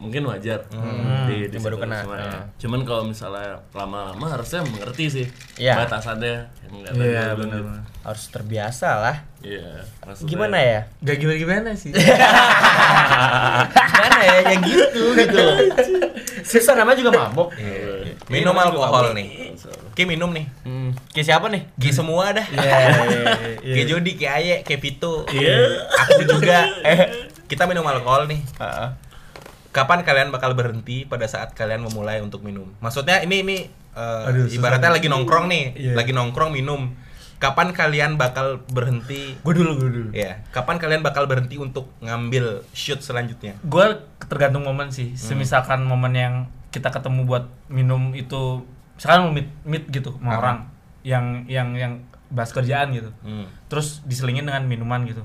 mungkin 0.01 0.24
wajar 0.24 0.64
di, 1.28 1.44
di 1.44 1.53
yang 1.53 1.61
baru 1.61 1.76
kena. 1.76 2.01
ya. 2.01 2.05
Hmm. 2.09 2.40
cuman 2.57 2.80
kalau 2.82 3.05
misalnya 3.05 3.61
lama-lama 3.70 4.26
harusnya 4.26 4.64
mengerti 4.64 5.05
sih 5.07 5.26
Iya. 5.57 5.76
batasannya 5.76 6.48
yang 6.64 6.72
Iya, 6.72 6.88
lu 6.90 6.96
bilang 6.96 7.36
benar. 7.36 7.53
gitu. 7.53 7.68
Harus 8.01 8.24
terbiasa 8.26 8.88
lah. 8.96 9.16
iya 9.38 9.86
Gimana 10.22 10.57
ya? 10.57 10.80
Gak 11.01 11.16
gimana-gimana 11.18 11.68
sih. 11.74 11.90
Gimana 11.92 14.18
ya? 14.22 14.34
Ya 14.42 14.55
gitu 14.59 15.03
gitu. 15.14 15.42
Susah 16.40 16.72
namanya 16.74 16.96
juga 16.96 17.11
mabok. 17.12 17.53
Iya. 17.55 18.16
Minum 18.26 18.55
alkohol 18.55 19.12
nih. 19.12 19.53
Ki 19.92 20.05
minum 20.05 20.30
nih. 20.30 20.44
Hmm. 20.62 20.92
Kayak 21.12 21.24
siapa 21.28 21.46
nih? 21.48 21.62
Ki 21.76 21.90
semua 21.90 22.30
dah. 22.32 22.44
Iya, 22.46 22.72
iya, 22.72 22.88
iya. 23.61 23.74
Ki 23.76 23.82
Jody, 23.84 24.12
Ki 24.14 24.24
Aye, 24.24 24.55
Ki 24.62 24.76
Vito. 24.76 25.24
Iya. 25.28 25.84
Aku 26.07 26.22
juga. 26.24 26.64
Eh, 26.80 27.28
kita 27.44 27.66
minum 27.66 27.84
alkohol 27.84 28.24
nih. 28.24 28.40
Heeh. 28.57 28.88
Kapan 29.70 30.02
kalian 30.02 30.34
bakal 30.34 30.58
berhenti 30.58 31.06
pada 31.06 31.30
saat 31.30 31.54
kalian 31.54 31.86
memulai 31.86 32.18
untuk 32.18 32.42
minum? 32.42 32.74
Maksudnya 32.82 33.22
ini 33.22 33.46
ini 33.46 33.56
eh, 33.94 34.28
Aduh, 34.30 34.50
ibaratnya 34.50 34.90
lagi 34.90 35.06
nongkrong 35.06 35.46
nih, 35.46 35.64
Iya. 35.78 35.94
lagi 35.94 36.10
nongkrong 36.10 36.50
minum. 36.50 36.90
Kapan 37.40 37.72
kalian 37.72 38.20
bakal 38.20 38.60
berhenti? 38.68 39.38
Gue 39.40 39.54
dulu, 39.56 39.80
gue 39.80 39.90
dulu. 39.90 40.08
Ya, 40.12 40.44
kapan 40.52 40.76
kalian 40.76 41.00
bakal 41.00 41.24
berhenti 41.24 41.56
untuk 41.56 41.88
ngambil 42.04 42.66
shoot 42.76 43.00
selanjutnya? 43.00 43.56
Gue 43.64 43.96
tergantung 44.28 44.66
momen 44.66 44.92
sih. 44.92 45.16
Semisalkan 45.16 45.80
momen 45.80 46.12
yang 46.12 46.34
kita 46.68 46.92
ketemu 46.92 47.24
buat 47.24 47.48
minum 47.72 48.12
itu, 48.12 48.66
misalkan 48.98 49.32
meet, 49.32 49.48
meet 49.64 49.88
gitu 49.88 50.20
sama 50.20 50.36
Aha. 50.36 50.38
orang 50.42 50.58
yang 51.00 51.24
yang 51.48 51.68
yang 51.78 51.92
bahas 52.28 52.52
kerjaan 52.52 52.92
gitu. 52.92 53.10
Hmm. 53.24 53.48
Terus 53.72 54.04
diselingin 54.04 54.44
dengan 54.44 54.68
minuman 54.68 55.08
gitu. 55.08 55.24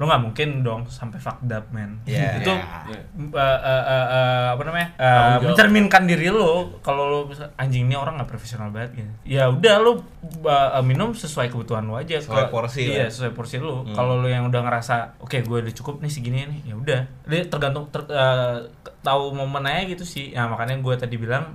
Lo 0.00 0.08
nggak 0.08 0.22
mungkin 0.22 0.48
dong 0.60 0.88
sampai 0.88 1.20
fucked 1.20 1.44
up 1.46 1.68
man. 1.68 2.00
Iya. 2.02 2.32
itu 2.40 2.48
Iya. 2.48 3.04
m- 3.14 3.28
eh, 3.30 3.58
eh, 3.60 3.84
eh, 3.84 4.06
eh, 4.08 4.46
apa 4.50 4.62
namanya? 4.64 4.88
jawab. 4.96 5.44
mencerminkan 5.44 6.02
diri 6.04 6.26
lo 6.26 6.80
kalau 6.80 7.04
lo 7.06 7.18
anjing 7.54 7.84
ini 7.84 7.92
orang 7.92 8.16
nggak 8.16 8.26
profesional 8.26 8.68
banget 8.70 8.96
gitu. 8.96 9.12
Ya 9.28 9.46
udah 9.46 9.76
lo 9.76 10.00
eh, 10.40 10.68
eh, 10.72 10.82
minum 10.82 11.12
sesuai 11.12 11.48
kebutuhan 11.48 11.84
lo 11.84 11.94
aja. 11.94 12.16
Sesuai 12.16 12.48
Kalau- 12.48 12.52
porsi 12.56 12.88
Iya, 12.88 13.04
lah. 13.04 13.08
sesuai 13.10 13.32
porsi 13.32 13.56
lo. 13.56 13.84
Hmm. 13.84 13.92
Kalau 13.92 14.16
lo 14.16 14.26
yang 14.26 14.48
udah 14.48 14.60
ngerasa 14.62 15.20
oke 15.20 15.36
gue 15.38 15.58
udah 15.60 15.74
cukup 15.74 16.00
nih 16.00 16.08
segini 16.08 16.48
nih, 16.48 16.60
ya 16.64 16.74
udah. 16.74 17.00
Dia 17.26 17.44
tergantung 17.46 17.84
ter- 17.86 18.08
eh, 18.08 18.56
tahu 19.00 19.30
momen 19.30 19.62
aja 19.62 19.84
gitu 19.86 20.02
sih. 20.02 20.32
Nah, 20.32 20.48
makanya 20.48 20.76
gue 20.76 20.94
tadi 20.94 21.14
bilang 21.14 21.52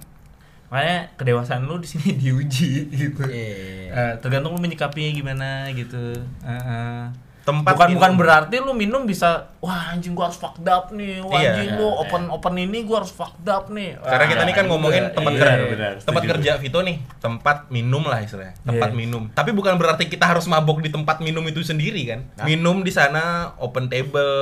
makanya 0.65 1.13
kedewasaan 1.15 1.61
lu 1.63 1.77
di 1.77 1.85
sini 1.87 2.13
diuji 2.21 2.89
gitu. 2.89 3.21
Iya. 3.25 3.89
Eh, 3.89 4.13
tergantung 4.19 4.53
lu 4.53 4.59
menyikapinya 4.59 5.11
gimana 5.11 5.49
gitu. 5.71 6.13
Eh, 6.41 6.49
eh. 6.53 7.05
Tempat 7.45 7.71
bukan 7.71 7.87
minum. 7.87 7.97
bukan 8.01 8.13
berarti 8.17 8.55
lu 8.57 8.73
minum 8.73 9.05
bisa 9.05 9.53
wah 9.59 9.93
anjing 9.93 10.11
gua 10.11 10.27
harus 10.27 10.35
fucked 10.35 10.65
up 10.65 10.89
nih. 10.89 11.21
Wah 11.21 11.37
Iya. 11.37 11.53
anjing 11.53 11.69
lu 11.77 11.87
open 11.93 12.23
open 12.27 12.53
ini 12.57 12.81
gua 12.81 12.99
harus 12.99 13.13
fucked 13.13 13.45
up 13.45 13.69
nih. 13.69 13.93
Karena 13.95 14.25
kita 14.25 14.35
Wah, 14.35 14.47
nih 14.49 14.55
kan 14.55 14.65
ngomongin 14.65 15.03
iya, 15.03 15.13
tempat 15.13 15.31
iya. 15.31 15.39
kerja, 15.39 15.65
benar, 15.67 15.91
tempat 15.99 16.21
setuju. 16.21 16.33
kerja 16.33 16.51
Vito 16.57 16.79
nih, 16.81 16.97
tempat 17.15 17.57
minum 17.69 18.01
lah 18.01 18.19
istilahnya, 18.19 18.57
tempat 18.59 18.89
Iya. 18.89 18.97
minum. 18.97 19.23
Tapi 19.29 19.51
bukan 19.51 19.77
berarti 19.77 20.03
kita 20.05 20.25
harus 20.25 20.45
mabok 20.45 20.81
di 20.81 20.89
tempat 20.89 21.21
minum 21.21 21.45
itu 21.45 21.61
sendiri 21.61 22.01
kan. 22.03 22.25
Minum 22.41 22.81
di 22.81 22.89
sana 22.89 23.53
open 23.57 23.87
table, 23.87 24.33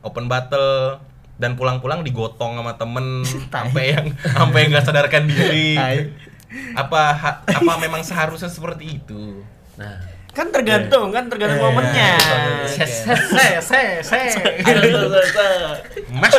open 0.00 0.26
bottle 0.26 0.98
dan 1.36 1.54
pulang-pulang 1.54 2.02
digotong 2.02 2.58
sama 2.58 2.74
temen 2.74 3.22
sampai 3.54 3.84
yang 3.92 4.06
sampai 4.18 4.66
nggak 4.66 4.82
sadarkan 4.82 5.24
diri. 5.24 5.78
Apa 6.74 7.12
ha- 7.12 7.40
apa 7.44 7.72
memang 7.76 8.02
seharusnya 8.02 8.48
seperti 8.48 8.98
itu? 8.98 9.46
nah 9.74 10.17
Kan 10.36 10.54
tergantung, 10.54 11.10
kan 11.10 11.26
tergantung 11.26 11.58
momennya. 11.58 12.14
Se 12.70 12.86
se 12.86 13.14
se 13.58 13.58
se 13.62 13.80
se. 14.02 14.20
Mas, 16.14 16.34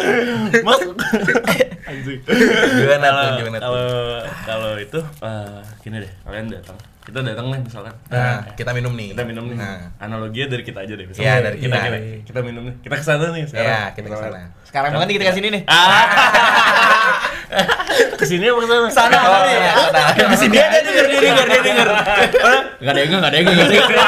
Mas. 0.64 0.80
Gimana 2.80 3.08
kalau 3.10 3.30
kalau 3.60 3.88
kalau 4.46 4.72
itu 4.78 5.00
eh, 5.26 5.60
gini 5.84 5.98
deh 6.06 6.12
kalian 6.24 6.48
datang 6.54 6.78
kita 7.10 7.20
datang 7.26 7.46
nih 7.50 7.62
misalkan 7.66 7.94
Nah, 8.08 8.46
kita 8.54 8.72
minum 8.72 8.94
nih. 8.94 9.18
kita 9.18 9.24
minum 9.26 9.50
nih 9.50 9.58
Nah, 9.58 9.90
analoginya 9.98 10.48
dari 10.54 10.64
kita 10.64 10.86
aja 10.86 10.94
deh 10.94 11.06
misalkan. 11.10 11.26
Iya, 11.26 11.36
dari 11.42 11.58
kita, 11.58 11.76
kita. 11.76 11.90
kita, 11.90 12.00
kita 12.30 12.40
minum 12.46 12.64
nih 12.70 12.76
kita 12.86 12.96
ke 12.96 13.04
sana 13.04 13.26
nih 13.34 13.44
sekarang 13.50 13.66
ya 13.66 13.82
kita 13.98 14.08
ke 14.08 14.18
sana. 14.18 14.40
Sekarang 14.70 14.90
banget 14.94 15.08
nih 15.10 15.16
kita 15.18 15.26
ke 15.26 15.36
sini 15.36 15.48
nih. 15.50 15.62
ah 15.66 16.06
ke 18.14 18.26
sini 18.30 18.46
apa 18.46 18.60
ke 18.62 18.68
sana 18.70 18.88
Sana 18.94 19.18
kali 19.18 19.52
ya. 19.58 19.74
Di 20.30 20.38
sini 20.38 20.58
aja 20.62 20.80
denger 20.86 21.06
denger 21.10 21.48
denger. 21.66 21.88
Enggak 22.80 22.94
ada 22.94 23.00
enggak, 23.02 23.18
enggak 23.20 23.32
ada 23.34 23.38
enggak, 23.42 23.58
ada 23.58 24.06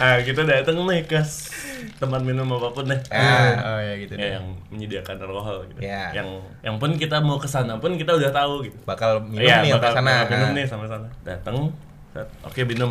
ah 0.00 0.16
kita 0.20 0.42
datang 0.44 0.76
nih 0.84 1.00
ke 1.08 1.20
tempat 2.00 2.20
minum 2.20 2.48
apa 2.48 2.68
pun 2.70 2.84
deh 2.84 3.00
Ah, 3.06 3.52
Oh 3.60 3.78
ya 3.78 3.94
gitu 3.94 4.12
deh. 4.12 4.24
ya, 4.24 4.28
yang 4.34 4.46
menyediakan 4.68 5.20
alkohol 5.20 5.68
gitu 5.68 5.80
Ya. 5.80 6.08
yang 6.10 6.28
yang 6.60 6.76
pun 6.76 6.96
kita 6.96 7.20
mau 7.20 7.36
ke 7.36 7.44
sana 7.44 7.76
pun 7.76 7.94
kita 7.94 8.10
udah 8.10 8.30
tahu 8.30 8.64
gitu 8.64 8.76
bakal 8.82 9.20
minum 9.22 9.44
Iya, 9.44 9.60
nih 9.60 9.70
ke 9.70 9.76
bakal, 9.76 9.92
sana. 9.94 10.10
bakal 10.18 10.32
minum 10.32 10.46
Nah. 10.46 10.56
nih 10.56 10.66
sama 10.66 10.84
sana. 10.84 11.08
Datang, 11.22 11.56
oke 12.42 12.60
minum. 12.64 12.90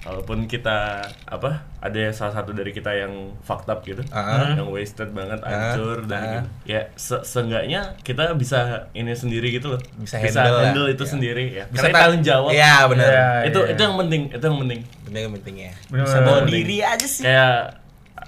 Walaupun 0.00 0.44
kita 0.46 0.96
apa 1.26 1.60
ada 1.76 2.08
salah 2.10 2.32
satu 2.32 2.56
dari 2.56 2.72
kita 2.72 2.88
yang 2.88 3.36
fucked 3.38 3.68
up 3.68 3.84
gitu, 3.84 4.00
Ah. 4.08 4.56
yang 4.56 4.64
wasted 4.66 5.12
banget, 5.12 5.36
Ah. 5.42 5.76
hancur 5.76 6.08
dan 6.08 6.16
Ah. 6.16 6.28
gitu. 6.32 6.48
Ya 6.70 6.80
se 6.94 7.20
seenggaknya 7.20 8.00
kita 8.00 8.32
bisa 8.32 8.88
ini 8.92 9.12
sendiri 9.12 9.52
gitu 9.52 9.68
loh. 9.68 9.80
Bisa 9.94 10.16
handle 10.16 10.72
lah. 10.72 10.88
itu 10.88 11.04
Ya. 11.04 11.10
sendiri 11.10 11.44
ya. 11.52 11.64
Bisa 11.66 11.84
Karena 11.84 11.92
ta- 11.92 12.00
tanggung 12.08 12.24
jawab. 12.24 12.48
Iya, 12.50 12.74
benar. 12.88 13.06
Iya. 13.06 13.28
itu 13.44 13.60
itu 13.66 13.80
yang 13.82 13.96
penting, 13.98 14.22
itu 14.30 14.40
yang 14.42 14.58
penting. 14.58 14.80
Penting 15.04 15.22
pentingnya. 15.32 15.72
Bener, 15.86 16.04
Bisa 16.06 16.16
bener, 16.16 16.28
bawa 16.30 16.40
diri 16.48 16.76
aja 16.80 17.04
sih. 17.06 17.22
Kayak 17.22 17.60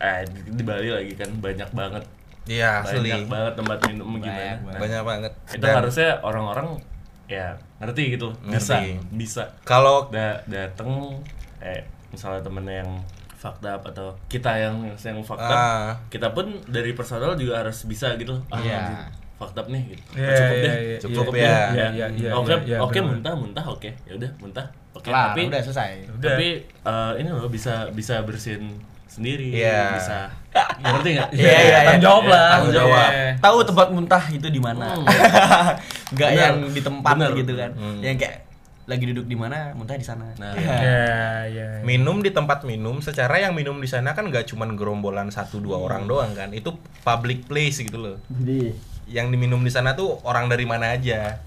eh 0.02 0.20
di, 0.26 0.62
Bali 0.62 0.90
lagi 0.90 1.14
kan 1.14 1.30
banyak 1.32 1.70
banget, 1.70 2.02
Iya, 2.44 2.82
asli. 2.82 3.06
banyak 3.06 3.26
banget 3.28 3.52
tempat 3.54 3.78
minum 3.86 4.18
gimana. 4.18 4.58
Banyak 4.58 4.58
Nah, 4.66 4.78
Banyak 4.78 5.02
banget. 5.04 5.32
itu 5.48 5.62
Dan 5.62 5.72
harusnya 5.78 6.10
orang-orang 6.20 6.68
ya 7.24 7.54
ngerti 7.78 8.02
gitu, 8.12 8.28
bisa, 8.44 8.76
Ngerti. 8.76 8.98
bisa. 9.14 9.42
kalau 9.62 10.10
da 10.10 10.36
dateng 10.44 11.16
eh 11.58 11.80
misalnya 12.08 12.42
temennya 12.42 12.82
yang 12.82 12.90
fucked 13.32 13.64
up 13.64 13.80
atau 13.84 14.10
kita 14.26 14.52
yang 14.52 14.74
yang 14.92 15.18
fucked 15.20 15.40
up 15.40 15.54
Ah. 15.56 15.94
kita 16.08 16.28
pun 16.28 16.44
dari 16.66 16.92
personal 16.92 17.32
juga 17.32 17.58
harus 17.58 17.82
bisa 17.84 18.12
gitu 18.14 18.36
ah 18.48 18.58
Iya. 18.58 19.06
fucked 19.34 19.56
up 19.56 19.66
nih 19.66 19.82
gitu 19.88 20.02
Iya, 20.12 20.26
Ah, 20.26 20.36
cukup 20.36 20.52
iya, 20.52 20.62
deh 20.62 20.76
iya, 20.76 20.96
cukup 21.00 21.24
iya, 21.32 21.42
ya. 21.42 21.48
iya, 21.48 21.86
iya, 21.88 22.06
iya, 22.12 22.30
oke 22.32 22.52
iya, 22.52 22.58
iya, 22.64 22.76
oke 22.80 22.92
bener. 22.92 23.08
muntah 23.08 23.34
muntah 23.34 23.64
oke 23.66 23.90
ya 24.04 24.12
udah 24.12 24.30
muntah 24.36 24.66
oke 24.92 25.02
Kelar, 25.04 25.26
tapi 25.30 25.40
udah 25.48 25.60
selesai. 25.62 25.90
Udah. 26.12 26.26
tapi 26.28 26.48
eh, 26.68 27.12
ini 27.16 27.28
loh 27.28 27.48
bisa 27.48 27.74
bisa 27.90 28.20
bersihin 28.20 28.76
sendiri 29.12 29.52
Iya. 29.52 30.00
bisa 30.00 30.18
ngerti 30.82 31.08
nggak 31.12 31.28
Iya, 31.32 31.44
iya, 31.44 31.60
iya. 31.60 31.78
Tanggung 31.84 32.04
jawab 32.04 32.24
lah. 32.28 32.48
Tanggung 32.50 32.74
jawab. 32.74 33.10
Tahu 33.40 33.56
tempat 33.68 33.88
muntah 33.92 34.24
itu 34.28 34.48
di 34.48 34.60
mana. 34.60 34.86
Hmm. 34.92 35.04
Enggak 36.12 36.30
Bener. 36.30 36.40
yang 36.40 36.56
di 36.68 36.80
tempat 36.80 37.14
Bener. 37.16 37.30
gitu 37.36 37.52
kan. 37.54 37.70
Hmm. 37.72 38.00
Yang 38.00 38.16
kayak 38.18 38.36
lagi 38.82 39.04
duduk 39.06 39.26
di 39.30 39.36
mana, 39.38 39.70
muntah 39.72 39.94
di 39.94 40.02
sana. 40.02 40.26
Nah. 40.36 40.52
Iya, 40.52 40.74
iya. 40.74 40.98
iya. 41.46 41.68
minum 41.86 42.18
di 42.18 42.28
tempat 42.28 42.66
minum 42.66 42.98
secara 42.98 43.38
yang 43.38 43.54
minum 43.54 43.78
di 43.78 43.86
sana 43.86 44.12
kan 44.12 44.26
nggak 44.26 44.50
cuman 44.50 44.74
gerombolan 44.74 45.30
satu 45.30 45.62
dua 45.62 45.78
orang 45.78 46.04
doang 46.04 46.34
kan 46.34 46.50
itu 46.50 46.74
public 47.00 47.46
place 47.46 47.78
gitu 47.78 47.96
loh 47.96 48.16
Jadi 48.26 48.74
yang 49.06 49.30
diminum 49.30 49.62
di 49.62 49.70
sana 49.70 49.94
tuh 49.94 50.18
orang 50.22 50.46
dari 50.46 50.66
mana 50.66 50.92
aja 50.92 51.38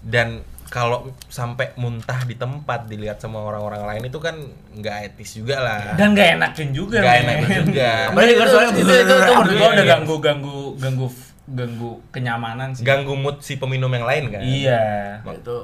dan 0.00 0.40
kalau 0.70 0.98
sampai 1.26 1.74
muntah 1.74 2.22
di 2.22 2.34
tempat 2.34 2.86
dilihat 2.86 3.18
sama 3.18 3.42
orang-orang 3.42 3.82
lain 3.84 4.02
itu 4.06 4.16
kan 4.16 4.38
nggak 4.72 4.96
etis 5.04 5.34
juga 5.34 5.58
lah 5.58 5.98
Dan 5.98 6.14
gak 6.14 6.38
enakin 6.38 6.70
juga. 6.70 7.02
nggak 7.02 7.16
men. 7.16 7.26
enak 7.26 7.36
juga 7.60 7.90
Apalagi 8.08 8.34
kalau 8.34 8.48
soalnya 8.48 8.70
itu, 8.72 8.82
itu, 8.86 8.94
itu 8.94 9.14
menurut 9.28 9.50
gua 9.52 9.68
udah 9.68 9.74
Iya. 9.76 9.92
ganggu 9.92 10.14
ganggu 10.16 10.58
ganggu 10.76 11.06
ganggu 11.44 11.90
kenyamanan 12.08 12.68
sih. 12.70 12.82
ganggu 12.82 13.12
mood 13.12 13.36
si 13.40 13.58
peminum 13.58 13.90
yang 13.90 14.06
lain 14.06 14.30
kan 14.30 14.40
Iya. 14.40 14.82
Nah, 15.20 15.34
itu 15.34 15.56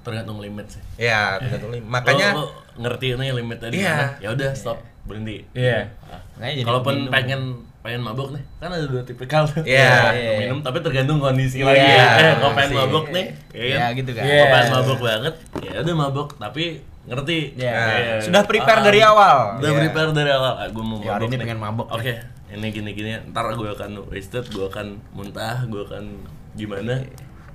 tergantung 0.00 0.38
limit 0.38 0.66
sih 0.68 0.82
ya 0.98 1.36
tergantung 1.36 1.72
lim- 1.72 1.84
makanya 1.86 2.32
lo, 2.32 2.40
lo 2.40 2.44
ngerti 2.78 3.12
nih 3.14 3.32
limitnya 3.32 3.68
di 3.68 3.80
Iya. 3.80 3.96
ya 4.18 4.28
udah 4.30 4.50
stop 4.52 4.76
berhenti 5.02 5.48
Iya. 5.50 5.88
Ah. 6.04 6.20
Jadi 6.38 6.60
Kalaupun 6.62 6.94
minum. 7.00 7.10
pengen 7.10 7.40
pengen 7.80 8.00
mabuk 8.00 8.28
nih, 8.30 8.44
kan 8.56 8.68
ada 8.68 8.84
dua 8.84 9.00
tipikal. 9.02 9.48
Iya. 9.64 10.12
Yang 10.12 10.36
minum 10.42 10.58
tapi 10.60 10.78
tergantung 10.80 11.16
kondisi 11.16 11.58
Iya, 11.58 11.66
lagi. 11.66 11.80
Eh, 12.20 12.32
kalau 12.36 12.52
pengen 12.52 12.72
mabuk 12.76 13.04
nih, 13.08 13.26
ya 13.50 13.64
kan? 13.66 13.78
Ya 13.80 13.86
gitu 13.94 14.10
kan. 14.12 14.22
Iya. 14.22 14.34
Kalau 14.36 14.50
pengen 14.50 14.70
mabuk 14.70 14.98
banget, 15.00 15.34
ya 15.58 15.76
udah 15.80 15.94
mabuk 15.96 16.28
tapi 16.36 16.64
ngerti. 17.02 17.38
Iya. 17.56 17.72
Kayak, 17.72 18.18
Sudah 18.22 18.42
prepare 18.44 18.80
ah, 18.80 18.84
dari 18.84 19.00
awal. 19.00 19.36
Udah 19.56 19.70
Iya. 19.70 19.78
prepare 19.80 20.10
dari 20.12 20.30
awal. 20.30 20.52
Ah, 20.56 20.68
gue 20.68 20.84
mau 20.84 20.98
Ya, 20.98 21.08
hari 21.10 21.16
mabuk 21.16 21.24
ini 21.24 21.32
nih. 21.32 21.40
pengen 21.42 21.58
mabuk 21.58 21.86
Oke, 21.88 22.12
ini 22.50 22.66
gini 22.68 22.90
gini. 22.92 23.10
Ntar 23.28 23.44
gue 23.50 23.68
akan 23.70 23.90
wasted, 24.06 24.44
gue 24.46 24.64
akan 24.66 24.86
muntah, 25.10 25.64
gue 25.64 25.80
akan 25.82 26.04
gimana? 26.52 27.00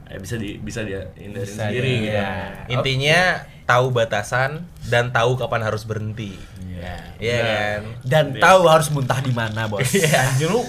Eh, 0.05 0.17
bisa 0.17 0.37
di 0.37 0.57
bisa 0.57 0.81
dia 0.81 1.01
hindari 1.13 1.43
Bisa 1.43 1.65
sendiri 1.65 1.81
dia, 1.81 1.97
gitu. 1.97 2.13
iya. 2.13 2.29
intinya 2.69 3.19
tahu 3.65 3.89
batasan 3.89 4.61
dan 4.85 5.09
tahu 5.09 5.33
kapan 5.33 5.65
harus 5.65 5.81
berhenti 5.81 6.37
Iya. 6.85 6.97
Iya 7.17 7.39
kan? 7.41 7.81
Dan 8.03 8.25
tahu 8.37 8.61
harus 8.65 8.87
muntah 8.89 9.19
di 9.19 9.31
mana, 9.31 9.65
Bos. 9.65 9.87
Iya, 9.87 10.11
anjir 10.25 10.47
lu 10.47 10.61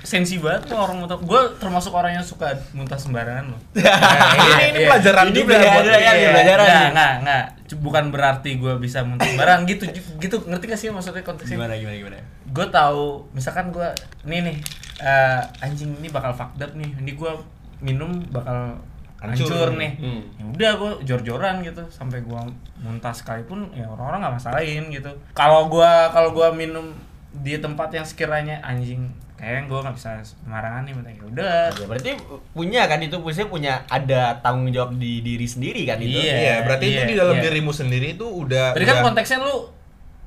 sensi 0.00 0.36
banget 0.36 0.68
lo 0.68 0.80
orang 0.80 0.96
muntah. 0.98 1.16
Gue 1.16 1.38
termasuk 1.56 1.92
orang 1.92 2.12
yang 2.12 2.24
suka 2.24 2.48
muntah 2.70 2.96
sembarangan 2.96 3.48
loh. 3.48 3.60
Nah, 3.76 4.32
ini 4.32 4.48
ini 4.66 4.78
Iya. 4.78 4.88
pelajaran 4.88 5.24
Ini 5.26 5.34
juga 5.34 5.46
pelajaran 5.52 5.76
buat 5.76 6.00
ya, 6.00 6.12
ini 6.12 6.26
pelajaran. 6.30 6.64
Enggak, 6.64 6.86
enggak, 6.88 7.12
enggak. 7.18 7.44
C- 7.66 7.78
Bukan 7.78 8.04
berarti 8.08 8.50
gue 8.56 8.72
bisa 8.76 8.98
muntah 9.00 9.26
sembarangan 9.26 9.62
gitu, 9.64 9.84
gitu. 10.18 10.36
Ngerti 10.42 10.64
gak 10.66 10.78
sih 10.78 10.88
maksudnya 10.88 11.22
konteksnya? 11.22 11.56
Gimana 11.56 11.74
gimana 11.74 11.96
gimana? 11.96 12.16
gue 12.50 12.66
tahu 12.66 13.30
misalkan 13.30 13.70
gue 13.70 13.86
nih 14.24 14.42
nih 14.42 14.56
eh, 14.98 15.40
anjing 15.60 15.94
ini 15.94 16.08
bakal 16.08 16.34
fucked 16.34 16.58
up 16.58 16.74
nih 16.74 16.90
ini 16.98 17.14
gue 17.14 17.30
minum 17.78 18.10
bakal 18.26 18.74
Hancur. 19.20 19.52
hancur, 19.52 19.68
nih 19.76 19.92
Hmm. 20.00 20.22
ya 20.40 20.44
udah 20.48 20.70
gue 20.80 20.90
jor-joran 21.04 21.60
gitu 21.60 21.84
sampai 21.92 22.24
gue 22.24 22.40
muntah 22.80 23.12
sekalipun 23.12 23.68
ya 23.76 23.84
orang-orang 23.84 24.24
nggak 24.24 24.34
masalahin 24.40 24.84
gitu 24.88 25.12
kalau 25.36 25.68
gue 25.68 25.92
kalau 26.16 26.32
gue 26.32 26.48
minum 26.56 26.96
di 27.30 27.60
tempat 27.60 27.92
yang 27.92 28.06
sekiranya 28.08 28.58
anjing 28.64 29.12
kayak 29.40 29.72
gue 29.72 29.78
nggak 29.80 29.96
bisa 29.96 30.20
sembarangan 30.20 30.84
nih 30.84 30.92
minta 30.92 31.08
ya 31.08 31.24
udah 31.24 31.60
Ya, 31.72 31.86
berarti 31.88 32.10
punya 32.52 32.84
kan 32.84 33.00
itu 33.00 33.16
punya 33.24 33.44
punya 33.48 33.72
ada 33.88 34.36
tanggung 34.44 34.68
jawab 34.68 35.00
di 35.00 35.24
diri 35.24 35.48
sendiri 35.48 35.88
kan 35.88 35.96
itu. 35.96 36.20
Iya. 36.20 36.34
Iya, 36.36 36.54
berarti 36.68 36.84
itu 36.92 37.00
iya, 37.00 37.08
di 37.08 37.16
dalam 37.16 37.36
iya. 37.40 37.44
dirimu 37.48 37.72
sendiri 37.72 38.06
itu 38.20 38.26
udah 38.28 38.76
tadi 38.76 38.84
kan 38.84 39.00
konteksnya 39.00 39.40
lu 39.40 39.72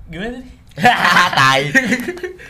gimana 0.09 0.41
tadi 0.41 0.49
Tai. 1.37 1.61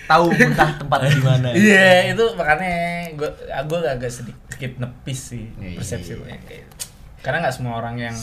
Tahu 0.08 0.26
muntah 0.32 0.72
tempat 0.80 1.00
di 1.12 1.22
mana. 1.24 1.48
Iya 1.52 2.16
itu 2.16 2.24
makanya 2.40 2.76
gue 3.20 3.30
gue 3.40 3.80
agak 3.84 4.12
sedikit, 4.12 4.80
nepis 4.80 5.36
sih 5.36 5.46
persepsi 5.76 6.16
iya, 6.16 6.20
lu 6.20 6.24
yang 6.24 6.44
kayak 6.48 6.64
gitu. 6.64 6.88
karena 7.20 7.38
nggak 7.44 7.56
semua 7.56 7.74
orang 7.84 7.96
yang 8.00 8.16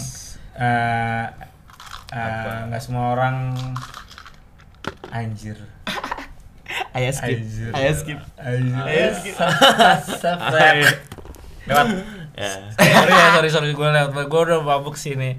eh 0.56 1.26
eh, 2.16 2.60
nggak 2.68 2.82
semua 2.82 3.12
orang 3.12 3.52
anjir 5.12 5.56
Ayo 6.96 7.10
skip. 7.14 7.38
Anjir. 7.38 7.70
Ayo 7.70 7.92
skip. 7.94 8.18
anjir 8.40 8.82
Ayo, 8.82 9.06
skip. 9.14 9.34
Subscribe. 10.18 10.90
lewat 11.70 11.86
Ya. 12.40 12.56
sorry 12.72 13.12
ya 13.12 13.26
sorry 13.36 13.48
sorry 13.52 13.70
gue 13.76 13.84
lewat 13.84 14.16
gue 14.16 14.40
udah 14.48 14.64
mabuk 14.64 14.96
sini 14.96 15.36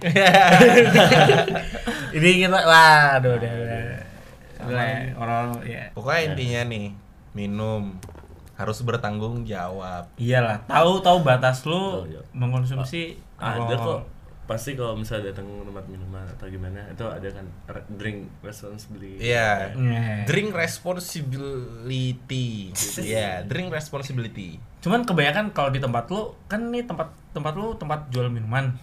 ini 2.16 2.30
kita 2.46 2.62
lah 2.62 3.18
aduh 3.18 3.42
udah 3.42 3.52
udah 3.58 4.11
Udah, 4.64 4.88
orang 5.16 5.48
ya 5.64 5.84
Pokoknya 5.92 6.22
intinya 6.30 6.62
nih, 6.68 6.86
minum 7.32 7.98
harus 8.54 8.78
bertanggung 8.82 9.42
jawab. 9.42 10.06
Iyalah, 10.16 10.62
tahu 10.66 11.02
tahu 11.02 11.18
batas 11.22 11.66
lu 11.66 11.74
Tahu, 11.74 12.06
ya. 12.08 12.22
mengkonsumsi 12.32 13.18
ada 13.36 13.58
alkohol. 13.58 13.98
kok 13.98 14.02
pasti 14.42 14.76
kalau 14.76 14.94
misalnya 14.94 15.32
datang 15.32 15.48
ke 15.48 15.64
tempat 15.64 15.86
minuman 15.88 16.28
atau 16.28 16.46
gimana 16.46 16.84
itu 16.86 17.06
ada 17.08 17.24
kan 17.32 17.46
drink 17.90 18.28
responsibly 18.44 19.16
Iya. 19.16 19.72
Iya. 19.74 20.28
Drink 20.28 20.52
responsibility. 20.52 22.76
Iya, 23.00 23.48
drink 23.48 23.72
responsibility. 23.72 24.60
Cuman 24.82 25.06
kebanyakan 25.06 25.52
kalau 25.52 25.70
di 25.70 25.80
tempat 25.80 26.08
lu 26.12 26.36
kan 26.46 26.68
nih 26.68 26.84
tempat 26.84 27.12
tempat 27.32 27.54
lu 27.56 27.76
tempat 27.76 28.12
jual 28.12 28.28
minuman. 28.28 28.76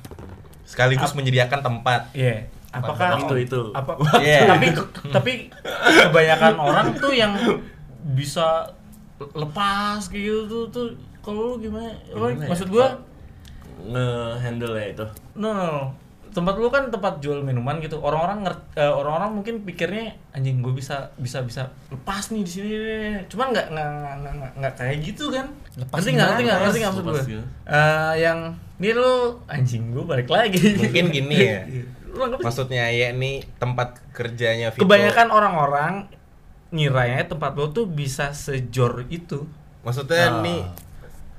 Sekaligus 0.64 1.12
menyediakan 1.12 1.60
tempat. 1.60 2.12
Iya. 2.12 2.48
Apakah 2.68 3.16
Waktu 3.16 3.48
itu. 3.48 3.60
Apa? 3.72 3.96
Iya. 4.20 4.44
tapi 4.46 4.66
tapi 5.08 5.32
kebanyakan 6.04 6.54
orang 6.56 6.86
tuh 6.94 7.12
yang 7.12 7.32
bisa 8.12 8.68
lepas 9.34 9.98
kayak 10.06 10.22
gitu 10.22 10.44
tuh, 10.46 10.64
tuh 10.68 10.86
kalau 11.18 11.56
lu 11.56 11.64
gimana? 11.64 11.90
Gimana 12.06 12.44
ya? 12.44 12.48
Maksud 12.52 12.68
gua 12.68 12.86
nge-handle 13.78 14.74
ya 14.74 14.86
itu 14.90 15.04
no, 15.34 15.48
no, 15.48 15.64
no. 15.64 15.82
tempat 16.28 16.54
lu 16.58 16.68
kan 16.68 16.90
tempat 16.90 17.22
jual 17.22 17.40
minuman 17.40 17.78
gitu 17.78 17.96
orang-orang 17.98 18.44
ngerti 18.44 18.74
orang-orang 18.76 19.30
mungkin 19.32 19.54
pikirnya 19.62 20.12
anjing 20.34 20.60
gue 20.60 20.74
bisa 20.74 21.08
bisa 21.16 21.40
bisa 21.40 21.70
lepas 21.88 22.34
nih 22.34 22.42
di 22.42 22.50
sini 22.50 22.68
cuman 23.30 23.46
nggak 23.48 23.66
nggak 23.70 23.88
nggak- 24.58 24.74
kayak 24.76 24.98
gitu 25.00 25.30
kan 25.30 25.46
Lepas 25.78 26.04
ngerti 26.04 26.10
nggak 26.10 26.26
ngerti 26.28 26.42
nggak 26.42 26.58
ngerti 26.58 26.78
nggak 26.78 26.92
maksud 26.92 27.06
gue 27.06 27.22
gitu. 27.38 27.44
Eh, 27.64 28.12
yang 28.18 28.38
ini 28.78 28.90
lu 28.92 29.12
anjing 29.46 29.82
gue 29.94 30.04
balik 30.04 30.28
lagi 30.28 30.58
Mungkin 30.74 31.04
gini 31.10 31.36
ya. 31.38 31.60
Maksudnya 32.38 32.84
ya 32.88 33.10
ini 33.10 33.30
tempat 33.56 33.98
kerjanya 34.10 34.70
Vito. 34.70 34.82
kebanyakan 34.82 35.28
orang-orang 35.28 35.92
ngiranya 36.68 37.24
tempat 37.24 37.54
lu 37.54 37.68
tuh 37.68 37.86
bisa 37.86 38.30
sejor 38.30 39.06
itu 39.08 39.48
Maksudnya 39.80 40.28
Ah. 40.30 40.42
nih 40.42 40.60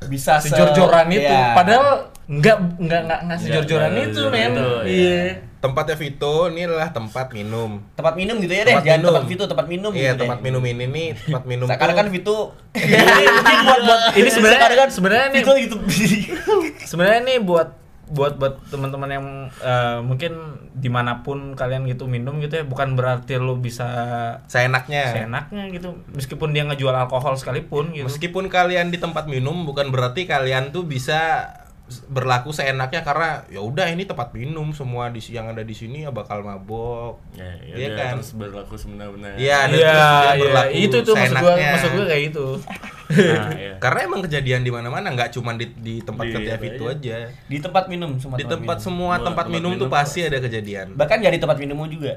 Bisa 0.01 0.39
se- 0.39 0.47
sejor-joran 0.47 1.05
itu 1.07 1.27
Iya. 1.27 1.51
padahal 1.51 1.87
nggak 2.25 2.57
nggak 2.79 3.01
nggak 3.03 3.19
nggak 3.21 3.39
sejor-joran 3.41 3.89
nggak 3.89 4.05
itu 4.05 4.15
sejor 4.15 4.31
men 4.31 4.53
iya 4.85 5.19
tempatnya 5.59 5.91
Vito 5.93 6.47
ini 6.47 6.63
adalah 6.63 6.87
tempat 6.87 7.27
minum. 7.29 7.83
tempat 7.91 8.15
minum 8.15 8.39
gitu 8.39 8.47
ya 8.49 8.63
deh, 8.63 8.71
Tempat 8.71 8.85
jangan 8.85 8.95
minum. 8.95 9.09
tempat 9.11 9.25
Vito, 9.27 9.43
tempat 9.45 9.65
minum 9.67 9.91
Iya, 9.91 10.01
gitu 10.07 10.19
tempat 10.23 10.37
deh. 10.37 10.43
minum 10.45 10.63
ini 10.63 10.85
nih, 10.87 11.07
tempat 11.19 11.43
minum 11.43 11.67
Sekarang 11.69 11.83
tuh- 11.89 11.99
kan 11.99 12.07
Vito 12.07 12.37
ini 12.79 12.95
mungkin 13.27 13.57
buat 13.61 13.81
buat 13.83 14.01
ini 14.15 14.29
sebenarnya 14.31 14.59
kan 14.77 14.89
sebenarnya 14.89 15.25
nih 15.27 15.35
Vito 15.37 15.53
gitu. 15.59 15.75
sebenarnya 16.89 17.19
nih 17.25 17.37
buat 17.41 17.67
buat 18.09 18.41
buat 18.41 18.57
teman-teman 18.73 19.09
yang 19.09 19.25
eh, 19.61 19.99
mungkin 20.01 20.33
di 20.73 20.89
mana 20.89 21.21
pun 21.21 21.53
kalian 21.53 21.85
gitu 21.85 22.09
minum 22.09 22.41
gitu 22.41 22.61
ya 22.61 22.65
bukan 22.65 22.97
berarti 22.97 23.37
lu 23.37 23.61
bisa 23.61 23.87
seenaknya. 24.49 25.13
seenaknya 25.13 25.69
gitu 25.69 25.93
meskipun 26.13 26.49
dia 26.51 26.65
ngejual 26.65 26.93
alkohol 26.93 27.37
sekalipun 27.37 27.93
gitu 27.93 28.09
Meskipun 28.09 28.49
kalian 28.49 28.89
di 28.89 28.97
tempat 28.97 29.29
minum 29.29 29.63
bukan 29.63 29.93
berarti 29.93 30.25
kalian 30.25 30.73
tuh 30.73 30.89
bisa 30.89 31.45
berlaku 32.05 32.49
seenaknya 32.49 33.01
karena 33.01 33.41
ya 33.47 33.59
udah 33.59 33.87
ini 33.87 34.03
tempat 34.03 34.29
minum 34.31 34.69
semua 34.69 35.09
di 35.09 35.21
yang 35.25 35.49
ada 35.49 35.61
di 35.61 35.71
sini 35.71 36.05
ya 36.05 36.09
bakal 36.09 36.39
mabok. 36.39 37.17
ya, 37.33 37.49
ya 37.59 37.73
Iya 37.73 37.87
udah, 37.87 37.97
kan? 37.97 38.13
terus 38.15 38.31
berlaku 38.31 38.75
Iya, 39.35 39.35
iya 39.35 39.57
terus 39.65 39.73
dia 39.73 39.89
iya 39.89 40.33
berlaku 40.37 40.71
itu 40.75 40.97
tuh 40.99 41.13
maksud 41.13 41.35
gua 41.35 41.49
seenaknya. 41.49 41.69
maksud 41.71 41.91
gua 41.91 42.05
kayak 42.05 42.23
gitu 42.25 42.47
nah, 43.09 43.49
iya. 43.57 43.73
Karena 43.77 43.99
emang 44.03 44.21
kejadian 44.21 44.61
di 44.61 44.69
mana-mana 44.69 45.07
nggak 45.09 45.29
cuma 45.31 45.51
di, 45.53 45.65
di 45.73 45.95
tempat 45.99 46.25
Di 46.25 46.33
kerja 46.35 46.53
itu 46.53 46.61
Vito 46.61 46.85
aja. 46.85 46.93
aja. 46.93 47.17
Di 47.45 47.57
tempat 47.57 47.83
minum 47.87 48.11
semua 48.15 48.37
Di 48.37 48.45
tempat 48.45 48.77
minum. 48.77 48.85
semua 48.85 49.13
tempat 49.15 49.25
tempat 49.25 49.45
minum 49.49 49.71
tuh 49.73 49.85
minum 49.85 49.89
pasti 49.91 50.19
ada 50.21 50.37
kejadian. 50.37 50.93
Bahkan 50.93 51.15
nggak 51.17 51.33
di 51.33 51.41
tempat 51.41 51.57
minum 51.57 51.77
juga. 51.87 52.13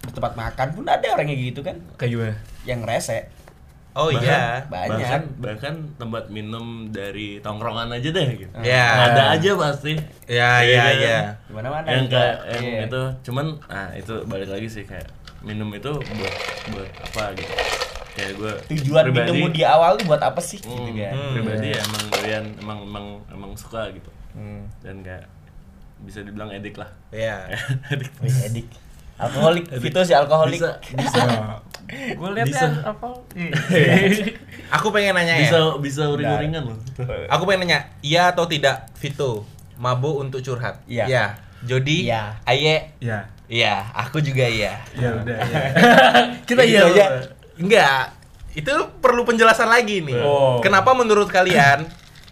Di 0.00 0.10
tempat 0.10 0.32
makan 0.34 0.66
pun 0.72 0.84
ada 0.84 1.06
orang 1.06 1.26
kayak 1.26 1.40
gitu 1.46 1.60
kan 1.62 1.76
kayak 1.94 2.10
gimana 2.10 2.34
yang 2.64 2.80
rese. 2.82 3.30
Oh 3.94 4.10
Bahkan- 4.10 4.20
iya. 4.20 4.66
Banyak. 4.66 4.90
bahkan 4.90 5.22
bahkan 5.38 5.74
tempat 5.94 6.24
minum 6.26 6.66
dari 6.88 7.38
tongkrongan 7.38 7.88
aja 7.88 8.08
deh 8.08 8.26
gitu 8.36 8.50
Ya. 8.58 9.08
ada 9.08 9.22
aja 9.32 9.50
pasti 9.54 9.94
Ya, 10.24 10.58
Iya 10.58 10.66
ya, 10.66 10.82
kan? 10.82 10.94
ya. 10.98 11.18
Di 11.40 11.52
mana-mana. 11.52 11.86
yang 11.86 12.06
kayak 12.08 12.36
yang 12.50 12.64
Iya. 12.64 12.80
itu 12.84 13.02
cuman 13.22 13.46
ah 13.66 13.88
itu 13.92 14.14
balik 14.24 14.48
lagi 14.48 14.66
sih 14.66 14.82
kayak 14.82 15.06
minum 15.40 15.70
itu 15.70 15.94
buat 15.94 16.34
buat 16.68 16.90
apa 17.04 17.22
gitu 17.34 17.52
kayak 18.14 18.32
gue 18.32 18.52
tujuan 18.72 19.04
minummu 19.10 19.46
di 19.48 19.62
awal 19.62 19.94
tuh 19.94 20.06
buat 20.06 20.20
apa 20.20 20.38
sih 20.38 20.56
gitu 20.56 20.70
Hmm, 20.72 20.90
kan. 20.92 21.12
Hmm. 21.12 21.32
pribadi 21.32 21.66
ya 21.68 21.80
emang 21.80 22.02
doyan 22.08 22.44
emang 22.58 22.78
emang 22.84 23.06
emang 23.28 23.50
suka 23.54 23.90
gitu 23.90 24.10
Hmm. 24.32 24.66
dan 24.80 24.98
kayak 25.00 25.26
bisa 26.00 26.18
dibilang 26.20 26.50
edik 26.50 26.74
lah 26.74 26.90
Ya. 27.08 27.46
edik 27.92 28.10
Wih, 28.18 28.34
edik. 28.44 28.66
Alkoholik, 29.14 29.64
Vito 29.78 30.00
sih 30.02 30.14
alkoholik. 30.14 30.58
bisa 30.58 30.70
bisa 30.90 31.20
gue 32.18 32.30
lihat 32.34 32.48
Bisa. 32.50 32.66
ya 32.66 32.90
apa 32.90 33.06
Aku 34.80 34.90
pengen 34.90 35.14
nanya 35.14 35.38
bisa 35.38 35.58
ya. 35.60 35.78
bisa 35.78 36.02
uring-uringan 36.10 36.66
loh 36.66 36.78
Aku 37.30 37.46
pengen 37.46 37.68
nanya, 37.68 37.86
iya 38.00 38.34
atau 38.34 38.48
tidak 38.48 38.90
Vito 38.98 39.46
mabuk 39.76 40.18
untuk 40.18 40.40
curhat? 40.40 40.82
Iya. 40.86 41.04
Ya. 41.06 41.24
Jody? 41.62 42.10
Iya. 42.10 42.38
Aye? 42.44 42.94
ya 42.98 43.30
Iya, 43.44 43.86
aku 43.92 44.18
juga 44.18 44.48
iya. 44.48 44.80
ya 44.96 45.08
udah 45.14 45.36
ya. 45.36 45.58
kita 46.48 46.64
Gitu 46.64 46.72
iya 46.74 46.80
aja. 46.88 47.06
Enggak. 47.60 48.00
Itu 48.56 48.72
perlu 49.04 49.22
penjelasan 49.28 49.68
lagi 49.68 50.00
nih. 50.00 50.16
Oh. 50.16 50.58
Kenapa 50.64 50.96
menurut 50.96 51.28
kalian? 51.28 51.84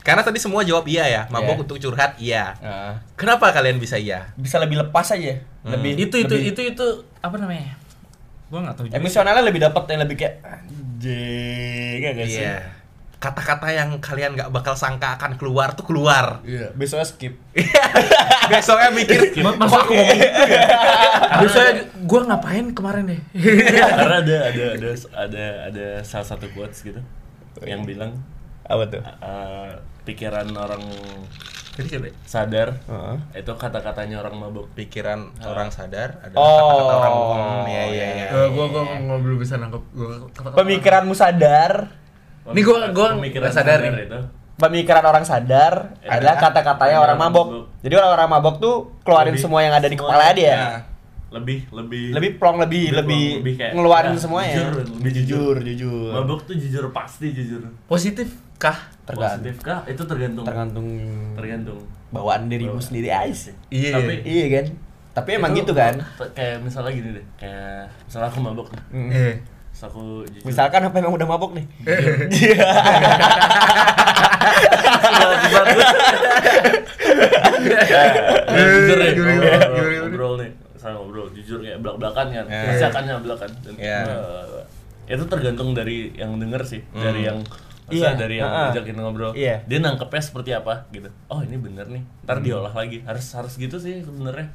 Karena 0.02 0.20
tadi 0.20 0.36
semua 0.36 0.62
jawab 0.62 0.82
iya 0.84 1.06
ya, 1.06 1.22
mabuk 1.28 1.54
Iya. 1.54 1.62
untuk 1.62 1.76
curhat 1.78 2.12
iya. 2.16 2.44
Nah, 2.58 2.98
Kenapa 3.14 3.50
kalian 3.50 3.78
bisa 3.78 3.94
iya? 3.94 4.34
bisa 4.34 4.58
lebih 4.58 4.78
lepas 4.78 5.06
aja. 5.08 5.38
Hmm. 5.62 5.72
Lebih 5.72 5.92
itu 6.00 6.16
itu 6.18 6.26
lebih- 6.28 6.50
itu 6.52 6.60
itu 6.74 6.86
apa 7.16 7.36
namanya 7.36 7.78
gue 8.46 8.60
nggak 8.60 8.74
tahu 8.74 8.84
juga 8.84 8.98
emosionalnya 8.98 9.40
lebih 9.42 9.60
dapat 9.62 9.82
yang 9.88 10.00
lebih 10.02 10.16
kayak 10.18 10.34
anjing 10.42 11.98
ya 11.98 12.10
gak 12.12 12.28
sih? 12.28 12.42
Iya. 12.42 12.58
Kata-kata 13.16 13.70
yang 13.70 13.96
kalian 13.96 14.34
nggak 14.34 14.50
bakal 14.50 14.74
sangka 14.74 15.14
akan 15.14 15.38
keluar 15.38 15.72
tuh 15.72 15.86
keluar. 15.86 16.42
Iya, 16.42 16.74
besoknya 16.74 17.06
skip. 17.06 17.38
Besoknya 18.44 18.90
mikir, 18.90 19.20
masa 19.56 19.78
aku 19.78 19.94
ngomong 19.94 20.20
Aduh 21.32 21.48
saya 21.48 21.70
gue 21.86 22.20
ngapain 22.22 22.66
kemarin 22.72 23.04
deh 23.06 23.20
karena 23.96 24.16
ada 24.18 24.36
ada 24.44 24.64
ada 24.74 24.88
ada 25.14 25.44
ada 25.70 25.86
salah 26.02 26.26
satu 26.26 26.50
quotes 26.50 26.82
gitu 26.82 26.98
yang 27.62 27.86
bilang 27.86 28.18
Apa 28.62 28.84
tuh? 28.88 29.00
uh, 29.00 29.72
pikiran 30.02 30.46
orang 30.52 30.82
jadi 31.72 31.88
siapa 31.88 32.06
ya? 32.06 32.14
sadar 32.22 32.68
Heeh. 32.84 33.16
itu 33.34 33.52
kata-katanya 33.54 34.20
orang 34.20 34.34
mabuk 34.36 34.68
pikiran 34.72 35.32
orang 35.40 35.68
sadar 35.68 36.20
ada 36.20 36.34
Oh. 36.34 36.44
kata-kata 36.44 36.94
orang 36.94 37.12
bohong. 37.14 37.64
Iya, 37.64 37.82
iya, 37.88 38.06
iya. 38.12 38.26
gue 38.44 38.66
gue 38.66 38.82
gue 38.84 39.18
belum 39.18 39.38
bisa 39.38 39.54
nangkep 39.56 39.82
gue 39.90 40.06
Pemikiranmu 40.52 41.14
sadar, 41.14 41.72
Ini 42.44 42.60
gua- 42.60 42.90
gua 42.90 43.06
Pemikiran 43.16 43.46
nggak 43.46 43.54
sadar 43.54 43.78
nih. 43.80 44.04
itu 44.04 44.20
pemikiran 44.54 45.02
orang 45.02 45.24
sadar 45.24 45.72
adalah 46.04 46.36
kata-katanya 46.36 46.98
orang 47.00 47.16
mabok. 47.16 47.46
Jadi 47.80 47.94
orang-orang 47.96 48.28
mabok 48.30 48.54
tuh 48.58 48.74
keluarin 49.00 49.32
Lebih- 49.32 49.42
semua 49.42 49.60
yang 49.60 49.72
ada 49.72 49.86
di 49.86 49.96
semua- 49.96 50.12
kepala 50.12 50.30
dia. 50.32 50.46
Ya. 50.46 50.70
lebih 51.32 51.64
lebih 51.72 52.12
lebih 52.12 52.30
plong 52.36 52.60
lebih 52.60 52.92
lebih, 52.92 53.00
plong, 53.24 53.40
lebih 53.40 53.54
kayak- 53.56 53.72
ngeluarin 53.72 54.12
ya, 54.12 54.20
semuanya 54.20 54.52
jujur, 54.54 54.72
lebih 54.92 55.12
jujur 55.16 55.54
jujur 55.64 56.10
mabuk 56.12 56.40
tuh 56.44 56.54
jujur 56.54 56.84
pasti 56.92 57.32
jujur 57.32 57.72
Positif 57.88 58.28
kah? 58.60 58.91
Tergantung. 59.04 59.42
Positif 59.42 59.56
kah? 59.60 59.80
Itu 59.84 60.02
tergantung. 60.04 60.44
Tergantung 60.44 60.86
tergantung. 61.34 61.80
bawaan 62.08 62.46
dirimu 62.46 62.76
Bawaan. 62.76 62.84
sendiri 62.84 63.08
aja 63.08 63.32
sih. 63.32 63.54
Iya. 63.68 63.96
Tapi 63.96 64.14
iya 64.22 64.46
kan? 64.52 64.66
Tapi 65.12 65.30
emang 65.36 65.52
itu 65.52 65.60
gitu 65.60 65.72
kan? 65.72 65.94
kayak 66.32 66.60
misalnya 66.60 66.90
gini 66.90 67.10
deh 67.16 67.26
kayak 67.36 67.88
misalnya 68.04 68.28
aku 68.28 68.38
mabuk 68.40 68.68
nih. 68.68 68.82
Mm. 68.90 69.10
Eh. 69.10 69.34
terus 69.72 69.82
aku 69.88 70.02
jujur. 70.28 70.44
Misalkan 70.44 70.80
apa 70.84 70.96
emang 70.96 71.12
udah 71.12 71.26
mabok 71.26 71.52
nih? 71.52 71.64
Ya, 77.62 78.64
jujur 78.68 78.98
ya 78.98 79.10
Gimana, 79.14 79.32
ngobrol, 79.32 79.52
gimana, 79.52 79.78
gimana? 79.78 80.00
ngobrol 80.02 80.34
nih. 80.40 80.50
Sama 80.76 80.94
ngobrol 80.98 81.26
jujur 81.32 81.58
kayak 81.62 81.78
belak 81.80 81.96
belakan 81.98 82.26
kan 82.28 82.44
Ya. 82.48 82.88
akan 82.88 83.02
belak 83.22 83.38
dan 83.62 83.74
Ya. 83.78 83.98
eh, 85.08 85.14
itu 85.14 85.24
tergantung 85.26 85.68
dari 85.72 86.10
yang 86.14 86.36
denger 86.36 86.62
sih. 86.64 86.80
Hmm. 86.92 87.02
dari 87.02 87.20
yang 87.26 87.38
Iya, 87.84 88.08
Maksudnya 88.08 88.14
dari 88.16 88.34
yang 88.36 88.46
ha-ha. 88.46 88.62
ngajakin 88.68 88.96
ngobrol 88.96 89.32
Iya. 89.32 89.56
dia 89.64 89.78
nangkepnya 89.78 90.22
seperti 90.22 90.50
apa 90.50 90.74
gitu 90.88 91.08
oh 91.26 91.40
ini 91.40 91.56
bener 91.56 91.86
nih 91.86 92.02
ntar 92.22 92.38
Hmm. 92.38 92.44
diolah 92.44 92.70
lagi 92.72 93.02
harus 93.02 93.26
harus 93.32 93.54
gitu 93.54 93.76
sih 93.76 94.00
sebenarnya 94.00 94.46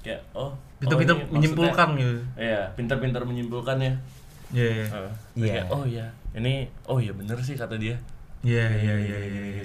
kayak 0.00 0.22
oh 0.32 0.54
Pintar-pintar 0.78 1.14
oh, 1.14 1.20
ini 1.20 1.32
menyimpulkan 1.32 1.88
gitu. 1.96 2.14
iya 2.36 2.62
pintar-pintar 2.72 3.22
menyimpulkan 3.22 3.76
ya 3.78 3.92
Iya. 4.48 4.68
iya. 4.72 4.86
Iya. 5.34 5.52
kayak, 5.52 5.66
oh 5.68 5.82
iya 5.84 6.06
ini 6.32 6.52
oh 6.84 6.96
iya 6.96 7.12
bener 7.12 7.36
sih 7.38 7.54
kata 7.54 7.74
dia 7.74 7.98
Iya 8.38 8.70
iya 8.70 8.94
iya 8.96 9.18
iya. 9.18 9.42
iya, 9.42 9.64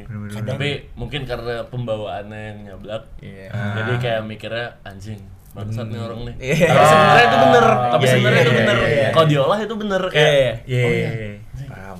iya. 0.00 0.40
Tapi 0.40 0.88
mungkin 0.94 1.22
karena 1.22 1.60
pembawaannya 1.64 2.40
yang 2.42 2.58
nyablak 2.64 3.04
Iya. 3.18 3.52
jadi 3.52 3.92
kayak 3.98 4.20
mikirnya 4.24 4.72
anjing 4.82 5.20
bangsat 5.54 5.86
nih 5.86 6.00
orang 6.02 6.20
nih 6.26 6.34
Iya. 6.42 6.68
tapi 6.74 6.84
sebenarnya 6.90 7.24
itu 7.24 7.38
bener 7.38 7.64
tapi 7.70 8.02
Iya, 8.04 8.10
sebenarnya 8.10 8.34
iya, 8.34 8.44
itu 8.44 8.52
iya, 8.52 8.60
bener 8.60 8.76
iya. 8.82 9.08
kalau 9.14 9.26
diolah 9.30 9.58
itu 9.62 9.74
bener 9.78 10.02
Iya. 10.02 10.12
kayak 10.12 10.54
Iya. 10.66 10.82
Oh, 10.82 10.90
iya. 10.92 11.10
iya. 11.14 11.32
Paham. 11.70 11.98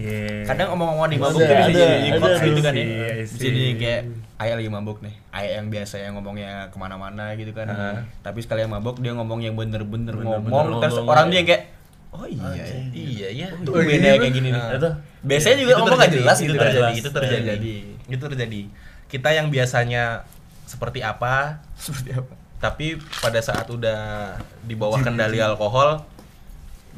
Iya. 0.00 0.24
kadang 0.48 0.68
omong-omongan 0.72 1.10
di 1.12 1.18
mabuk 1.20 1.40
tuh 1.44 1.54
bisa 1.60 1.70
jadi 1.76 2.08
quotes 2.16 2.40
gitu 2.40 2.60
kan 2.64 2.72
ya 2.72 2.84
iya 2.88 3.08
bisa 3.20 3.36
jadi 3.36 3.64
kayak 3.76 4.02
ayah 4.40 4.54
lagi 4.56 4.70
mabuk 4.72 4.98
nih 5.04 5.14
ayah 5.36 5.50
yang 5.60 5.66
biasa 5.68 5.94
yang 6.00 6.12
ngomongnya 6.16 6.72
ke 6.72 6.76
mana-mana 6.80 7.36
gitu 7.36 7.52
kan 7.52 7.68
tapi 8.24 8.40
sekali 8.40 8.64
yang 8.64 8.72
mabuk 8.72 8.96
dia 9.04 9.12
ngomong 9.12 9.44
yang 9.44 9.52
bener-bener 9.52 10.16
ngomong 10.16 10.80
terus 10.80 11.04
orang 11.04 11.28
iya. 11.28 11.32
dia 11.36 11.42
kayak 11.44 11.62
oh 12.10 12.26
iya 12.26 12.48
ya. 12.58 12.64
Iya, 12.90 13.28
iya. 13.30 13.46
Itu 13.54 13.70
beda 13.70 14.18
kayak 14.18 14.34
gini 14.34 14.50
nih. 14.50 14.58
Nah. 14.58 14.74
itu 14.74 14.90
biasanya 15.22 15.56
juga 15.62 15.72
ngomong 15.78 15.94
gak 15.94 16.10
jelas 16.10 16.38
itu 16.42 16.46
gitu 16.50 16.58
terjadi, 16.58 16.92
itu 16.98 17.10
terjadi. 17.14 17.74
Itu 18.10 18.24
terjadi. 18.26 18.60
Kita 19.06 19.28
yang 19.30 19.46
biasanya 19.46 20.26
seperti 20.66 21.06
apa, 21.06 21.62
seperti 21.78 22.10
apa 22.18 22.34
tapi 22.60 23.00
pada 23.24 23.40
saat 23.40 23.64
udah 23.72 24.36
di 24.62 24.76
bawah 24.76 25.00
kendali 25.00 25.40
alkohol 25.40 26.04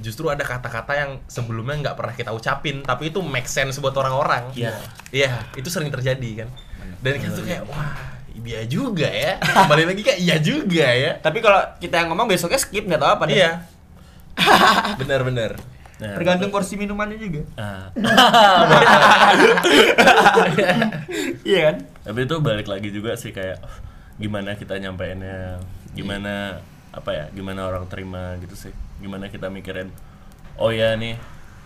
justru 0.03 0.27
ada 0.27 0.43
kata-kata 0.43 0.93
yang 0.99 1.11
sebelumnya 1.31 1.89
nggak 1.89 1.97
pernah 1.97 2.15
kita 2.19 2.35
ucapin. 2.35 2.83
Tapi 2.83 3.15
itu 3.15 3.23
make 3.23 3.47
sense 3.47 3.79
buat 3.79 3.95
orang-orang. 3.95 4.51
Iya. 4.59 4.75
iya 5.15 5.31
itu 5.55 5.71
sering 5.71 5.95
terjadi 5.95 6.45
kan? 6.45 6.49
Dan 6.99 7.23
kita 7.23 7.33
tuh 7.39 7.47
kayak 7.47 7.63
wah 7.71 7.95
iya 8.43 8.67
juga 8.67 9.07
ya. 9.07 9.39
Kembali 9.63 9.85
lagi 9.87 10.03
kayak 10.03 10.19
iya 10.19 10.37
juga 10.43 10.89
ya. 10.91 11.15
Tapi 11.23 11.39
kalau 11.39 11.63
kita 11.79 11.95
yang 12.03 12.09
ngomong 12.11 12.27
besoknya 12.27 12.59
skip 12.59 12.83
nggak 12.83 12.99
tahu 12.99 13.11
apa 13.15 13.25
deh. 13.31 13.39
iya. 13.39 13.51
Bener-bener 15.01 15.55
Nah, 16.03 16.19
tergantung 16.19 16.51
porsi 16.51 16.75
minumannya 16.75 17.15
juga. 17.15 17.47
Ah. 17.55 17.87
iya 21.47 21.59
kan? 21.71 21.77
Tapi 22.03 22.19
itu 22.27 22.35
balik 22.43 22.67
lagi 22.67 22.91
juga 22.91 23.15
sih 23.15 23.31
kayak 23.31 23.63
gimana 24.23 24.55
kita 24.55 24.79
nyampeinnya 24.79 25.59
gimana 25.99 26.63
apa 26.95 27.11
ya 27.11 27.25
gimana 27.35 27.67
orang 27.67 27.91
terima 27.91 28.39
gitu 28.39 28.55
sih. 28.55 28.75
Gimana 29.03 29.27
kita 29.27 29.51
mikirin 29.51 29.91
oh 30.57 30.71
ya 30.71 30.95
nih 30.95 31.19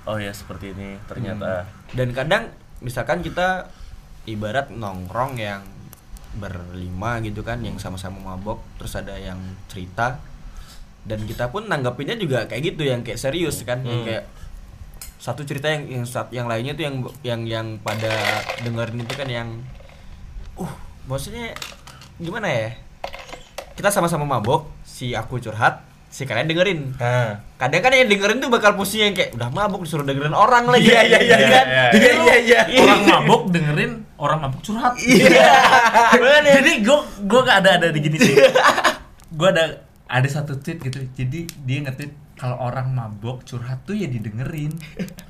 oh 0.08 0.16
ya 0.16 0.32
seperti 0.32 0.72
ini 0.72 0.96
ternyata. 1.04 1.68
Dan 1.92 2.16
kadang 2.16 2.48
misalkan 2.80 3.20
kita 3.20 3.68
ibarat 4.24 4.72
nongkrong 4.72 5.36
yang 5.36 5.62
berlima 6.36 7.20
gitu 7.24 7.40
kan 7.40 7.64
yang 7.64 7.80
sama-sama 7.80 8.20
mabok 8.20 8.60
terus 8.76 8.92
ada 8.92 9.16
yang 9.16 9.40
cerita 9.72 10.20
dan 11.08 11.24
kita 11.24 11.48
pun 11.48 11.64
nanggapinnya 11.64 12.20
juga 12.20 12.44
kayak 12.44 12.74
gitu 12.74 12.82
yang 12.84 13.00
kayak 13.00 13.16
serius 13.16 13.64
kan 13.64 13.80
yang 13.80 14.04
Hmm. 14.04 14.08
kayak 14.08 14.24
satu 15.16 15.48
cerita 15.48 15.72
yang 15.72 15.88
yang 15.88 16.04
yang 16.28 16.46
lainnya 16.46 16.76
tuh 16.76 16.84
yang 16.84 16.96
yang 17.24 17.40
yang 17.48 17.66
pada 17.80 18.12
dengerin 18.60 19.00
itu 19.00 19.14
kan 19.16 19.28
yang 19.30 19.48
uh 20.60 20.72
maksudnya 21.08 21.56
gimana 22.18 22.48
ya 22.48 22.68
kita 23.72 23.88
sama-sama 23.90 24.24
mabok 24.26 24.72
si 24.82 25.12
aku 25.12 25.36
curhat 25.36 25.84
si 26.06 26.24
kalian 26.24 26.46
dengerin 26.46 26.80
nah 26.96 27.44
kadang 27.54 27.82
kan 27.82 27.92
yang 27.92 28.08
dengerin 28.08 28.38
tuh 28.38 28.48
bakal 28.48 28.72
pusing 28.72 29.04
yang 29.04 29.12
kayak 29.12 29.36
udah 29.36 29.48
mabuk 29.50 29.84
disuruh 29.84 30.00
dengerin 30.02 30.32
orang 30.32 30.64
lagi 30.66 30.88
Iya, 30.88 31.00
iya, 31.02 31.18
iya, 31.20 31.36
iya, 31.36 31.60
iya, 31.92 32.10
lu- 32.14 32.24
iya, 32.40 32.60
iya. 32.64 32.80
Orang 32.80 33.02
mabuk 33.04 33.42
dengerin 33.50 33.92
orang 34.16 34.38
mabuk 34.40 34.60
curhat. 34.62 34.96
Iya. 34.96 35.52
Jadi 36.56 36.72
gue 36.80 36.98
gue 37.22 37.40
gak 37.42 37.56
ada 37.60 37.70
ada 37.76 37.88
di 37.90 38.00
gini 38.00 38.16
sih. 38.16 38.32
Gue 39.28 39.48
ada 39.50 39.84
ada 40.06 40.28
satu 40.30 40.56
tweet 40.56 40.80
gitu. 40.80 41.04
Jadi 41.12 41.44
dia 41.62 41.78
nge-tweet 41.82 42.12
kalau 42.34 42.56
orang 42.62 42.92
mabok 42.92 43.44
curhat 43.44 43.84
tuh 43.84 43.92
ya 43.92 44.08
didengerin. 44.08 44.72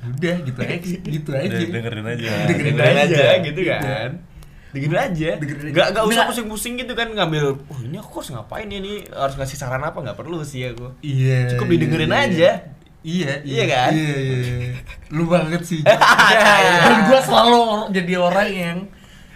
Udah 0.07 0.37
gitu 0.41 0.59
aja 0.61 0.76
gitu 1.03 1.30
aja. 1.32 1.57
Dengerin 1.57 2.05
aja 2.05 2.30
dengerin, 2.47 2.74
Dengerin 2.78 2.97
aja, 2.97 3.16
aja. 3.18 3.43
gitu 3.43 3.61
kan 3.64 4.11
dengerin 4.76 5.00
aja 5.02 5.30
Dengerin 5.36 5.72
nggak 5.72 5.86
nggak 5.90 6.04
usah 6.06 6.22
pusing-pusing 6.26 6.76
gitu 6.76 6.92
kan 6.92 7.08
ngambil 7.08 7.56
oh 7.58 7.78
ini 7.80 7.96
aku 7.96 8.20
harus 8.20 8.30
ngapain 8.30 8.66
ya 8.66 8.76
ini 8.76 8.92
harus 9.08 9.34
ngasih 9.34 9.56
saran 9.56 9.80
apa 9.80 9.96
nggak 9.96 10.14
perlu 10.14 10.40
sih 10.42 10.62
aku 10.66 10.92
Iya. 11.00 11.50
Cukup 11.50 11.66
iya, 11.66 11.72
didengerin 11.72 12.08
iya. 12.08 12.20
aja. 12.22 12.50
Iya, 13.00 13.32
Iya 13.40 13.64
kan? 13.66 13.90
Iya, 13.92 14.14
iya. 14.14 14.36
iya. 14.36 14.70
Lu 15.08 15.24
banget 15.26 15.62
sih. 15.62 15.80
Iya. 15.86 16.74
Dan 16.82 16.98
gue 17.06 17.20
selalu 17.22 17.60
jadi 17.90 18.12
orang 18.16 18.48
yang 18.48 18.78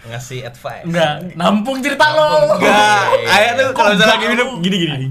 ngasih 0.03 0.43
advice 0.43 0.83
enggak 0.83 1.13
nampung 1.33 1.79
cerita 1.79 2.05
lo. 2.11 2.57
Enggak, 2.57 3.05
ayah 3.35 3.51
tuh 3.55 3.67
kalau 3.71 3.89
misalnya 3.91 4.13
lagi 4.13 4.27
minum 4.27 4.49
gini-gini. 4.59 5.07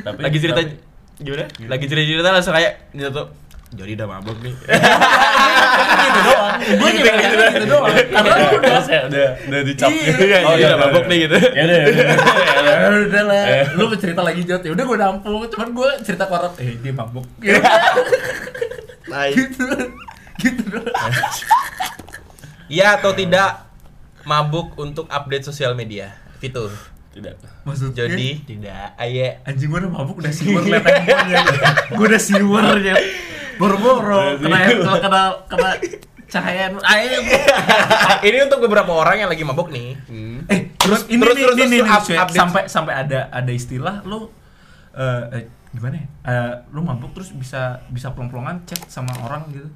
Tapi 0.00 0.18
Lagi 0.18 0.38
cerita 0.38 0.60
tapi- 0.60 0.78
gimana? 1.16 1.46
Lagi 1.66 1.84
cerita-cerita 1.84 2.28
langsung 2.28 2.54
kayak 2.54 2.72
gitu 2.90 3.22
Jadi 3.74 3.90
udah 3.98 4.08
mabuk 4.08 4.38
nih. 4.40 4.54
gitu 6.04 6.20
doang. 6.24 6.56
Gue 6.78 6.90
juga 6.94 7.12
gitu, 7.18 7.34
gitu 7.36 7.66
doang. 7.66 7.94
Karena 7.94 8.32
lu 8.34 8.46
udah 8.46 8.60
udah 8.62 8.82
saya 8.82 9.00
udah 9.10 9.28
udah 9.50 9.60
dicap 9.66 9.90
Iya, 9.90 10.38
oh, 10.46 10.54
udah 10.54 10.78
mabuk 10.78 11.04
nih 11.10 11.18
gitu. 11.26 11.36
ya 11.42 11.62
udah 11.66 11.78
ya 11.78 12.86
udah, 13.04 13.22
lah, 13.26 13.44
lu 13.74 13.84
cerita 13.98 14.20
lagi 14.22 14.42
Jot. 14.46 14.62
Ya 14.62 14.72
udah 14.72 14.84
gue 14.86 14.98
nampung, 14.98 15.42
cuman 15.50 15.68
gue 15.74 15.90
cerita 16.06 16.24
ke 16.30 16.32
orang, 16.32 16.52
eh 16.62 16.76
dia 16.78 16.92
mabuk. 16.94 17.26
Ya 17.42 17.58
Tai. 19.10 19.30
gitu. 19.36 19.66
Gitu 20.40 20.62
doang. 20.66 21.12
iya 22.66 22.98
atau 22.98 23.12
tidak 23.14 23.70
mabuk 24.24 24.72
untuk 24.80 25.06
update 25.12 25.44
sosial 25.44 25.76
media 25.76 26.16
Fitur 26.40 26.72
tidak 27.14 27.38
Maksudnya 27.62 28.10
jadi 28.10 28.28
tidak 28.42 28.98
ayah 28.98 29.40
anjing 29.46 29.70
gue 29.70 29.78
udah 29.78 29.92
mabuk 29.94 30.18
udah 30.20 30.34
siwer 30.34 30.60
handphonenya. 30.66 31.40
Gue 31.96 32.06
udah 32.10 32.20
siwer 32.20 32.76
ya. 32.82 32.94
Boro-boro 33.56 34.36
kena 34.36 34.58
kena 34.68 34.92
kena, 34.98 35.20
kena 35.46 35.70
cahaya 36.24 36.66
ayo 36.66 37.18
ini 38.26 38.38
untuk 38.42 38.58
beberapa 38.60 38.90
orang 38.90 39.16
yang 39.18 39.30
lagi 39.30 39.42
mabuk 39.42 39.68
nih 39.68 39.94
eh 40.44 40.74
terus 40.74 41.06
ini 41.06 41.20
terus- 41.20 41.36
nih, 41.36 41.44
terus- 41.44 41.54
nih, 41.54 41.62
terus 41.62 41.70
nih, 41.70 41.80
up- 41.86 42.02
cuy. 42.02 42.16
update. 42.16 42.34
sampai 42.34 42.62
sampai 42.66 42.94
ada 42.96 43.20
ada 43.28 43.48
istilah 43.48 44.02
lu 44.02 44.26
eh, 44.92 45.22
eh, 45.32 45.42
gimana 45.70 45.94
ya 45.96 46.06
Eh, 46.24 46.52
lu 46.70 46.80
mabuk 46.80 47.12
terus 47.12 47.30
bisa 47.30 47.62
bisa 47.86 48.10
pelong-pelongan 48.10 48.64
chat 48.64 48.80
sama 48.88 49.14
orang 49.20 49.46
gitu 49.48 49.70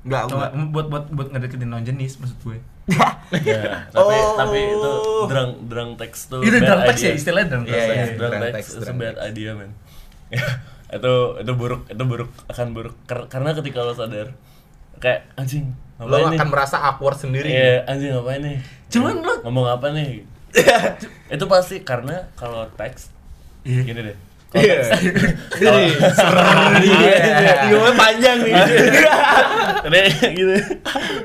Enggak, 0.00 0.22
Coba, 0.26 0.48
buat 0.70 0.86
buat 0.88 1.04
buat 1.10 1.28
ngedeketin 1.28 1.68
non 1.68 1.82
jenis 1.82 2.16
maksud 2.16 2.38
gue 2.40 2.56
ya 3.44 3.84
tapi 3.92 4.16
Oh. 4.16 4.34
tapi 4.34 4.58
itu 4.72 4.92
drunk 5.28 5.52
drunk 5.66 5.90
text 5.96 6.22
tuh 6.26 6.40
itu 6.40 6.54
bad 6.54 6.64
drunk 6.64 6.82
text 6.86 6.98
idea. 6.98 7.06
ya 7.06 7.14
istilahnya 7.14 7.46
drunk 7.46 7.64
Iya, 7.64 7.74
text 7.74 7.84
iya. 7.84 7.92
ya. 7.92 8.06
drunk 8.08 8.32
Drunk 8.32 8.42
text 8.48 8.70
text, 8.72 8.88
text. 8.88 9.20
idea 9.22 9.50
men 9.52 9.70
itu 10.90 11.14
itu 11.38 11.52
buruk 11.52 11.86
itu 11.86 12.02
buruk 12.02 12.30
akan 12.46 12.66
buruk 12.70 12.94
Ker- 13.04 13.26
karena 13.26 13.50
ketika 13.52 13.80
lo 13.80 13.92
sadar 13.92 14.34
kayak 14.96 15.30
anjing 15.34 15.70
lo 15.96 16.06
ngapain 16.08 16.26
nih 16.28 16.38
akan 16.38 16.48
merasa 16.48 16.76
awkward 16.80 17.16
sendiri 17.16 17.46
Iya, 17.46 17.84
anjing 17.84 18.10
ngapain 18.10 18.40
nih 18.40 18.56
Cuman 18.88 19.14
lo- 19.18 19.40
ngomong 19.42 19.66
apa 19.68 19.86
nih 19.90 20.26
itu 21.28 21.44
pasti 21.46 21.80
karena 21.80 22.26
kalau 22.34 22.66
teks 22.72 23.14
Iya. 23.62 23.82
gini 23.82 24.00
deh 24.02 24.16
kalau 24.48 24.60
Iya. 24.60 24.82
Jadi 25.54 25.84
Iya. 26.82 27.54
Ngomongnya 27.70 27.94
panjang 27.94 28.36
nih. 28.40 28.54
Udah 29.86 30.00
gitu. 30.10 30.54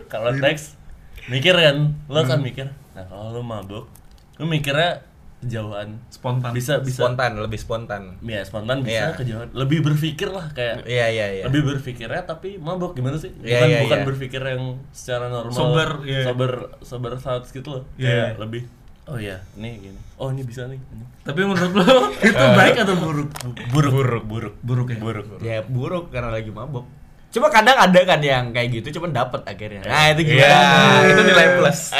Kalau 0.05 0.29
teks 0.37 0.77
mikir 1.25 1.57
kan, 1.57 1.89
lo 2.05 2.21
kan 2.21 2.37
mikir. 2.37 2.69
Nah, 2.93 3.01
kalau 3.03 3.33
lo 3.33 3.41
mabuk, 3.41 3.89
lo 4.35 4.43
mikirnya 4.45 5.01
kejauhan. 5.45 5.87
spontan 6.09 6.51
Bisa 6.51 6.79
bisa 6.79 6.99
spontan 6.99 7.31
lebih 7.37 7.55
spontan 7.55 8.17
Ya, 8.19 8.41
spontan 8.41 8.81
bisa 8.81 8.91
Iya. 8.91 9.05
kejauhan. 9.13 9.47
Lebih 9.53 9.79
berpikir 9.81 10.27
lah 10.27 10.49
kayak 10.51 10.83
iya 10.83 11.05
iya 11.07 11.25
iya 11.31 11.43
lebih 11.45 11.61
berpikirnya 11.71 12.19
tapi 12.21 12.57
mabuk 12.57 12.91
gimana 12.93 13.15
sih? 13.15 13.29
Bukan 13.31 13.45
Iya, 13.45 13.59
iya, 13.63 13.77
bukan 13.85 13.97
iya. 13.97 14.05
berpikir 14.05 14.41
yang 14.41 14.61
secara 14.89 15.27
normal. 15.27 15.53
Sober, 15.53 15.87
iya. 16.03 16.21
Sober 16.23 16.51
sober 16.81 17.11
saat 17.15 17.45
gitu 17.47 17.67
loh. 17.71 17.83
Iya. 17.95 18.33
Kayak 18.33 18.37
lebih 18.41 18.63
oh 19.05 19.15
iya 19.15 19.37
ini 19.53 19.69
gini 19.79 19.99
oh 20.17 20.27
ini 20.27 20.41
bisa 20.41 20.65
nih 20.65 20.81
ini. 20.81 21.05
Tapi 21.21 21.37
menurut 21.39 21.71
lo 21.71 22.09
itu 22.25 22.43
baik 22.57 22.73
atau 22.81 22.95
buruk? 22.97 23.29
buruk 23.69 23.91
buruk 23.93 24.23
buruk 24.25 24.55
Buruk 24.65 24.87
ya? 24.89 24.97
buruk 24.97 25.25
Ya 25.39 25.57
buruk 25.61 26.05
karena 26.09 26.31
lagi 26.31 26.49
mabok. 26.49 26.83
Cuma 27.29 27.51
kadang 27.51 27.75
ada 27.75 27.99
kan 28.01 28.17
yang 28.17 28.49
kayak 28.49 28.71
gitu 28.73 28.95
cuman 28.95 29.11
dapat 29.11 29.43
akhirnya. 29.43 29.83
Nah, 29.83 30.07
itu 30.09 30.23
Iya, 30.23 30.47
gimana? 30.47 31.03
itu 31.05 31.21
nilai 31.21 31.47
plus. 31.59 31.79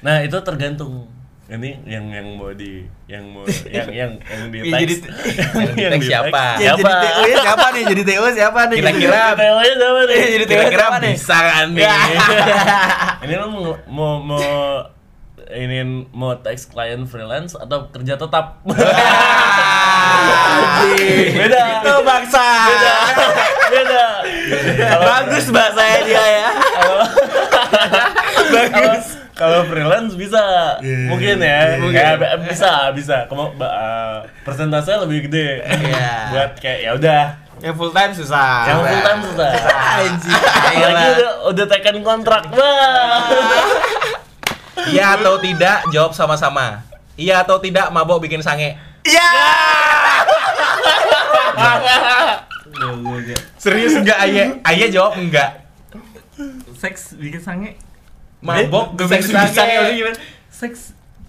nah 0.00 0.16
itu 0.24 0.32
tergantung 0.40 1.04
ini 1.50 1.82
yang 1.82 2.06
yang 2.06 2.26
mau 2.32 2.50
di 2.50 2.80
yang 3.04 3.26
mau 3.26 3.42
yang 3.68 3.90
yang 3.90 4.10
yang 4.22 4.42
di 4.48 4.58
jadi- 4.62 5.02
teks 5.02 5.74
yang 5.74 5.92
di 5.92 6.06
siapa? 6.06 6.44
Ya, 6.56 6.72
jadi 6.72 6.82
TO 6.86 7.22
nya 7.24 7.36
siapa 7.40 7.66
nih? 7.70 7.82
Jadi 7.84 8.02
TO 8.04 8.24
siapa 8.30 8.60
nih? 8.66 8.76
Kira-kira 8.78 9.22
Teorinya 9.34 9.76
sama 9.76 10.00
nih 10.04 10.18
Jadi 10.30 10.44
TO 10.44 10.52
Kira-kira 10.52 10.84
siapa 10.84 10.96
nih? 11.00 11.12
bisa 11.12 11.36
kan 11.36 11.66
nih? 11.70 11.82
Ya. 11.82 11.98
ini 13.24 13.34
lo 13.34 13.46
mau 13.48 13.62
mau 13.88 14.12
mau 14.20 14.40
ini 15.50 15.82
mau 16.08 16.30
teks 16.36 16.70
klien 16.70 17.02
freelance 17.04 17.52
atau 17.52 17.90
kerja 17.90 18.14
tetap 18.14 18.62
beda 21.34 21.62
Itu 21.76 21.94
bangsa. 22.02 22.46
beda 22.70 22.94
beda 23.66 24.06
Bagus 25.00 25.44
bahasanya 25.48 25.98
dia 26.04 26.22
ya. 26.22 26.48
bagus 28.48 29.19
kalau 29.40 29.64
freelance 29.64 30.12
bisa 30.14 30.38
mungkin 31.08 31.40
ya 31.40 31.80
Ya, 31.80 32.12
b- 32.14 32.44
bisa 32.44 32.92
bisa 32.92 33.24
kamu 33.24 33.56
uh, 33.56 34.20
persentasenya 34.44 35.00
lebih 35.00 35.26
gede 35.26 35.64
Iya. 35.64 36.08
buat 36.30 36.50
kayak 36.54 36.78
ya 36.78 36.90
udah 36.94 37.22
Yang 37.58 37.74
full 37.74 37.90
time 37.90 38.10
susah. 38.10 38.54
yang 38.66 38.78
full 38.82 39.02
time 39.02 39.20
susah 39.22 39.50
Anjing. 39.98 40.36
apalagi 40.36 41.06
udah 41.10 41.30
udah 41.48 41.64
tekan 41.66 41.96
kontrak 42.00 42.42
bang 42.50 43.64
Iya 44.90 45.14
atau 45.14 45.36
tidak? 45.36 45.84
Jawab 45.88 46.10
sama-sama. 46.10 46.80
Iya 47.12 47.40
atau 47.40 47.56
tidak? 47.56 47.88
Mabok 47.88 48.18
bikin 48.18 48.40
sange. 48.40 48.74
Iya. 49.04 49.20
Serius 53.56 53.94
enggak 53.94 54.18
Aye? 54.18 54.44
Aye 54.62 54.86
jawab 54.88 55.16
enggak. 55.16 55.62
Seks 56.74 57.14
bikin 57.14 57.38
sange. 57.38 57.70
Mabok 58.40 58.96
Gue 58.96 59.06
bikin 59.06 59.30
sange 59.30 59.74
maksudnya 59.74 59.94
gimana? 59.94 60.18
Seks 60.48 60.80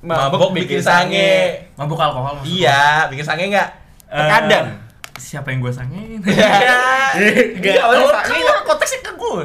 Mabok 0.02 0.52
bikin 0.52 0.82
sange. 0.82 1.70
mabuk 1.76 1.96
alkohol 1.96 2.34
maksud 2.36 2.42
lo? 2.42 2.50
Iya, 2.50 3.06
bikin 3.08 3.22
sange 3.22 3.44
enggak? 3.48 3.70
Eh, 4.08 4.18
Terkadang. 4.18 4.66
siapa 5.14 5.48
yang 5.50 5.62
gue 5.62 5.70
sangein? 5.70 6.18
Enggak, 6.18 7.76
Kalau 7.78 8.08
orang 8.08 8.26
sange 8.26 8.42
sange 8.42 8.64
konteksnya 8.66 9.00
ke 9.02 9.12
gue. 9.14 9.44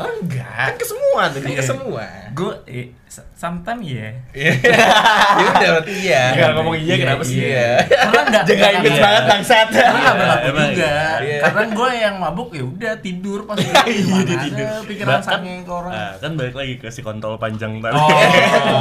Enggak. 0.00 0.68
ke 0.74 0.84
semua 0.84 1.22
tuh. 1.26 1.40
Kan 1.40 1.52
ke 1.52 1.62
semua. 1.62 2.04
gue 2.30 2.54
eh, 2.66 2.86
sometimes 3.32 3.82
ya. 3.82 4.08
Iya. 4.30 4.52
Ya 5.38 5.46
udah 5.48 5.70
berarti 5.72 5.92
iya. 5.96 6.22
Enggak 6.30 6.50
ngomong 6.54 6.76
iya 6.76 6.94
kenapa 6.96 7.22
sih? 7.22 7.38
Iya. 7.40 7.68
Karena 7.84 8.20
enggak 8.24 8.42
Jaga 8.44 8.66
image 8.68 8.78
enggak- 8.88 9.02
banget 9.02 9.22
bangsat. 9.24 9.66
Karena 9.68 9.98
nggak 9.98 10.16
berlaku 10.16 10.46
Emang 10.46 10.68
juga. 10.68 10.92
iya. 11.18 11.38
Karena 11.40 11.62
gue 11.68 11.90
yang 11.96 12.14
mabuk 12.16 12.48
ya 12.50 12.64
udah 12.64 12.92
tidur 12.98 13.38
pas 13.42 13.56
Iya, 13.58 13.82
dia 14.20 14.38
tidur. 14.40 14.78
pikiran 14.84 15.18
sange 15.18 15.54
ke 15.60 15.72
orang. 15.72 15.92
Nah, 15.92 16.12
kan 16.16 16.30
balik 16.34 16.54
lagi 16.54 16.74
ke 16.76 16.88
si 16.88 17.00
kontol 17.00 17.34
panjang 17.36 17.72
tadi 17.78 17.94
Oh, 17.94 18.08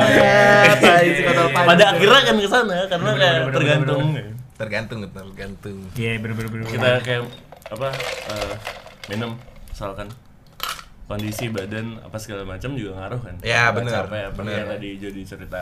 iya. 0.08 0.74
Tai 0.76 1.08
si 1.08 1.22
kontol 1.22 1.48
panjang. 1.48 1.68
pada 1.68 1.84
akhirnya 1.90 2.22
kan 2.22 2.36
ke 2.36 2.48
sana 2.48 2.78
karena 2.86 3.10
Bener, 3.10 3.18
kayak 3.18 3.34
bener, 3.34 3.46
bener, 3.48 3.56
tergantung 3.56 4.02
Tergantung, 4.58 5.00
tergantung. 5.08 5.78
Iya 5.94 6.12
bener-bener. 6.18 6.66
kita 6.66 6.90
kayak 7.00 7.22
apa 7.68 7.90
eh, 8.28 8.54
minum 9.08 9.38
misalkan 9.68 10.08
kondisi 11.08 11.48
badan 11.48 11.98
apa 12.00 12.18
segala 12.18 12.44
macam 12.44 12.76
juga 12.76 12.96
ngaruh 12.98 13.22
kan 13.22 13.36
Ya, 13.40 13.72
capek 13.72 13.88
apa 14.28 14.36
bener. 14.36 14.54
yang 14.58 14.70
tadi 14.70 14.90
jadi 14.98 15.22
cerita 15.24 15.62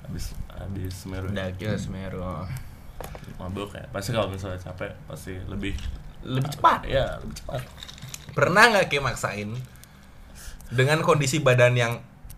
habis 0.00 0.32
habis 0.48 0.92
semeru 0.96 1.28
ya, 1.28 1.46
Dakil 1.46 1.76
Semeru. 1.76 2.24
mabuk 3.36 3.70
ya 3.70 3.84
pasti 3.90 4.10
kalau 4.10 4.26
misalnya 4.26 4.56
capek 4.56 4.96
pasti 5.04 5.36
lebih 5.44 5.76
Lebih 6.22 6.48
cepat. 6.50 6.80
ya 6.86 7.20
lebih 7.20 7.36
cepat 7.36 7.60
Pernah 8.32 8.62
nggak 8.70 8.88
kayak 8.88 9.04
maksain 9.04 9.52
dengan 10.68 10.98
kondisi 11.00 11.38
badan 11.38 11.72
yang 11.72 11.92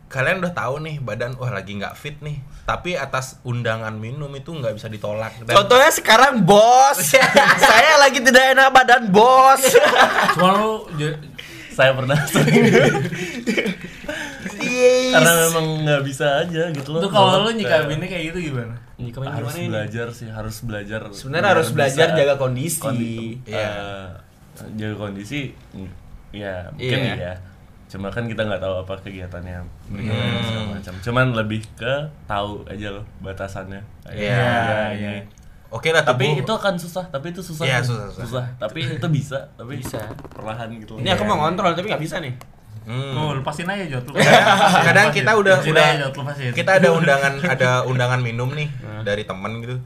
kalian 0.06 0.40
udah 0.40 0.52
tahu 0.52 0.80
nih 0.80 0.98
badan 0.98 1.36
wah 1.36 1.48
lagi 1.48 1.74
nggak 1.74 1.92
fit 1.92 2.16
nih 2.18 2.36
tapi 2.64 2.92
atas 2.94 3.40
undangan 3.42 3.92
minum 3.92 4.28
itu 4.30 4.50
nggak 4.50 4.72
bisa 4.72 4.86
ditolak 4.86 5.32
dan 5.42 5.52
Contohnya 5.54 5.88
sekarang 5.88 6.42
bos. 6.42 7.00
Saya 7.62 7.96
lagi 7.98 8.20
tidak 8.20 8.52
enak 8.52 8.68
badan 8.70 9.08
bos. 9.08 9.60
Cuma 10.32 10.52
lu 10.54 10.84
saya 11.78 11.94
pernah 11.94 12.18
sering 12.28 12.66
karena 15.08 15.32
memang 15.46 15.66
nggak 15.82 16.02
bisa 16.02 16.26
aja 16.42 16.62
gitu 16.70 16.88
loh 16.90 17.00
Tuh 17.00 17.10
kalau 17.10 17.28
lu 17.38 17.48
Kayak- 17.48 17.56
nyikapinnya 17.56 18.08
kayak 18.08 18.24
gitu 18.28 18.38
gimana? 18.44 18.74
Nyikapin 18.96 19.28
harus 19.28 19.46
gimana 19.48 19.58
ini? 19.60 19.70
belajar 19.70 20.06
sih 20.10 20.28
harus 20.28 20.56
belajar 20.60 21.00
Sebenarnya 21.10 21.48
harus 21.48 21.68
belajar 21.70 22.06
bisa 22.08 22.18
jaga 22.18 22.34
kondisi. 22.36 22.78
kondi- 22.78 23.38
Iya. 23.44 23.62
eh, 23.62 24.08
jaga 24.74 24.96
kondisi 24.98 25.40
ya 26.28 26.68
mungkin 26.70 26.98
Iya. 27.00 27.14
ya 27.16 27.34
cuma 27.88 28.12
kan 28.12 28.26
kita 28.26 28.44
nggak 28.44 28.60
tahu 28.60 28.74
apa 28.78 28.94
kegiatannya 29.00 29.64
mereka 29.88 30.12
Hmm. 30.12 30.76
macam 30.76 30.94
cuman 31.00 31.26
lebih 31.32 31.64
ke 31.72 31.94
tahu 32.26 32.60
aja 32.66 32.92
loh 32.92 33.04
batasannya 33.18 33.80
Iya, 34.04 34.28
ya, 34.28 34.80
iya. 34.92 35.10
ini. 35.14 35.22
Oke 35.68 35.88
lah 35.88 36.00
tapi 36.00 36.24
tubuh- 36.30 36.40
itu 36.40 36.52
akan 36.54 36.74
susah 36.74 37.04
tapi 37.06 37.30
itu 37.30 37.40
susah 37.40 37.62
Iya, 37.62 37.78
kan? 37.78 37.84
susah, 37.84 38.06
susah. 38.14 38.44
tapi 38.56 38.78
itu 38.88 39.08
bisa 39.08 39.38
tapi 39.52 39.76
Bisa. 39.76 40.00
perlahan 40.28 40.68
gitu 40.74 40.96
Ini 40.96 41.12
aku 41.12 41.22
mau 41.22 41.36
ngontrol 41.38 41.72
tapi 41.72 41.86
nggak 41.86 42.00
bisa 42.00 42.18
nih. 42.18 42.32
Hmm. 42.82 43.12
Tuh, 43.12 43.36
lepasin 43.36 43.68
aja 43.68 43.84
Jot. 43.86 44.08
kadang 44.82 45.12
kita 45.12 45.30
udah 45.34 45.60
Lepasin 45.60 45.72
udah 45.72 45.84
aja, 45.86 45.96
Jot, 46.02 46.14
lepasin. 46.16 46.52
kita 46.52 46.70
ada 46.74 46.88
undangan 46.90 47.32
ada 47.54 47.70
undangan 47.84 48.16
minum 48.18 48.48
nih 48.50 48.72
dari 49.04 49.22
teman 49.22 49.60
gitu 49.60 49.76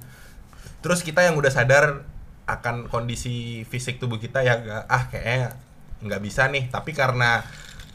terus 0.78 1.02
kita 1.02 1.20
yang 1.20 1.34
udah 1.34 1.50
sadar 1.50 2.06
akan 2.44 2.86
kondisi 2.86 3.62
fisik 3.64 3.98
tubuh 3.98 4.18
kita 4.18 4.40
ya 4.40 4.54
ah 4.86 5.06
kayaknya 5.08 5.58
nggak 6.00 6.20
bisa 6.20 6.46
nih 6.46 6.66
tapi 6.68 6.90
karena 6.92 7.42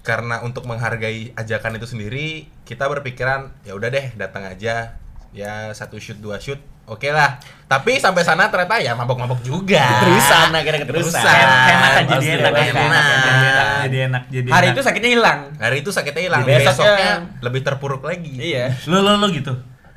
karena 0.01 0.39
untuk 0.39 0.63
menghargai 0.63 1.31
ajakan 1.33 1.75
itu 1.75 1.83
sendiri 1.85 2.27
kita 2.63 2.83
berpikiran 2.85 3.51
ya 3.61 3.75
udah 3.75 3.87
deh 3.87 4.11
datang 4.13 4.43
aja 4.43 4.95
ya 5.31 5.53
satu 5.69 5.95
shoot 5.97 6.15
dua 6.17 6.35
shoot 6.37 6.59
oke 6.87 7.07
lah 7.07 7.35
tapi 7.65 7.99
sampai 7.99 8.23
sana 8.23 8.47
ternyata 8.47 8.79
ya 8.79 8.95
mabok-mabok 8.95 9.43
juga 9.43 9.83
Keterusan 9.99 10.55
akhirnya 10.55 10.81
keterusan. 10.81 11.19
Enak 11.19 11.91
kan 11.91 12.03
jadi 12.09 12.25
enak 12.33 12.53
enak. 12.53 12.63
enak 12.63 13.03
jadi 13.03 13.35
enak 13.43 13.67
jadi 13.83 13.97
enak 14.07 14.23
jadi 14.29 14.47
Hari 14.49 14.65
enak. 14.65 14.73
itu 14.73 14.81
sakitnya 14.81 15.11
hilang. 15.11 15.39
hari 15.57 15.77
itu 15.77 15.89
sakitnya 15.91 16.23
hilang 16.23 16.41
Besoknya- 16.41 16.63
besoknya 16.65 17.11
lebih 17.41 17.61
terpuruk 17.61 18.01
lagi 18.01 18.33
Iya. 18.33 18.71
lu 18.87 18.97
lu 18.97 19.13
lu 19.15 19.27
gitu 19.29 19.51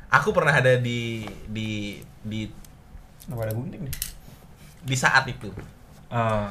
aku 0.09 0.29
pernah 0.31 0.51
ada 0.53 0.75
di 0.75 1.23
di 1.47 1.95
di 2.21 2.51
Kenapa 3.21 3.47
ada 3.47 3.53
gunting 3.53 3.81
nih? 3.81 3.95
di 4.83 4.95
saat 4.95 5.23
itu 5.25 5.47
oh 6.09 6.45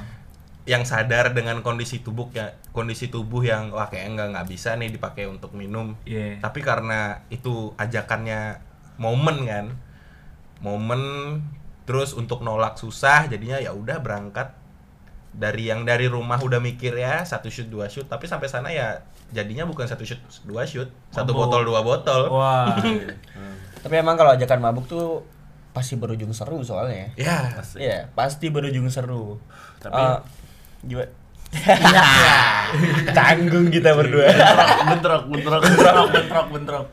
yang 0.62 0.84
sadar 0.84 1.32
dengan 1.32 1.60
kondisi 1.60 1.98
tubuh 1.98 2.30
ya 2.30 2.46
kondisi 2.70 3.08
tubuh 3.08 3.42
yang 3.42 3.68
wah 3.68 3.88
kayak 3.88 4.08
nggak 4.10 4.28
nggak 4.30 4.46
bisa 4.46 4.72
nih 4.74 4.88
dipakai 4.88 5.26
untuk 5.26 5.52
minum 5.52 5.96
iya 6.02 6.38
tapi 6.38 6.60
karena 6.60 7.20
itu 7.26 7.74
ajakannya 7.74 8.60
momen 8.96 9.36
kan 9.42 9.66
momen 10.60 11.02
terus 11.82 12.12
untuk 12.12 12.40
nolak 12.40 12.76
susah 12.76 13.26
jadinya 13.26 13.56
ya 13.56 13.72
udah 13.72 13.98
berangkat 13.98 14.52
dari 15.30 15.66
yang 15.66 15.82
dari 15.82 16.06
rumah 16.06 16.38
udah 16.38 16.58
mikir 16.58 16.92
ya 16.92 17.22
satu 17.22 17.46
shoot 17.46 17.66
dua 17.66 17.86
shoot 17.86 18.04
tapi 18.04 18.26
sampai 18.26 18.46
sana 18.46 18.68
ya 18.68 19.00
jadinya 19.30 19.62
bukan 19.62 19.86
satu 19.86 20.02
shoot 20.02 20.18
dua 20.42 20.62
shoot 20.64 20.90
satu 21.08 21.30
Mabuk. 21.30 21.46
botol 21.46 21.62
dua 21.64 21.80
botol 21.80 22.22
wah 22.28 22.74
Tapi 23.80 23.94
emang 23.96 24.12
kalau 24.12 24.30
ajakan 24.30 24.60
mabuk 24.60 24.84
tuh 24.84 25.24
pasti 25.72 25.96
berujung 25.96 26.28
seru 26.30 26.60
soalnya. 26.60 27.08
ya 27.16 27.48
Pasti. 27.56 27.80
Iya, 27.80 28.12
pasti 28.12 28.52
berujung 28.52 28.84
seru. 28.92 29.40
Tapi- 29.80 29.96
Eh, 29.96 30.18
gimana? 30.84 31.08
Tanggung 33.16 33.66
kita 33.68 33.96
berdua. 33.96 34.28
bentrok 34.86 35.22
bentrok 35.26 35.60
bentrok 35.62 36.06
bentrok 36.12 36.46
bentrok 36.52 36.86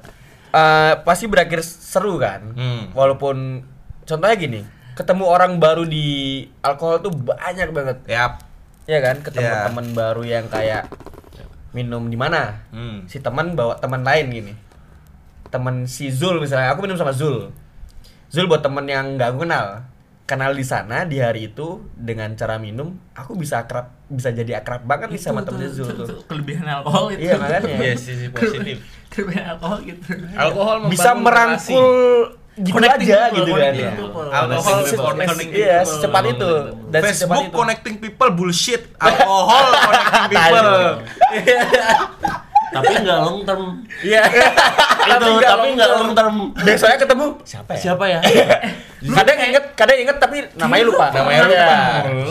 Eh, 0.49 0.93
pasti 1.03 1.27
berakhir 1.27 1.59
seru 1.61 2.15
kan. 2.17 2.55
Hmm. 2.55 2.81
Walaupun 2.91 3.65
contohnya 4.03 4.35
gini, 4.35 4.61
ketemu 4.93 5.23
orang 5.23 5.59
baru 5.59 5.83
di 5.83 6.41
alkohol 6.61 7.01
tuh 7.01 7.11
banyak 7.13 7.69
banget. 7.71 7.97
ya 8.07 8.39
Ya 8.87 9.03
kan, 9.03 9.19
ketemu 9.19 9.43
Ya. 9.45 9.67
teman 9.67 9.91
baru 9.91 10.23
yang 10.23 10.47
kayak 10.47 10.87
minum 11.75 12.07
di 12.07 12.15
mana? 12.15 12.63
hmm. 12.71 13.05
Si 13.05 13.19
teman 13.19 13.51
bawa 13.53 13.75
teman 13.77 14.01
lain 14.01 14.31
gini. 14.31 14.53
Temen 15.47 15.83
si 15.85 16.07
Zul 16.07 16.39
misalnya, 16.39 16.71
aku 16.71 16.87
minum 16.87 16.95
sama 16.95 17.11
Zul. 17.11 17.51
Zul 18.27 18.47
buat 18.47 18.63
temen 18.63 18.87
yang 18.87 19.19
nggak 19.19 19.35
aku 19.35 19.43
kenal. 19.43 19.83
Kenal 20.23 20.51
di 20.51 20.63
sana 20.63 21.03
di 21.03 21.19
hari 21.19 21.51
itu 21.51 21.87
dengan 21.93 22.35
cara 22.35 22.55
minum, 22.55 22.95
aku 23.11 23.35
bisa 23.35 23.63
akrab, 23.63 23.91
bisa 24.09 24.29
jadi 24.31 24.51
akrab 24.57 24.81
banget 24.81 25.11
nih 25.11 25.19
sama 25.19 25.41
temennya 25.41 25.67
tuh- 25.69 25.83
Zul 25.83 25.95
tuh- 25.99 26.23
kelebihan 26.25 26.63
alkohol 26.65 27.11
itu 27.11 27.21
Iya 27.21 27.35
makanya. 27.35 27.67
Iya, 27.77 27.93
sisi 27.93 28.27
positif 28.29 28.77
kelebihan 29.09 29.45
alkohol 29.51 29.77
gitu 29.81 30.01
alkohol 30.33 30.75
bisa 30.87 31.09
merangkul 31.13 31.87
gitu 32.57 32.73
Connecting 32.73 33.05
aja 33.05 33.19
people, 33.29 33.37
gitu 33.37 33.51
kan. 33.53 33.73
ya. 33.75 33.91
Alkohol 34.33 34.77
connecting 34.89 35.49
Iya, 35.53 35.77
secepat 35.83 36.23
itu. 36.25 36.51
Dan 36.87 37.01
secepat 37.03 37.05
Facebook 37.05 37.43
itu. 37.43 37.53
connecting 37.53 37.95
people 37.99 38.29
bullshit. 38.33 38.81
Alkohol 38.97 39.67
connecting 39.83 40.23
people. 40.31 40.73
tapi 42.67 42.91
nggak 42.99 43.19
long 43.23 43.39
term. 43.47 43.63
Iya. 44.03 44.21
itu 45.07 45.27
tapi 45.39 45.67
nggak 45.75 45.89
long 45.95 46.11
term. 46.11 46.35
Besoknya 46.55 46.97
ketemu. 46.99 47.27
Siapa 47.47 47.71
ya? 47.73 47.79
siapa 47.79 48.05
ya? 48.11 48.19
Kadang 48.97 49.37
inget, 49.39 49.65
kadang 49.77 49.97
inget 49.97 50.17
tapi 50.19 50.37
namanya 50.59 50.83
lupa. 50.83 51.05
Namanya 51.15 51.41
lupa. 51.47 51.77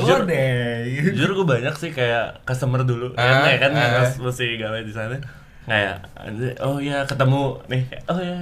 Lu 0.05 0.15
deh. 0.29 0.77
jujur 1.13 1.31
gue 1.33 1.47
banyak 1.47 1.75
sih 1.79 1.91
kayak 1.95 2.45
customer 2.45 2.85
dulu. 2.85 3.17
Ah, 3.17 3.45
kan 3.45 3.49
ya 3.49 3.57
kan 3.59 3.73
pas 3.73 4.13
masih 4.21 4.61
gawe 4.61 4.81
di 4.85 4.93
sana. 4.93 5.17
Kayak 5.67 6.05
oh 6.63 6.79
ya 6.79 7.03
ketemu 7.09 7.59
nih. 7.73 7.83
Oh 8.07 8.19
ya 8.21 8.39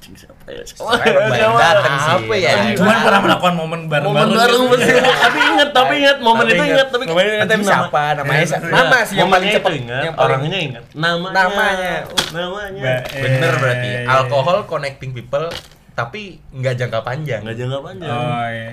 anjing 0.00 0.16
siapa 0.16 0.48
ya 0.48 0.64
siapa 0.64 0.96
ya? 1.04 1.44
yang 1.44 1.52
dateng 1.54 1.92
sih? 1.94 2.12
Apa 2.16 2.34
ya? 2.34 2.52
Cuman 2.72 2.96
pernah 3.04 3.20
melakukan 3.20 3.54
momen 3.54 3.80
bareng 3.84 4.08
momen 4.08 4.28
bareng 4.32 4.62
tapi 5.24 5.38
inget 5.44 5.68
tapi 5.70 5.92
inget 6.00 6.18
momen 6.18 6.40
Tapi 6.40 6.50
itu 6.50 6.62
inget. 6.62 6.72
inget 6.72 6.88
tapi 6.88 7.04
Momen 7.04 7.22
itu 7.22 7.36
anjing, 7.36 7.62
siapa? 7.62 8.02
Namanya 8.16 8.44
siapa? 8.48 8.64
Iya. 8.64 8.72
Nama 8.72 8.98
sih 9.04 9.14
yang 9.14 9.28
paling 9.28 9.48
cepet. 9.50 9.70
Yang 9.76 9.84
paling- 9.84 10.16
orangnya 10.16 10.58
ingat 10.58 10.84
namanya 10.96 11.34
Namanya. 11.36 11.92
namanya 12.32 12.92
Bener 13.12 13.52
berarti. 13.54 13.88
Eh, 13.90 14.08
Alkohol 14.08 14.58
connecting 14.64 15.12
people 15.12 15.46
tapi 15.92 16.20
nggak 16.48 16.74
jangka 16.78 17.00
panjang. 17.04 17.44
nggak 17.44 17.56
jangka 17.60 17.78
panjang 17.84 18.08
Oh 18.08 18.46
iya. 18.48 18.72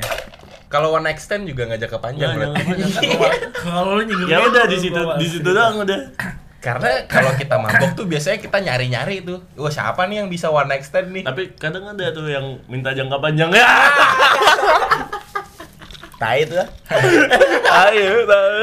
Kalau 0.68 0.92
one 0.94 1.04
night 1.04 1.20
stand 1.20 1.44
juga 1.44 1.64
nggak 1.66 1.80
jangka 1.82 2.00
panjang 2.00 2.32
Nggak 2.34 2.56
jangka 2.56 2.60
panjang 2.62 2.92
Kalau 3.68 3.92
lu 3.94 4.02
nyinggung 4.02 4.28
ya 4.28 4.38
gitu, 4.38 4.48
udah 4.50 4.64
di 4.66 4.78
situ 4.78 5.00
di 5.18 5.28
situ 5.28 5.50
doang 5.50 5.76
udah 5.78 6.00
Karena 6.68 7.08
kalau 7.08 7.32
kita 7.32 7.56
mabok 7.56 7.96
tuh 7.96 8.04
biasanya 8.04 8.38
kita 8.38 8.60
nyari-nyari 8.60 9.24
tuh. 9.24 9.40
Wah, 9.56 9.72
siapa 9.72 10.04
nih 10.04 10.20
yang 10.20 10.28
bisa 10.28 10.52
one 10.52 10.68
night 10.68 10.84
stand 10.84 11.16
nih? 11.16 11.24
tapi 11.24 11.56
kadang 11.56 11.88
ada 11.88 12.12
tuh 12.12 12.28
yang 12.28 12.44
minta 12.68 12.92
jangka 12.92 13.16
panjang 13.18 13.48
ya 13.50 13.64
Tai 16.18 16.38
itu 16.38 16.52
lah. 16.52 16.68
ayo 17.86 18.26
tahu 18.26 18.58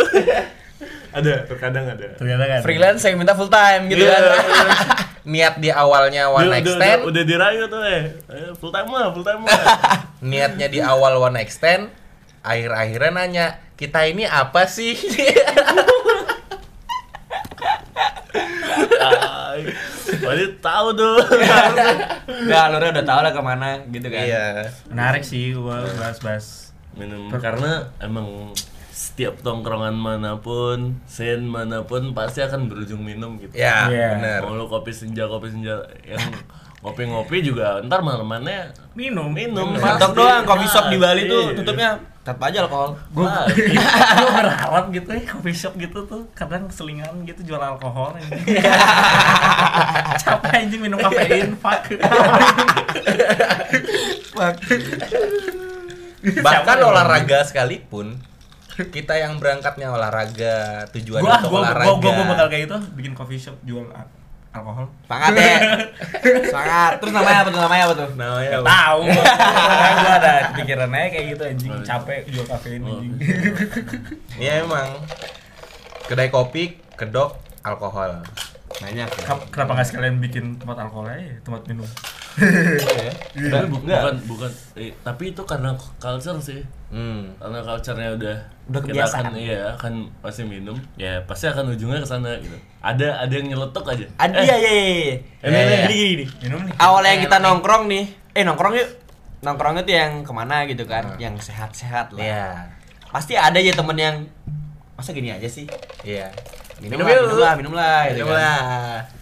ada 1.14 1.32
terkadang 1.46 1.86
ada 1.86 2.06
Ternyata 2.12 2.44
kan. 2.44 2.60
Freelance 2.60 3.06
yang 3.06 3.16
minta 3.16 3.32
full 3.32 3.46
time 3.46 3.86
gitu 3.86 4.02
Iya, 4.02 4.18
kan. 4.18 4.68
Niat 5.32 5.54
di 5.56 5.70
awalnya 5.70 6.28
one 6.28 6.50
night 6.50 6.60
udah, 6.60 6.76
stand, 6.76 7.00
udah, 7.00 7.08
udah 7.08 7.22
dirayu 7.24 7.64
tuh 7.64 7.80
eh 7.80 8.02
Ayo, 8.28 8.52
full 8.52 8.68
time 8.68 8.84
mah 8.84 9.08
full 9.08 9.24
time 9.24 9.40
mah 9.40 9.54
niatnya 10.28 10.68
di 10.68 10.82
awal 10.82 11.16
one 11.16 11.32
night 11.32 11.48
stand, 11.48 11.88
akhir-akhirnya 12.40 13.12
nanya, 13.14 13.46
"Kita 13.72 14.04
ini 14.04 14.24
apa 14.24 14.64
sih?" 14.66 14.92
Wadi 20.24 20.46
tahu 20.58 20.88
tuh 20.94 21.16
Enggak, 22.26 22.62
alurnya 22.70 22.90
udah 23.00 23.04
tau 23.06 23.20
lah 23.22 23.32
ke 23.32 23.40
mana 23.40 23.68
gitu 23.88 24.06
kan. 24.10 24.24
Iya. 24.24 24.46
Menarik 24.90 25.22
sih 25.22 25.54
gua 25.54 25.84
bahas-bahas. 25.96 26.74
minum 26.94 27.26
karena 27.32 27.90
emang 27.98 28.54
setiap 28.94 29.42
tongkrongan 29.42 29.98
mana 29.98 30.38
pun, 30.38 31.02
scene 31.10 31.42
mana 31.42 31.82
pun 31.82 32.14
pasti 32.14 32.38
akan 32.38 32.70
berujung 32.70 33.02
minum 33.02 33.34
gitu. 33.42 33.50
Ya, 33.50 33.90
Iya. 33.90 34.08
bener. 34.14 34.40
Mau 34.46 34.54
lu 34.54 34.70
kopi 34.70 34.94
senja, 34.94 35.26
kopi 35.26 35.50
senja 35.50 35.82
yang 36.06 36.22
ngopi-ngopi 36.84 37.40
juga 37.40 37.80
ntar 37.80 37.98
malamannya 37.98 38.76
Minum. 38.92 39.32
minum. 39.32 39.72
Mantap 39.72 40.12
pasti. 40.12 40.16
doang 40.16 40.44
coffee 40.44 40.68
shop 40.68 40.86
di 40.86 40.96
Bali 40.96 41.22
Iya. 41.22 41.32
tuh 41.32 41.44
tutupnya 41.56 41.88
tanpa 42.20 42.46
aja 42.46 42.62
alkohol. 42.62 42.92
Gua 43.10 43.24
Nah, 43.26 43.44
gua 44.20 44.30
berharap 44.34 44.84
gitu 44.90 45.08
ya 45.08 45.22
coffee 45.26 45.56
shop 45.56 45.74
gitu 45.76 45.98
tuh 46.04 46.28
kadang 46.30 46.68
selingan 46.68 47.24
gitu 47.24 47.40
jual 47.42 47.58
alkohol. 47.58 48.12
Capek 50.20 50.52
anjing 50.54 50.80
minum 50.80 50.96
kafein, 50.98 51.56
fuck. 51.62 51.82
Bahkan 56.24 56.40
Siapa 56.64 56.70
yang 56.74 56.88
olahraga 56.88 57.38
sekalipun, 57.42 58.16
kita 58.88 59.14
yang 59.14 59.36
berangkatnya 59.36 59.88
olahraga, 59.88 60.88
tujuan 60.90 61.20
Gua 61.20 61.36
untuk 61.38 61.50
gua, 61.50 61.60
olahraga. 61.62 61.84
gua, 61.86 61.96
gua, 61.98 62.12
gua 62.14 62.24
bakal 62.30 62.46
kayak 62.48 62.64
itu 62.66 62.78
bikin 62.94 63.12
coffee 63.12 63.38
shop 63.38 63.56
jual 63.62 63.84
al- 63.90 64.08
alkohol. 64.54 64.86
Semangat 65.04 65.30
ya. 65.34 65.56
Semangat. 66.46 66.92
Terus 66.96 67.12
namanya 67.12 67.36
apa 67.36 67.50
tuh? 67.50 67.60
Namanya 67.60 67.82
apa 67.82 67.94
tuh? 67.94 68.08
Namanya 68.14 68.50
apa? 68.54 68.66
tahu. 68.70 69.00
Gua 69.98 70.14
ada 70.16 70.34
pikiran 70.54 70.90
aja 70.90 71.08
kayak 71.10 71.26
gitu 71.28 71.42
anjing, 71.44 71.72
capek 71.82 72.20
jual 72.26 72.46
kafein 72.46 72.80
Oh. 72.80 72.90
anjing. 72.92 73.12
Ya 74.36 74.52
emang 74.62 74.88
kedai 76.04 76.28
kopi, 76.28 76.64
kedok, 76.92 77.34
alkohol. 77.60 78.22
Banyak. 78.76 79.06
ya. 79.06 79.22
Ken- 79.24 79.46
Kenapa 79.50 79.70
nggak 79.72 79.88
sekalian 79.88 80.16
bikin 80.18 80.44
tempat 80.56 80.76
alkohol 80.80 81.06
aja, 81.08 81.34
tempat 81.40 81.62
minum? 81.66 81.86
Tapi 82.34 83.66
bu- 83.66 83.80
Enggak. 83.80 84.00
bukan 84.00 84.16
bukan 84.26 84.50
eh, 84.74 84.90
tapi 85.00 85.24
itu 85.30 85.42
karena 85.42 85.70
culture 85.96 86.38
sih. 86.38 86.60
Hmm. 86.88 87.34
Karena 87.36 87.58
culture-nya 87.60 88.10
udah 88.12 88.36
Udah 88.64 88.80
kita 88.80 88.92
kebiasaan. 88.92 89.24
akan 89.24 89.34
iya 89.36 89.60
akan 89.72 89.92
pasti 90.18 90.42
minum. 90.42 90.76
Ya 90.94 91.22
pasti 91.22 91.46
akan 91.46 91.70
ujungnya 91.70 91.98
ke 91.98 92.08
sana 92.08 92.34
gitu. 92.38 92.54
Ada 92.80 93.20
ada 93.20 93.32
yang 93.32 93.46
nyeletuk 93.48 93.84
aja. 93.84 94.06
Ada 94.16 94.34
Eh, 94.36 94.44
iya 94.44 94.56
iya 94.56 94.72
iya. 94.72 94.84
Iya, 94.84 95.14
iya. 95.42 95.76
Gini 95.84 95.94
gini 95.94 96.06
gini. 96.12 96.24
Minum 96.42 96.60
nih. 96.64 96.74
Awalnya 96.76 97.10
yang 97.10 97.22
kita 97.22 97.36
nongkrong 97.38 97.82
nih. 97.86 98.04
Eh 98.32 98.42
nongkrong 98.42 98.74
yuk. 98.74 98.88
Nongkrongnya 99.40 99.82
tuh 99.82 99.94
yang 99.94 100.12
ke 100.20 100.32
mana 100.32 100.56
gitu 100.64 100.84
kan? 100.84 101.04
Yang 101.16 101.50
sehat-sehat 101.50 102.12
lah. 102.12 102.20
Iya. 102.20 102.46
Pasti 103.08 103.34
ada 103.34 103.54
aja 103.54 103.72
temen 103.72 103.94
yang 103.94 104.16
masa 104.94 105.10
gini 105.10 105.28
aja 105.28 105.46
sih. 105.46 105.66
Iya. 106.00 106.30
Minum, 106.82 107.00
lah, 107.00 107.06
minum 107.06 107.38
lah, 107.38 107.52
minum 107.54 107.72
lah, 107.72 107.98
gitu 108.10 108.26
Minum 108.26 108.28
kan. 108.28 108.42
lah. 108.42 108.58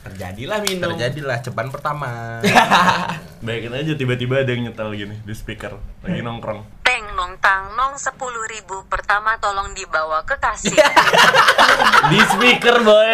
Terjadilah 0.02 0.58
minum. 0.64 0.88
Terjadilah 0.92 1.38
ceban 1.40 1.68
pertama. 1.68 2.40
Bayangin 3.44 3.74
aja 3.74 3.92
tiba-tiba 3.92 4.40
ada 4.40 4.50
yang 4.50 4.70
nyetel 4.70 4.88
gini 4.94 5.16
di 5.20 5.34
speaker 5.34 5.76
lagi 6.00 6.22
nongkrong. 6.22 6.62
Teng 6.80 7.04
nong 7.12 7.36
tang 7.38 7.74
nong 7.74 7.94
sepuluh 7.96 8.46
ribu 8.48 8.82
pertama 8.86 9.36
tolong 9.36 9.70
dibawa 9.72 10.22
ke 10.22 10.38
kasir. 10.38 10.74
Di 12.10 12.18
speaker 12.24 12.76
boy. 12.82 13.12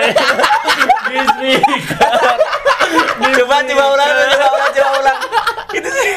di 1.08 1.18
speaker. 1.24 2.12
Coba 3.18 3.56
coba 3.62 3.84
ulang, 3.90 4.08
coba 4.28 4.46
ulang, 4.48 4.70
coba 4.72 4.90
ulang. 4.98 5.18
Itu 5.72 5.90
sih. 5.90 6.14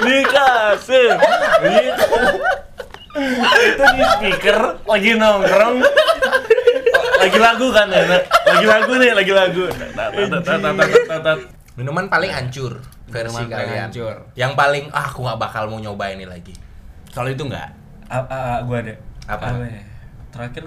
di 0.00 0.18
kasir. 0.24 1.12
Gitu. 1.60 2.06
Itu 3.14 3.84
di 3.96 4.02
speaker 4.16 4.58
lagi 4.86 5.10
nongkrong. 5.18 5.76
Lagi 7.20 7.38
lagu 7.38 7.66
kan 7.68 7.86
ya, 7.92 8.02
lagi 8.48 8.66
lagu 8.66 8.92
nih, 8.96 9.10
lagi 9.12 9.32
lagu. 9.32 9.64
Tat, 9.68 10.10
tat, 10.14 10.28
tat, 10.30 10.42
tat, 10.46 10.72
tat, 10.72 10.90
tat, 11.04 11.20
tat. 11.20 11.40
Minuman 11.76 12.08
paling 12.08 12.32
hancur 12.32 12.80
versi 13.08 13.44
Minuman 13.44 13.50
kalian. 13.52 13.88
hancur. 13.88 14.16
Yang 14.36 14.52
paling 14.56 14.84
ah 14.92 15.04
aku 15.08 15.20
nggak 15.24 15.38
bakal 15.40 15.62
mau 15.68 15.78
nyoba 15.80 16.12
ini 16.12 16.24
lagi. 16.24 16.54
Kalau 17.12 17.28
itu 17.28 17.42
enggak. 17.44 17.72
Ah, 18.10 18.62
gua 18.64 18.82
ada. 18.82 18.94
Apa? 19.30 19.62
ya? 19.66 19.82
Terakhir 20.30 20.64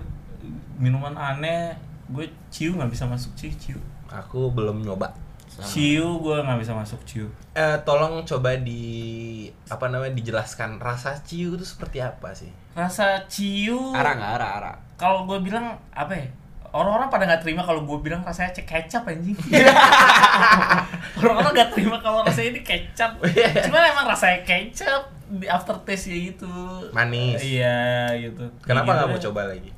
minuman 0.79 1.15
aneh, 1.15 1.75
gue 2.11 2.27
ciu 2.51 2.75
nggak 2.75 2.91
bisa 2.91 3.07
masuk 3.07 3.31
ciu 3.35 3.51
ciu. 3.55 3.79
Aku 4.11 4.51
belum 4.51 4.83
nyoba. 4.83 5.15
Ciu 5.61 6.17
gue 6.17 6.37
nggak 6.41 6.57
bisa 6.57 6.73
masuk 6.73 6.97
ciu. 7.05 7.29
Eh 7.53 7.77
tolong 7.85 8.25
coba 8.25 8.57
di 8.57 9.45
apa 9.69 9.85
namanya 9.85 10.17
dijelaskan 10.17 10.81
rasa 10.81 11.13
ciu 11.21 11.53
itu 11.53 11.61
seperti 11.61 12.01
apa 12.01 12.33
sih? 12.33 12.49
Rasa 12.73 13.29
ciu. 13.29 13.93
Arah 13.93 14.17
enggak, 14.17 14.31
arah, 14.41 14.49
arah. 14.57 14.75
Kalau 14.97 15.29
gue 15.29 15.37
bilang 15.43 15.77
apa 15.93 16.17
ya? 16.17 16.25
Orang-orang 16.73 17.05
pada 17.05 17.29
nggak 17.29 17.45
terima 17.45 17.61
kalau 17.61 17.85
gue 17.85 17.97
bilang 18.01 18.25
rasanya 18.25 18.49
cek 18.49 18.65
kecap 18.65 19.05
anjing. 19.05 19.37
Orang-orang 21.21 21.53
nggak 21.53 21.69
terima 21.77 22.01
kalau 22.01 22.25
rasanya 22.25 22.57
ini 22.57 22.61
kecap. 22.65 23.21
Cuman 23.69 23.81
emang 23.93 24.05
rasanya 24.09 24.41
kecap 24.41 25.05
di 25.29 25.45
aftertaste 25.45 26.09
ya 26.09 26.17
gitu. 26.33 26.49
Manis. 26.89 27.37
Iya 27.41 28.09
gitu. 28.17 28.49
Kenapa 28.65 28.89
Gitu 28.89 28.97
nggak 28.97 29.09
mau 29.13 29.21
coba 29.29 29.41
lagi? 29.53 29.69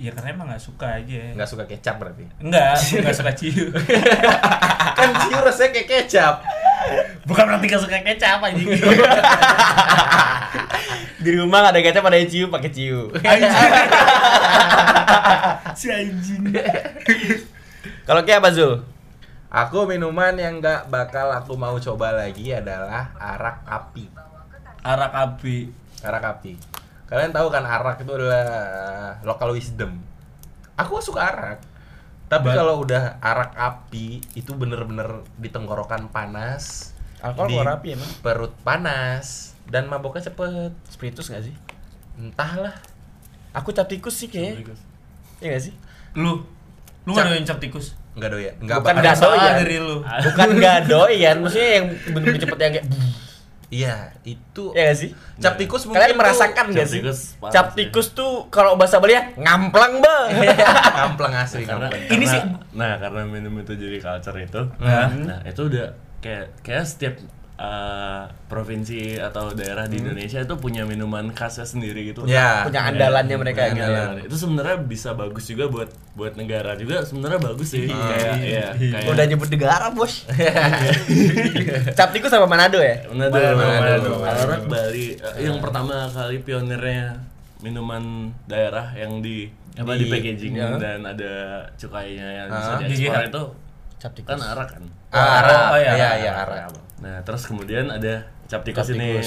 Iya 0.00 0.16
karena 0.16 0.32
emang 0.32 0.48
nggak 0.48 0.64
suka 0.64 0.96
aja. 0.96 1.36
Nggak 1.36 1.50
suka 1.52 1.64
kecap 1.68 2.00
berarti? 2.00 2.24
Enggak, 2.40 2.80
nggak 2.80 3.16
suka 3.20 3.32
ciu. 3.36 3.68
kan 4.96 5.08
ciu 5.28 5.38
rasanya 5.44 5.70
kayak 5.76 5.88
kecap. 5.92 6.40
Bukan 7.28 7.44
berarti 7.44 7.66
nggak 7.68 7.82
suka 7.84 8.00
kecap 8.00 8.40
anjing. 8.40 8.64
Di 11.20 11.36
rumah 11.36 11.68
ada 11.68 11.84
kecap, 11.84 12.00
ada 12.00 12.16
ciu 12.24 12.48
pakai 12.48 12.72
ciu. 12.72 13.12
Anjing. 13.12 13.52
si 15.84 15.86
anjing. 15.92 16.48
Kalau 18.08 18.24
kayak 18.24 18.40
apa 18.40 18.56
Zul? 18.56 18.80
Aku 19.52 19.84
minuman 19.84 20.32
yang 20.40 20.64
nggak 20.64 20.88
bakal 20.88 21.28
aku 21.28 21.60
mau 21.60 21.76
coba 21.76 22.16
lagi 22.16 22.56
adalah 22.56 23.12
arak 23.20 23.68
api. 23.68 24.08
Arak 24.80 25.12
api. 25.12 25.68
Arak 26.00 26.24
api. 26.24 26.69
Kalian 27.10 27.34
tahu 27.34 27.50
kan 27.50 27.66
arak 27.66 27.98
itu 28.00 28.12
adalah 28.14 28.46
local 29.20 29.50
wisdom. 29.52 29.98
Aku 30.78 31.02
suka 31.02 31.26
arak. 31.26 31.58
Tapi 32.30 32.46
kalau 32.46 32.78
udah 32.80 33.18
arak 33.18 33.58
api 33.58 34.22
itu 34.32 34.54
bener-bener 34.54 35.26
di 35.34 35.50
tenggorokan 35.50 36.06
panas. 36.08 36.94
Alkohol 37.18 37.50
di 37.50 37.56
api 37.58 37.88
emang. 37.98 38.10
Perut 38.22 38.54
panas 38.62 39.52
dan 39.66 39.90
maboknya 39.90 40.30
cepet. 40.30 40.70
Spiritus 40.86 41.26
nggak 41.28 41.50
sih? 41.50 41.54
Entahlah. 42.16 42.78
Aku 43.50 43.74
cap 43.74 43.90
tikus 43.90 44.14
sih 44.14 44.30
kayaknya. 44.30 44.70
Iya 45.42 45.48
nggak 45.50 45.62
sih? 45.66 45.74
Lu. 46.14 46.46
Lu 47.02 47.10
nggak 47.10 47.26
doyan 47.26 47.42
cap 47.42 47.58
tikus? 47.58 47.98
Enggak 48.14 48.30
doyan. 48.30 48.54
Enggak 48.62 48.78
Bukan 48.78 48.86
bakal. 48.94 49.02
nggak 49.02 49.14
Ada 49.14 49.20
salah 49.20 49.36
doyan. 49.36 49.54
dari 49.58 49.76
lu. 49.82 49.96
Bukan 50.00 50.48
nggak 50.54 50.78
doyan, 50.86 51.36
maksudnya 51.42 51.70
yang 51.74 51.86
bener-bener 52.14 52.40
cepet 52.40 52.58
yang 52.62 52.72
kayak 52.78 52.86
Iya, 53.70 53.94
itu 54.24 54.74
Ya 54.74 54.90
gak 54.90 54.98
sih? 54.98 55.10
cap 55.38 55.54
tikus 55.54 55.86
mungkin 55.86 56.02
Kalian 56.02 56.18
merasakan 56.18 56.64
cap 56.66 56.74
gak 56.74 56.86
sih? 56.86 57.00
Cap 57.48 57.66
tikus 57.72 58.10
tuh 58.10 58.50
kalau 58.50 58.74
bahasa 58.74 58.98
Bali 58.98 59.14
ya 59.14 59.30
ngamplang 59.32 59.98
bang. 59.98 60.28
ngamplang 60.98 61.34
asli 61.36 61.62
karena, 61.62 61.86
ngamplang. 61.86 62.10
Ini 62.10 62.18
karena- 62.20 62.32
sih- 62.32 62.44
nah 62.72 62.92
karena 62.96 63.20
minum 63.24 63.54
itu 63.56 63.72
jadi 63.72 63.96
culture 63.96 64.36
itu 64.36 64.62
Nah. 64.76 65.08
nah 65.14 65.38
itu 65.44 65.62
udah 65.64 65.86
kayak 66.18 66.60
kayak 66.60 66.82
setiap 66.84 67.14
uh, 67.60 68.24
provinsi 68.46 69.14
atau 69.14 69.52
daerah 69.52 69.84
di 69.84 70.00
Indonesia 70.00 70.40
itu 70.40 70.54
punya 70.56 70.82
minuman 70.82 71.28
khasnya 71.30 71.62
sendiri 71.62 72.08
gitu 72.08 72.24
Ya. 72.24 72.64
Punya 72.64 72.82
andalannya 72.82 73.36
mereka 73.36 73.68
Punya 73.68 73.76
gitu 73.76 73.84
ya. 73.86 74.00
andalan. 74.08 74.24
itu 74.24 74.36
sebenarnya 74.36 74.76
bisa 74.80 75.12
bagus 75.12 75.44
juga 75.44 75.64
buat 75.66 75.86
buat 76.12 76.34
negara 76.34 76.72
juga 76.74 77.04
sebenarnya 77.04 77.38
bagus 77.38 77.68
sih 77.70 77.84
kayak 77.86 78.36
ya 78.40 78.66
kayak 78.74 79.06
Udah 79.06 79.24
nyebut 79.26 79.48
negara 79.48 79.86
bos. 79.90 80.24
Cap 81.96 82.10
tikus 82.10 82.28
sama 82.28 82.46
Manado 82.46 82.78
ya? 82.78 83.04
Manado, 83.08 83.36
Manado, 83.36 84.10
Manado. 84.16 84.24
Arak 84.24 84.62
Bali 84.66 85.06
Eh, 85.12 85.44
yang 85.44 85.60
pertama 85.60 86.08
kali 86.08 86.40
pionirnya 86.40 87.20
minuman 87.60 88.02
daerah 88.46 88.88
yang 88.94 89.20
di 89.20 89.52
apa 89.76 89.94
di, 89.94 90.06
Di- 90.06 90.10
packaging 90.10 90.54
ya. 90.54 90.76
dan 90.76 91.04
ada 91.04 91.32
cukainya 91.74 92.26
yang 92.36 92.48
bisa 92.48 92.70
Ah, 92.70 92.78
diekspor 92.80 93.22
itu 93.22 93.42
Cap 94.00 94.12
tikus. 94.14 94.32
kan 94.32 94.40
arak 94.42 94.68
kan. 94.70 94.82
Ah, 95.10 95.70
Oh, 95.70 95.78
iya, 95.78 95.92
iya, 95.92 96.08
arak. 96.08 96.16
iya, 96.16 96.32
arak. 96.34 96.58
Nah, 97.00 97.20
terus 97.20 97.42
kemudian 97.42 97.88
ada 97.88 98.14
cap 98.44 98.60
tikus 98.60 98.86
Cap 98.86 98.94
ini. 98.94 99.20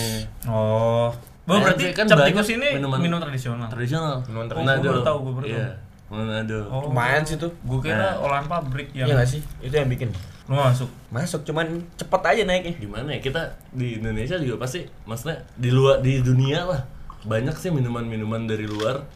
Oh. 0.45 1.09
Oh, 1.43 1.49
Nah, 1.49 1.59
berarti 1.59 1.91
kan 1.91 2.05
cap 2.05 2.23
tikus 2.23 2.47
ini 2.49 2.67
minuman- 2.73 2.97
minum 2.97 3.17
tradisional. 3.17 3.67
Tradisional. 3.67 4.23
Minuman 4.23 4.47
tradisional. 4.47 4.71
Oh, 4.71 4.79
gua 4.79 4.89
baru 4.89 5.01
tahu, 5.03 5.17
gua 5.19 5.33
baru 5.35 5.45
Iya. 5.49 5.67
Manado. 6.05 6.59
Oh. 6.67 6.81
Lumayan 6.87 7.23
sih 7.23 7.35
tuh. 7.35 7.49
Gue 7.59 7.81
kira 7.81 7.97
Nah. 8.13 8.21
olahan 8.21 8.45
pabrik 8.45 8.93
yang 8.93 9.09
Iya 9.09 9.17
gak 9.17 9.27
sih? 9.27 9.41
Itu 9.59 9.73
yang 9.73 9.87
bikin. 9.87 10.13
lu 10.43 10.53
masuk. 10.53 10.91
Masuk 11.09 11.41
cuman 11.43 11.65
cepet 11.95 12.21
aja 12.21 12.43
naiknya. 12.43 12.75
Gimana 12.77 13.07
ya 13.09 13.19
kita 13.19 13.41
di 13.71 13.97
Indonesia 13.97 14.35
juga 14.37 14.61
pasti 14.61 14.83
maksudnya 15.01 15.39
di 15.53 15.71
luar 15.71 15.99
di 15.99 16.19
dunia 16.19 16.63
lah 16.63 16.83
banyak 17.23 17.55
sih 17.55 17.71
minuman-minuman 17.71 18.43
dari 18.43 18.67
luar 18.67 19.07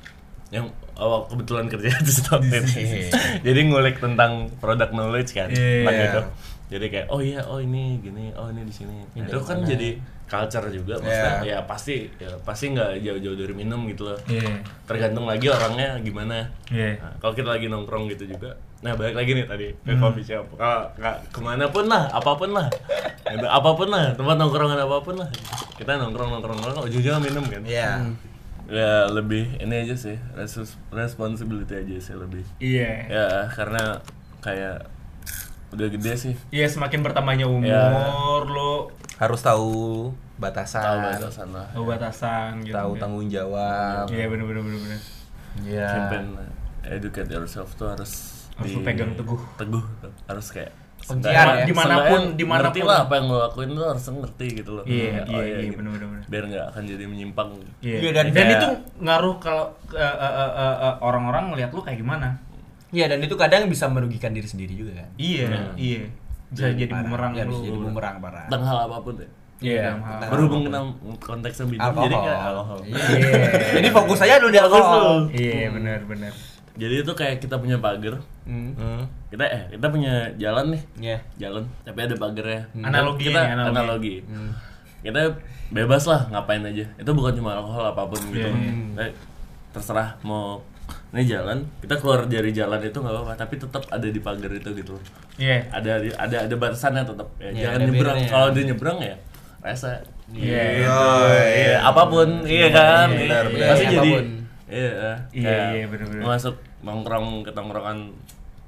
yang 0.48 0.66
awal 0.96 1.28
kebetulan 1.28 1.68
kerja 1.68 1.92
di 1.94 2.12
Stocknet. 2.18 2.64
Jadi 3.46 3.60
ngulik 3.62 4.00
tentang 4.00 4.48
product 4.58 4.92
knowledge 4.92 5.32
kan 5.34 5.52
Iya. 5.52 5.84
tentang 5.84 6.00
itu. 6.02 6.22
Jadi 6.68 6.86
kayak 6.92 7.08
oh 7.08 7.24
iya 7.24 7.40
oh 7.48 7.64
ini 7.64 7.96
gini 8.04 8.36
oh 8.36 8.52
ini 8.52 8.68
di 8.68 8.74
sini. 8.76 9.00
Nah, 9.16 9.24
itu 9.24 9.40
kan 9.40 9.64
jadi 9.64 9.96
culture 10.28 10.68
juga 10.68 11.00
maksudnya 11.00 11.40
ya 11.48 11.58
pasti 11.64 12.12
ya 12.20 12.28
pasti 12.44 12.76
nggak 12.76 13.00
jauh-jauh 13.00 13.40
dari 13.40 13.56
minum 13.56 13.88
gitu 13.88 14.12
loh. 14.12 14.20
Iya. 14.28 14.60
Tergantung 14.84 15.24
lagi 15.24 15.48
orangnya 15.48 15.96
gimana. 16.04 16.44
Iya. 16.68 17.00
Nah, 17.00 17.16
kalau 17.24 17.32
kita 17.32 17.56
lagi 17.56 17.72
nongkrong 17.72 18.12
gitu 18.12 18.28
juga, 18.28 18.60
nah 18.84 18.92
balik 19.00 19.16
lagi 19.16 19.32
nih 19.32 19.48
tadi 19.48 19.68
ke 19.72 19.96
coffee 19.96 20.28
shop. 20.28 20.60
Kalau 20.60 20.92
ke 21.32 21.40
mana 21.40 21.72
pun 21.72 21.88
lah, 21.88 22.12
apa 22.12 22.36
pun 22.36 22.52
lah, 22.52 22.68
Gitu, 23.28 23.48
apa 23.48 23.70
pun 23.76 23.88
lah, 23.92 24.16
tempat 24.16 24.36
nongkrongan 24.40 24.80
apa 24.80 24.98
pun 25.04 25.16
lah, 25.20 25.30
kita 25.76 26.00
nongkrong 26.00 26.32
nongkrong 26.32 26.60
nongkrong, 26.64 26.88
ujungnya 26.88 27.20
minum 27.20 27.44
kan. 27.48 27.64
Iya. 27.64 28.04
Ya 28.68 29.08
lebih 29.08 29.64
ini 29.64 29.88
aja 29.88 29.96
sih, 29.96 30.20
responsibility 30.92 31.72
aja 31.76 31.96
sih 32.04 32.16
lebih. 32.16 32.44
Iya. 32.60 32.92
Ya 33.08 33.28
karena 33.52 34.04
kayak 34.44 34.92
udah 35.70 35.88
gede 35.90 36.14
sih, 36.16 36.34
Iya, 36.50 36.68
semakin 36.68 37.00
bertambahnya 37.02 37.46
umur 37.46 37.68
Ya. 37.68 37.92
lo 38.46 38.88
Harus 39.18 39.42
tahu 39.42 40.10
batasan, 40.36 40.80
tahu 40.80 41.00
batasan 41.12 41.48
lah. 41.50 41.68
tahu 41.70 41.84
batasan 41.86 42.52
gitu. 42.62 42.72
tahu 42.72 42.92
kan. 42.92 43.00
tanggung 43.00 43.28
jawab. 43.28 44.06
Iya, 44.08 44.26
bener 44.28 44.46
bener 44.46 44.62
bener 44.62 44.80
bener. 44.80 45.00
Iya. 45.60 45.88
Campaign 45.90 46.26
educate 46.88 47.28
yourself 47.28 47.74
tuh 47.74 47.90
harus 47.90 48.12
Harus 48.56 48.72
lu 48.72 48.82
pegang 48.82 49.12
teguh. 49.14 49.42
teguh 49.56 49.84
tuh. 50.00 50.14
harus 50.26 50.48
kayak 50.50 50.72
Kuncian 51.00 51.30
ya. 51.30 51.64
Dimanapun- 51.64 52.36
di 52.36 52.44
mana 52.44 52.68
pun. 52.68 52.68
ngerti 52.68 52.82
lah 52.84 52.98
apa 53.02 53.14
yang 53.16 53.26
lo 53.28 53.38
lakuin 53.40 53.70
lo 53.72 53.86
harus 53.88 54.04
ngerti 54.04 54.48
gitu 54.56 54.72
loh 54.74 54.84
Iya, 54.84 55.24
Kayak, 55.24 55.26
iya, 55.26 55.40
iya, 55.46 55.58
gitu. 55.64 55.78
bener, 55.78 55.92
bener, 55.94 56.08
bener. 56.10 56.24
biar 56.28 56.44
nggak 56.46 56.66
akan 56.68 56.82
jadi 56.84 57.04
menyimpang 57.06 57.50
Iya. 57.80 57.98
Iya, 57.98 58.12
dan 58.12 58.26
dan, 58.26 58.34
kayak- 58.36 58.54
itu 58.54 58.68
ngaruh 59.00 59.36
kalau 59.38 59.66
eh, 59.90 60.02
eh, 60.02 60.34
eh, 60.34 60.52
eh, 60.54 60.76
eh, 60.84 60.96
orang-orang 61.00 61.44
ngelihat 61.50 61.70
lu 61.72 61.80
kayak 61.80 61.98
gimana. 61.98 62.28
Iya 62.90 63.06
dan 63.08 63.20
itu 63.20 63.36
kadang 63.36 63.68
bisa 63.68 63.86
merugikan 63.86 64.32
diri 64.32 64.46
sendiri 64.46 64.72
juga 64.72 64.92
kan. 64.98 65.10
Iya, 65.16 65.48
iya. 65.76 66.08
Bisa 66.48 66.72
jadi 66.72 66.88
Parah. 66.88 67.04
bumerang 67.04 67.32
Iya, 67.34 67.44
lu. 67.44 67.52
bisa 67.52 67.62
jadi 67.66 67.80
bumerang 67.82 68.16
parah. 68.18 68.44
tentang 68.46 68.64
hal 68.64 68.78
apa 68.82 68.98
pun 69.00 69.14
deh 69.16 69.30
Iya, 69.58 69.74
Iya, 69.74 69.82
dalam 69.84 70.00
hal- 70.02 70.30
berhubung 70.30 70.62
kita 70.64 70.80
konteksnya 71.20 71.66
minum 71.66 71.82
Alkohol. 71.84 72.04
jadi 72.04 72.16
kayak 72.16 72.40
alkohol 72.46 72.80
Iya. 72.80 72.98
Jadi 73.74 73.88
fokus 73.90 74.20
aja 74.22 74.36
dulu 74.38 74.52
di 74.52 74.60
alkohol. 74.60 75.10
Iya, 75.32 75.66
benar 75.72 76.00
benar. 76.04 76.34
jadi 76.74 76.96
itu 76.96 77.10
kayak 77.12 77.36
kita 77.40 77.58
punya 77.58 77.78
pagar 77.78 78.22
Hmm. 78.44 78.70
Hmm. 78.72 79.02
kita 79.28 79.44
eh 79.44 79.64
kita 79.68 79.90
punya 79.90 80.14
jalan 80.36 80.66
nih 80.70 80.82
Iya. 81.02 81.18
jalan 81.42 81.66
tapi 81.82 82.00
ada 82.00 82.16
pagarnya 82.16 82.62
Analogi 82.78 83.26
kita 83.26 83.42
analogi. 83.42 83.74
analogi, 83.74 84.16
kita 85.02 85.20
bebas 85.70 86.06
lah 86.06 86.30
ngapain 86.30 86.62
aja 86.62 86.86
itu 86.88 87.12
bukan 87.12 87.34
cuma 87.34 87.52
alkohol 87.52 87.82
apa 87.84 88.02
pun 88.04 88.22
gitu 88.30 88.46
Iya, 88.46 88.72
Eh, 89.04 89.12
terserah 89.70 90.22
mau 90.22 90.62
ini 91.10 91.24
jalan 91.24 91.58
kita 91.80 91.96
keluar 91.96 92.24
dari 92.24 92.50
jalan 92.50 92.80
itu 92.80 92.96
nggak 92.96 93.12
apa-apa 93.12 93.34
tapi 93.36 93.56
tetap 93.56 93.84
ada 93.88 94.06
di 94.06 94.20
pagar 94.20 94.50
itu 94.50 94.70
gitu 94.74 94.96
Iya. 95.36 95.68
ada 95.70 95.92
ada 96.16 96.38
ada 96.44 96.56
batasannya 96.56 97.04
tetap 97.04 97.28
ya, 97.38 97.48
Iya, 97.48 97.62
jangan 97.64 97.80
nyebrang 97.86 97.98
barriernya. 98.16 98.30
kalau 98.30 98.48
dia 98.52 98.64
nyebrang 98.66 99.00
ya 99.00 99.16
rasa 99.60 99.90
Iya. 100.28 100.64
iya 100.78 101.76
apa 101.82 102.04
pun 102.06 102.28
iya 102.44 102.68
kan 102.70 103.08
Iya, 103.08 103.18
benar, 103.18 103.44
Iya, 103.44 103.52
benar. 103.52 103.68
pasti 103.68 103.84
Iya, 103.84 103.94
jadi 103.94 104.10
iya 104.10 104.20
Iya, 104.68 105.12
kayak 105.34 105.68
iya, 105.74 105.86
benar, 105.88 106.06
benar. 106.08 106.24
masuk 106.26 106.56
nongkrong 106.80 107.28
ke 107.42 107.52
tongkrongan 107.52 107.98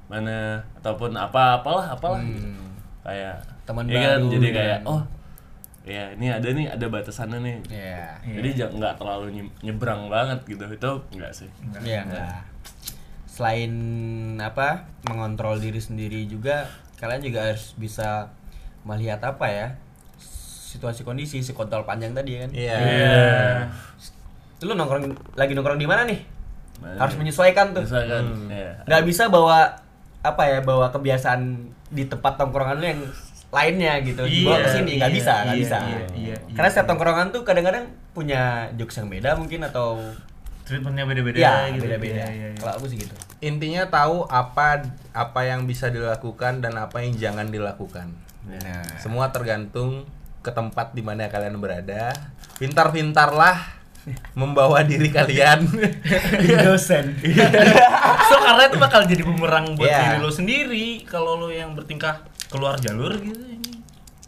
mana 0.06 0.38
ataupun 0.76 1.12
apa 1.12 1.60
apalah 1.60 1.86
apalah 1.90 2.18
gitu. 2.20 2.50
kayak 3.00 3.36
Teman 3.62 3.86
iya 3.86 4.00
kan 4.08 4.20
baru, 4.20 4.30
jadi 4.32 4.46
ya. 4.46 4.52
kayak 4.52 4.78
oh 4.84 5.00
ya 5.82 6.12
ini 6.12 6.28
ada 6.28 6.44
nih 6.46 6.66
ada 6.68 6.86
batasannya 6.86 7.38
nih 7.38 7.56
Iya. 7.68 8.04
jadi 8.22 8.48
jangan 8.54 8.74
nggak 8.76 8.94
terlalu 8.96 9.26
nye- 9.32 9.54
nyebrang 9.62 10.06
banget 10.06 10.38
gitu 10.46 10.64
itu 10.66 10.90
enggak 11.10 11.32
sih 11.32 11.48
Iya 11.80 12.04
enggak. 12.04 12.44
Selain 13.26 13.72
apa 14.36 14.84
mengontrol 15.02 15.56
diri 15.56 15.78
sendiri 15.78 16.24
juga 16.24 16.68
kalian 16.96 17.22
juga 17.22 17.40
harus 17.46 17.72
bisa 17.74 18.28
melihat 18.82 19.24
apa 19.24 19.46
ya 19.46 19.66
situasi 20.66 21.00
kondisi 21.00 21.40
si 21.40 21.50
kontrol 21.50 21.82
panjang 21.82 22.12
tadi 22.12 22.30
ya 22.30 22.40
kan. 22.40 22.50
Iya. 22.52 22.76
Iya. 22.76 23.18
Lu 24.60 24.72
nongkrong 24.72 25.08
lagi 25.34 25.52
nongkrong 25.52 25.76
di 25.76 25.88
mana 25.88 26.04
nih? 26.04 26.20
Mana 26.78 26.96
Harus 26.98 27.16
menyesuaikan 27.16 27.72
tuh. 27.72 27.80
misalkan 27.82 28.46
ya 28.46 28.76
Nggak 28.84 29.02
bisa 29.02 29.26
bawa 29.26 29.80
apa 30.20 30.42
ya 30.44 30.60
bawa 30.60 30.88
kebiasaan 30.90 31.56
di 31.88 32.04
tempat 32.04 32.36
tongkrongan 32.36 32.76
lu 32.76 32.86
yang 32.86 33.00
lainnya 33.50 33.98
gitu 34.00 34.22
dibawa 34.22 34.56
Iya, 34.56 34.62
ke 34.62 34.68
sini 34.70 34.90
nggak 34.96 35.10
iya, 35.10 35.16
bisa 35.16 35.34
nggak 35.34 35.56
iya, 35.56 35.62
bisa 35.62 35.76
iya, 35.82 35.98
iya, 36.14 36.36
karena 36.54 36.68
iya. 36.68 36.72
setiap 36.72 36.86
tongkrongan 36.86 37.26
tuh 37.30 37.42
kadang-kadang 37.42 37.84
punya 38.10 38.42
jokes 38.74 38.96
yang 38.96 39.08
beda 39.08 39.34
mungkin 39.34 39.60
atau 39.62 39.98
Treatmentnya 40.62 41.02
beda-beda 41.02 41.34
ya 41.36 41.54
gitu. 41.68 41.82
beda-beda 41.82 42.14
Iya, 42.14 42.28
iya, 42.30 42.46
iya. 42.48 42.56
kalau 42.56 42.72
aku 42.78 42.86
sih 42.86 42.98
gitu 42.98 43.14
Intinya 43.40 43.88
tahu 43.88 44.22
apa 44.24 44.86
apa 45.10 45.40
yang 45.42 45.64
bisa 45.64 45.88
dilakukan 45.88 46.60
dan 46.60 46.76
apa 46.76 47.00
yang 47.00 47.16
jangan 47.16 47.48
dilakukan. 47.48 48.12
nah 48.46 48.84
Semua 49.00 49.32
tergantung 49.32 50.04
ke 50.40 50.52
tempat 50.52 50.92
di 50.92 51.00
mana 51.00 51.26
kalian 51.26 51.56
berada. 51.56 52.12
Pintar-pintarlah 52.60 53.80
membawa 54.32 54.84
diri 54.84 55.08
kalian. 55.08 55.64
dosen 56.68 57.16
so 58.22 58.34
karena 58.38 58.62
itu 58.64 58.76
bakal 58.76 59.02
jadi 59.04 59.22
bumerang 59.22 59.74
buat 59.74 59.88
Iya. 59.88 59.98
diri 60.06 60.18
lo 60.18 60.30
sendiri 60.30 60.86
kalau 61.02 61.36
lo 61.36 61.48
yang 61.48 61.72
bertingkah 61.72 62.20
keluar 62.50 62.74
jalur 62.76 63.14
gitu 63.16 63.40
ini. 63.40 63.70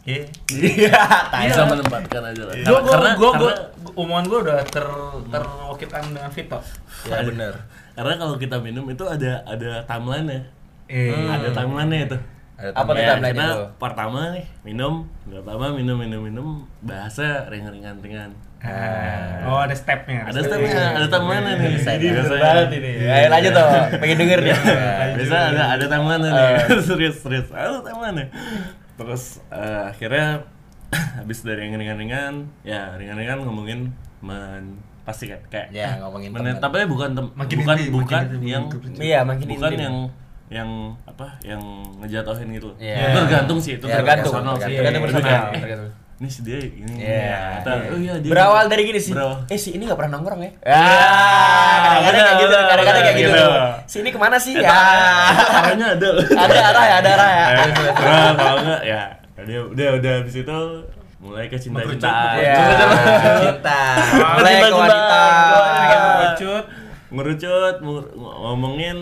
Iya. 0.03 0.23
iya 0.51 0.99
bisa 1.47 1.63
menempatkan 1.65 2.21
aja 2.25 2.43
lah 2.43 2.55
karena 2.81 3.11
gua, 3.13 3.31
gua, 3.31 3.31
karena- 3.47 3.67
omongan 3.93 4.25
gua 4.25 4.39
udah 4.41 4.57
ter 4.65 4.87
terwakilkan 5.29 6.03
dengan 6.09 6.27
Vito. 6.29 6.59
ya 7.03 7.19
bener. 7.21 7.53
karena 7.93 8.13
kalau 8.17 8.35
kita 8.35 8.57
minum 8.57 8.83
itu 8.85 9.03
ada 9.03 9.43
ada 9.43 9.83
timeline 9.83 10.27
ya 10.27 10.41
Eh, 10.85 11.15
ada 11.25 11.47
timeline 11.49 11.89
itu 12.01 12.17
Ada 12.53 12.69
Apa 12.75 12.85
tuh 12.85 12.95
Kayak 12.95 13.09
timeline 13.15 13.33
kita 13.33 13.47
itu? 13.47 13.63
pertama 13.77 14.19
nih 14.29 14.45
minum 14.61 14.93
pertama 15.25 15.65
minum 15.71 15.95
minum 15.95 16.21
minum 16.21 16.47
bahasa 16.79 17.47
ringan-ringan 17.47 17.97
ringan 17.97 18.29
ah, 18.63 19.43
oh 19.45 19.59
ada 19.59 19.71
stepnya. 19.73 20.23
ada 20.23 20.39
stepnya. 20.39 20.95
ada 20.95 21.07
timeline 21.07 21.43
nih? 21.45 21.77
Ini 21.77 22.07
bener 22.13 22.35
banget 22.37 22.69
ini. 22.73 22.91
Ayo 23.05 23.27
lanjut 23.29 23.51
tuh 23.51 23.67
pengen 24.01 24.17
denger 24.17 24.39
nih. 24.41 24.55
Bisa 25.15 25.37
ada 25.51 25.63
ada 25.73 25.85
timeline 25.85 26.21
nih? 26.21 26.31
Serius 26.87 27.15
serius. 27.19 27.47
Ada 27.49 27.83
timeline 27.83 28.31
terus 28.93 29.23
eh, 29.49 29.83
akhirnya 29.85 30.45
habis 31.17 31.41
dari 31.41 31.65
yang 31.65 31.75
ringan-ringan 31.75 32.33
ya 32.61 32.93
ringan-ringan 32.93 33.41
ngomongin 33.41 33.89
men 34.21 34.77
pasti 35.01 35.25
kayak 35.25 35.49
kayak 35.49 35.67
Ya, 35.69 35.97
ngomongin 35.99 36.29
men- 36.29 36.53
teman. 36.53 36.61
tapi 36.61 36.85
bukan 36.85 37.09
tem- 37.11 37.33
Makin 37.33 37.57
bukan 37.59 37.75
inti, 37.75 37.89
bukan 37.89 38.21
makin 38.21 38.29
inti, 38.31 38.47
yang 38.47 38.63
iya 39.01 39.19
makin 39.21 39.45
bukan 39.49 39.69
intim. 39.69 39.81
yang 39.81 39.95
yang 40.53 40.69
apa 41.03 41.27
yang 41.41 41.59
ngejatohin 41.97 42.53
gitu. 42.53 42.69
Itu 42.77 43.17
tergantung 43.19 43.57
sih 43.57 43.75
itu 43.75 43.83
Ya, 43.83 43.97
tergantung 43.97 44.29
personal 44.29 44.55
sih. 44.55 44.71
tergantung 44.71 45.01
Itu 45.01 45.07
personal 45.09 45.25
kayak, 45.25 45.41
eh, 45.49 45.59
tergantung. 45.59 45.91
Ini 46.23 46.31
si 46.31 46.39
dia 46.39 46.55
ini. 46.55 46.95
Iya. 46.95 47.59
Oh 47.91 47.99
iya 47.99 48.15
dia 48.17 48.31
berawal 48.31 48.71
dari 48.71 48.87
gini 48.87 48.95
sih. 48.97 49.11
Berawal. 49.11 49.43
eh 49.45 49.59
si 49.59 49.75
ini 49.75 49.83
nggak 49.83 49.99
pernah 49.99 50.15
nongkrong 50.15 50.39
ya? 50.39 50.51
Ah, 50.63 51.99
kadang-kadang 51.99 52.23
kayak 52.23 52.39
gitu 52.39 52.47
bener, 52.49 52.67
kadang-kadang 52.71 53.03
kayak 53.03 53.17
gitu. 53.19 53.31
Gitu. 53.35 53.47
si 53.83 53.95
ini 53.99 54.09
ke 54.09 54.19
mana 54.19 54.37
sih? 54.39 54.53
Ya 54.55 54.71
arahnya 55.59 55.87
ada 55.99 56.07
ada 56.47 56.55
arah 56.63 56.83
ya 56.87 56.95
ada 56.97 57.09
arah 57.11 57.29
ya. 57.29 57.45
Terus 57.67 57.91
kalau 58.33 58.57
enggak 58.63 58.81
ya. 58.81 59.01
Dia 59.43 59.59
udah 59.59 59.87
udah 59.99 60.11
habis 60.23 60.35
itu 60.39 60.59
mulai 61.19 61.45
ke 61.47 61.57
cinta 61.57 61.83
cintaan 61.83 62.35
Iya. 62.39 62.55
Cinta. 63.43 63.79
Mulai 64.39 64.53
ke 64.55 64.71
wanita. 64.71 65.23
Ngerucut. 65.83 66.65
ngerucut 67.13 67.75
ngomongin 68.15 68.97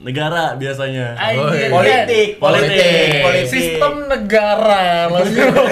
negara 0.00 0.56
biasanya 0.56 1.12
Anjir. 1.14 1.68
Politik. 1.68 2.28
Politik. 2.36 3.20
Politik. 3.20 3.46
Sistem 3.46 3.94
negara 4.06 5.12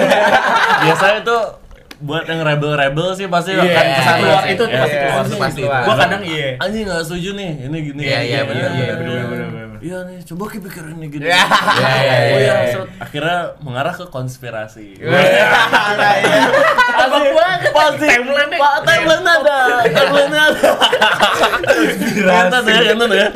biasanya 0.83 1.19
tuh 1.21 1.41
buat 1.99 2.23
yang 2.23 2.39
rebel-rebel 2.39 3.11
sih 3.11 3.27
pasti 3.27 3.51
Iya, 3.51 3.59
akan 3.59 3.85
ke 3.85 4.01
sana 4.01 4.17
keluar 4.17 4.39
sih. 4.39 4.53
itu 4.53 4.63
Ya. 4.63 4.79
pasti 4.79 4.95
keluar 4.95 5.23
Pasti. 5.41 5.61
Gua 5.67 5.95
kadang 5.97 6.21
iya. 6.23 6.47
anjing 6.57 6.83
nggak 6.87 7.03
setuju 7.03 7.29
nih 7.35 7.51
ini 7.59 7.77
gini 7.83 8.01
Iya, 8.01 8.19
iya, 8.21 8.39
gini, 8.39 8.47
bener, 8.47 8.69
gini. 8.71 9.68
Iya, 9.79 9.97
iya 10.03 10.07
nih 10.07 10.17
coba 10.27 10.43
gini. 10.51 11.25
Iya, 11.29 11.35
iya, 11.35 12.15
oh 12.33 12.39
iya. 12.39 12.55
iya. 12.63 12.73
set. 12.75 12.87
akhirnya 12.99 13.39
mengarah 13.63 13.93
ke 13.95 14.05
konspirasi. 14.11 14.99
Abang 16.99 17.27
banget. 17.31 17.71
pasti 17.71 18.05
Timeline 18.07 18.53
pak 18.59 18.73
timeline 18.83 19.27
ada. 19.27 19.57
Timeline 19.87 20.35
ada. 20.35 20.69
Kita 22.19 22.57
tuh 22.61 22.69
ya, 22.69 22.81
kita 22.91 23.05
ya. 23.15 23.27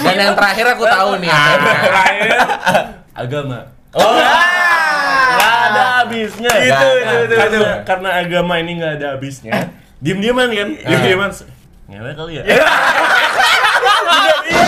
Dan 0.00 0.16
yang 0.18 0.34
terakhir 0.34 0.66
aku 0.74 0.84
tahu 0.86 1.10
nih. 1.22 1.30
Ah, 1.30 1.54
Terakhir. 1.60 2.30
agama. 3.14 3.58
Oh. 3.94 4.14
nggak 5.30 5.54
ada 5.70 5.82
habisnya. 6.02 6.50
Itu, 6.50 6.86
itu, 6.98 7.16
itu, 7.26 7.34
karena, 7.38 7.58
itu. 7.58 7.62
karena 7.86 8.08
agama 8.22 8.54
ini 8.58 8.72
nggak 8.78 8.92
ada 8.98 9.06
habisnya. 9.14 9.52
Diem 10.02 10.18
dieman 10.18 10.48
kan? 10.50 10.68
Diem 10.74 11.00
dieman 11.04 11.30
ngewe 11.90 12.12
kali 12.14 12.32
ya 12.38 12.42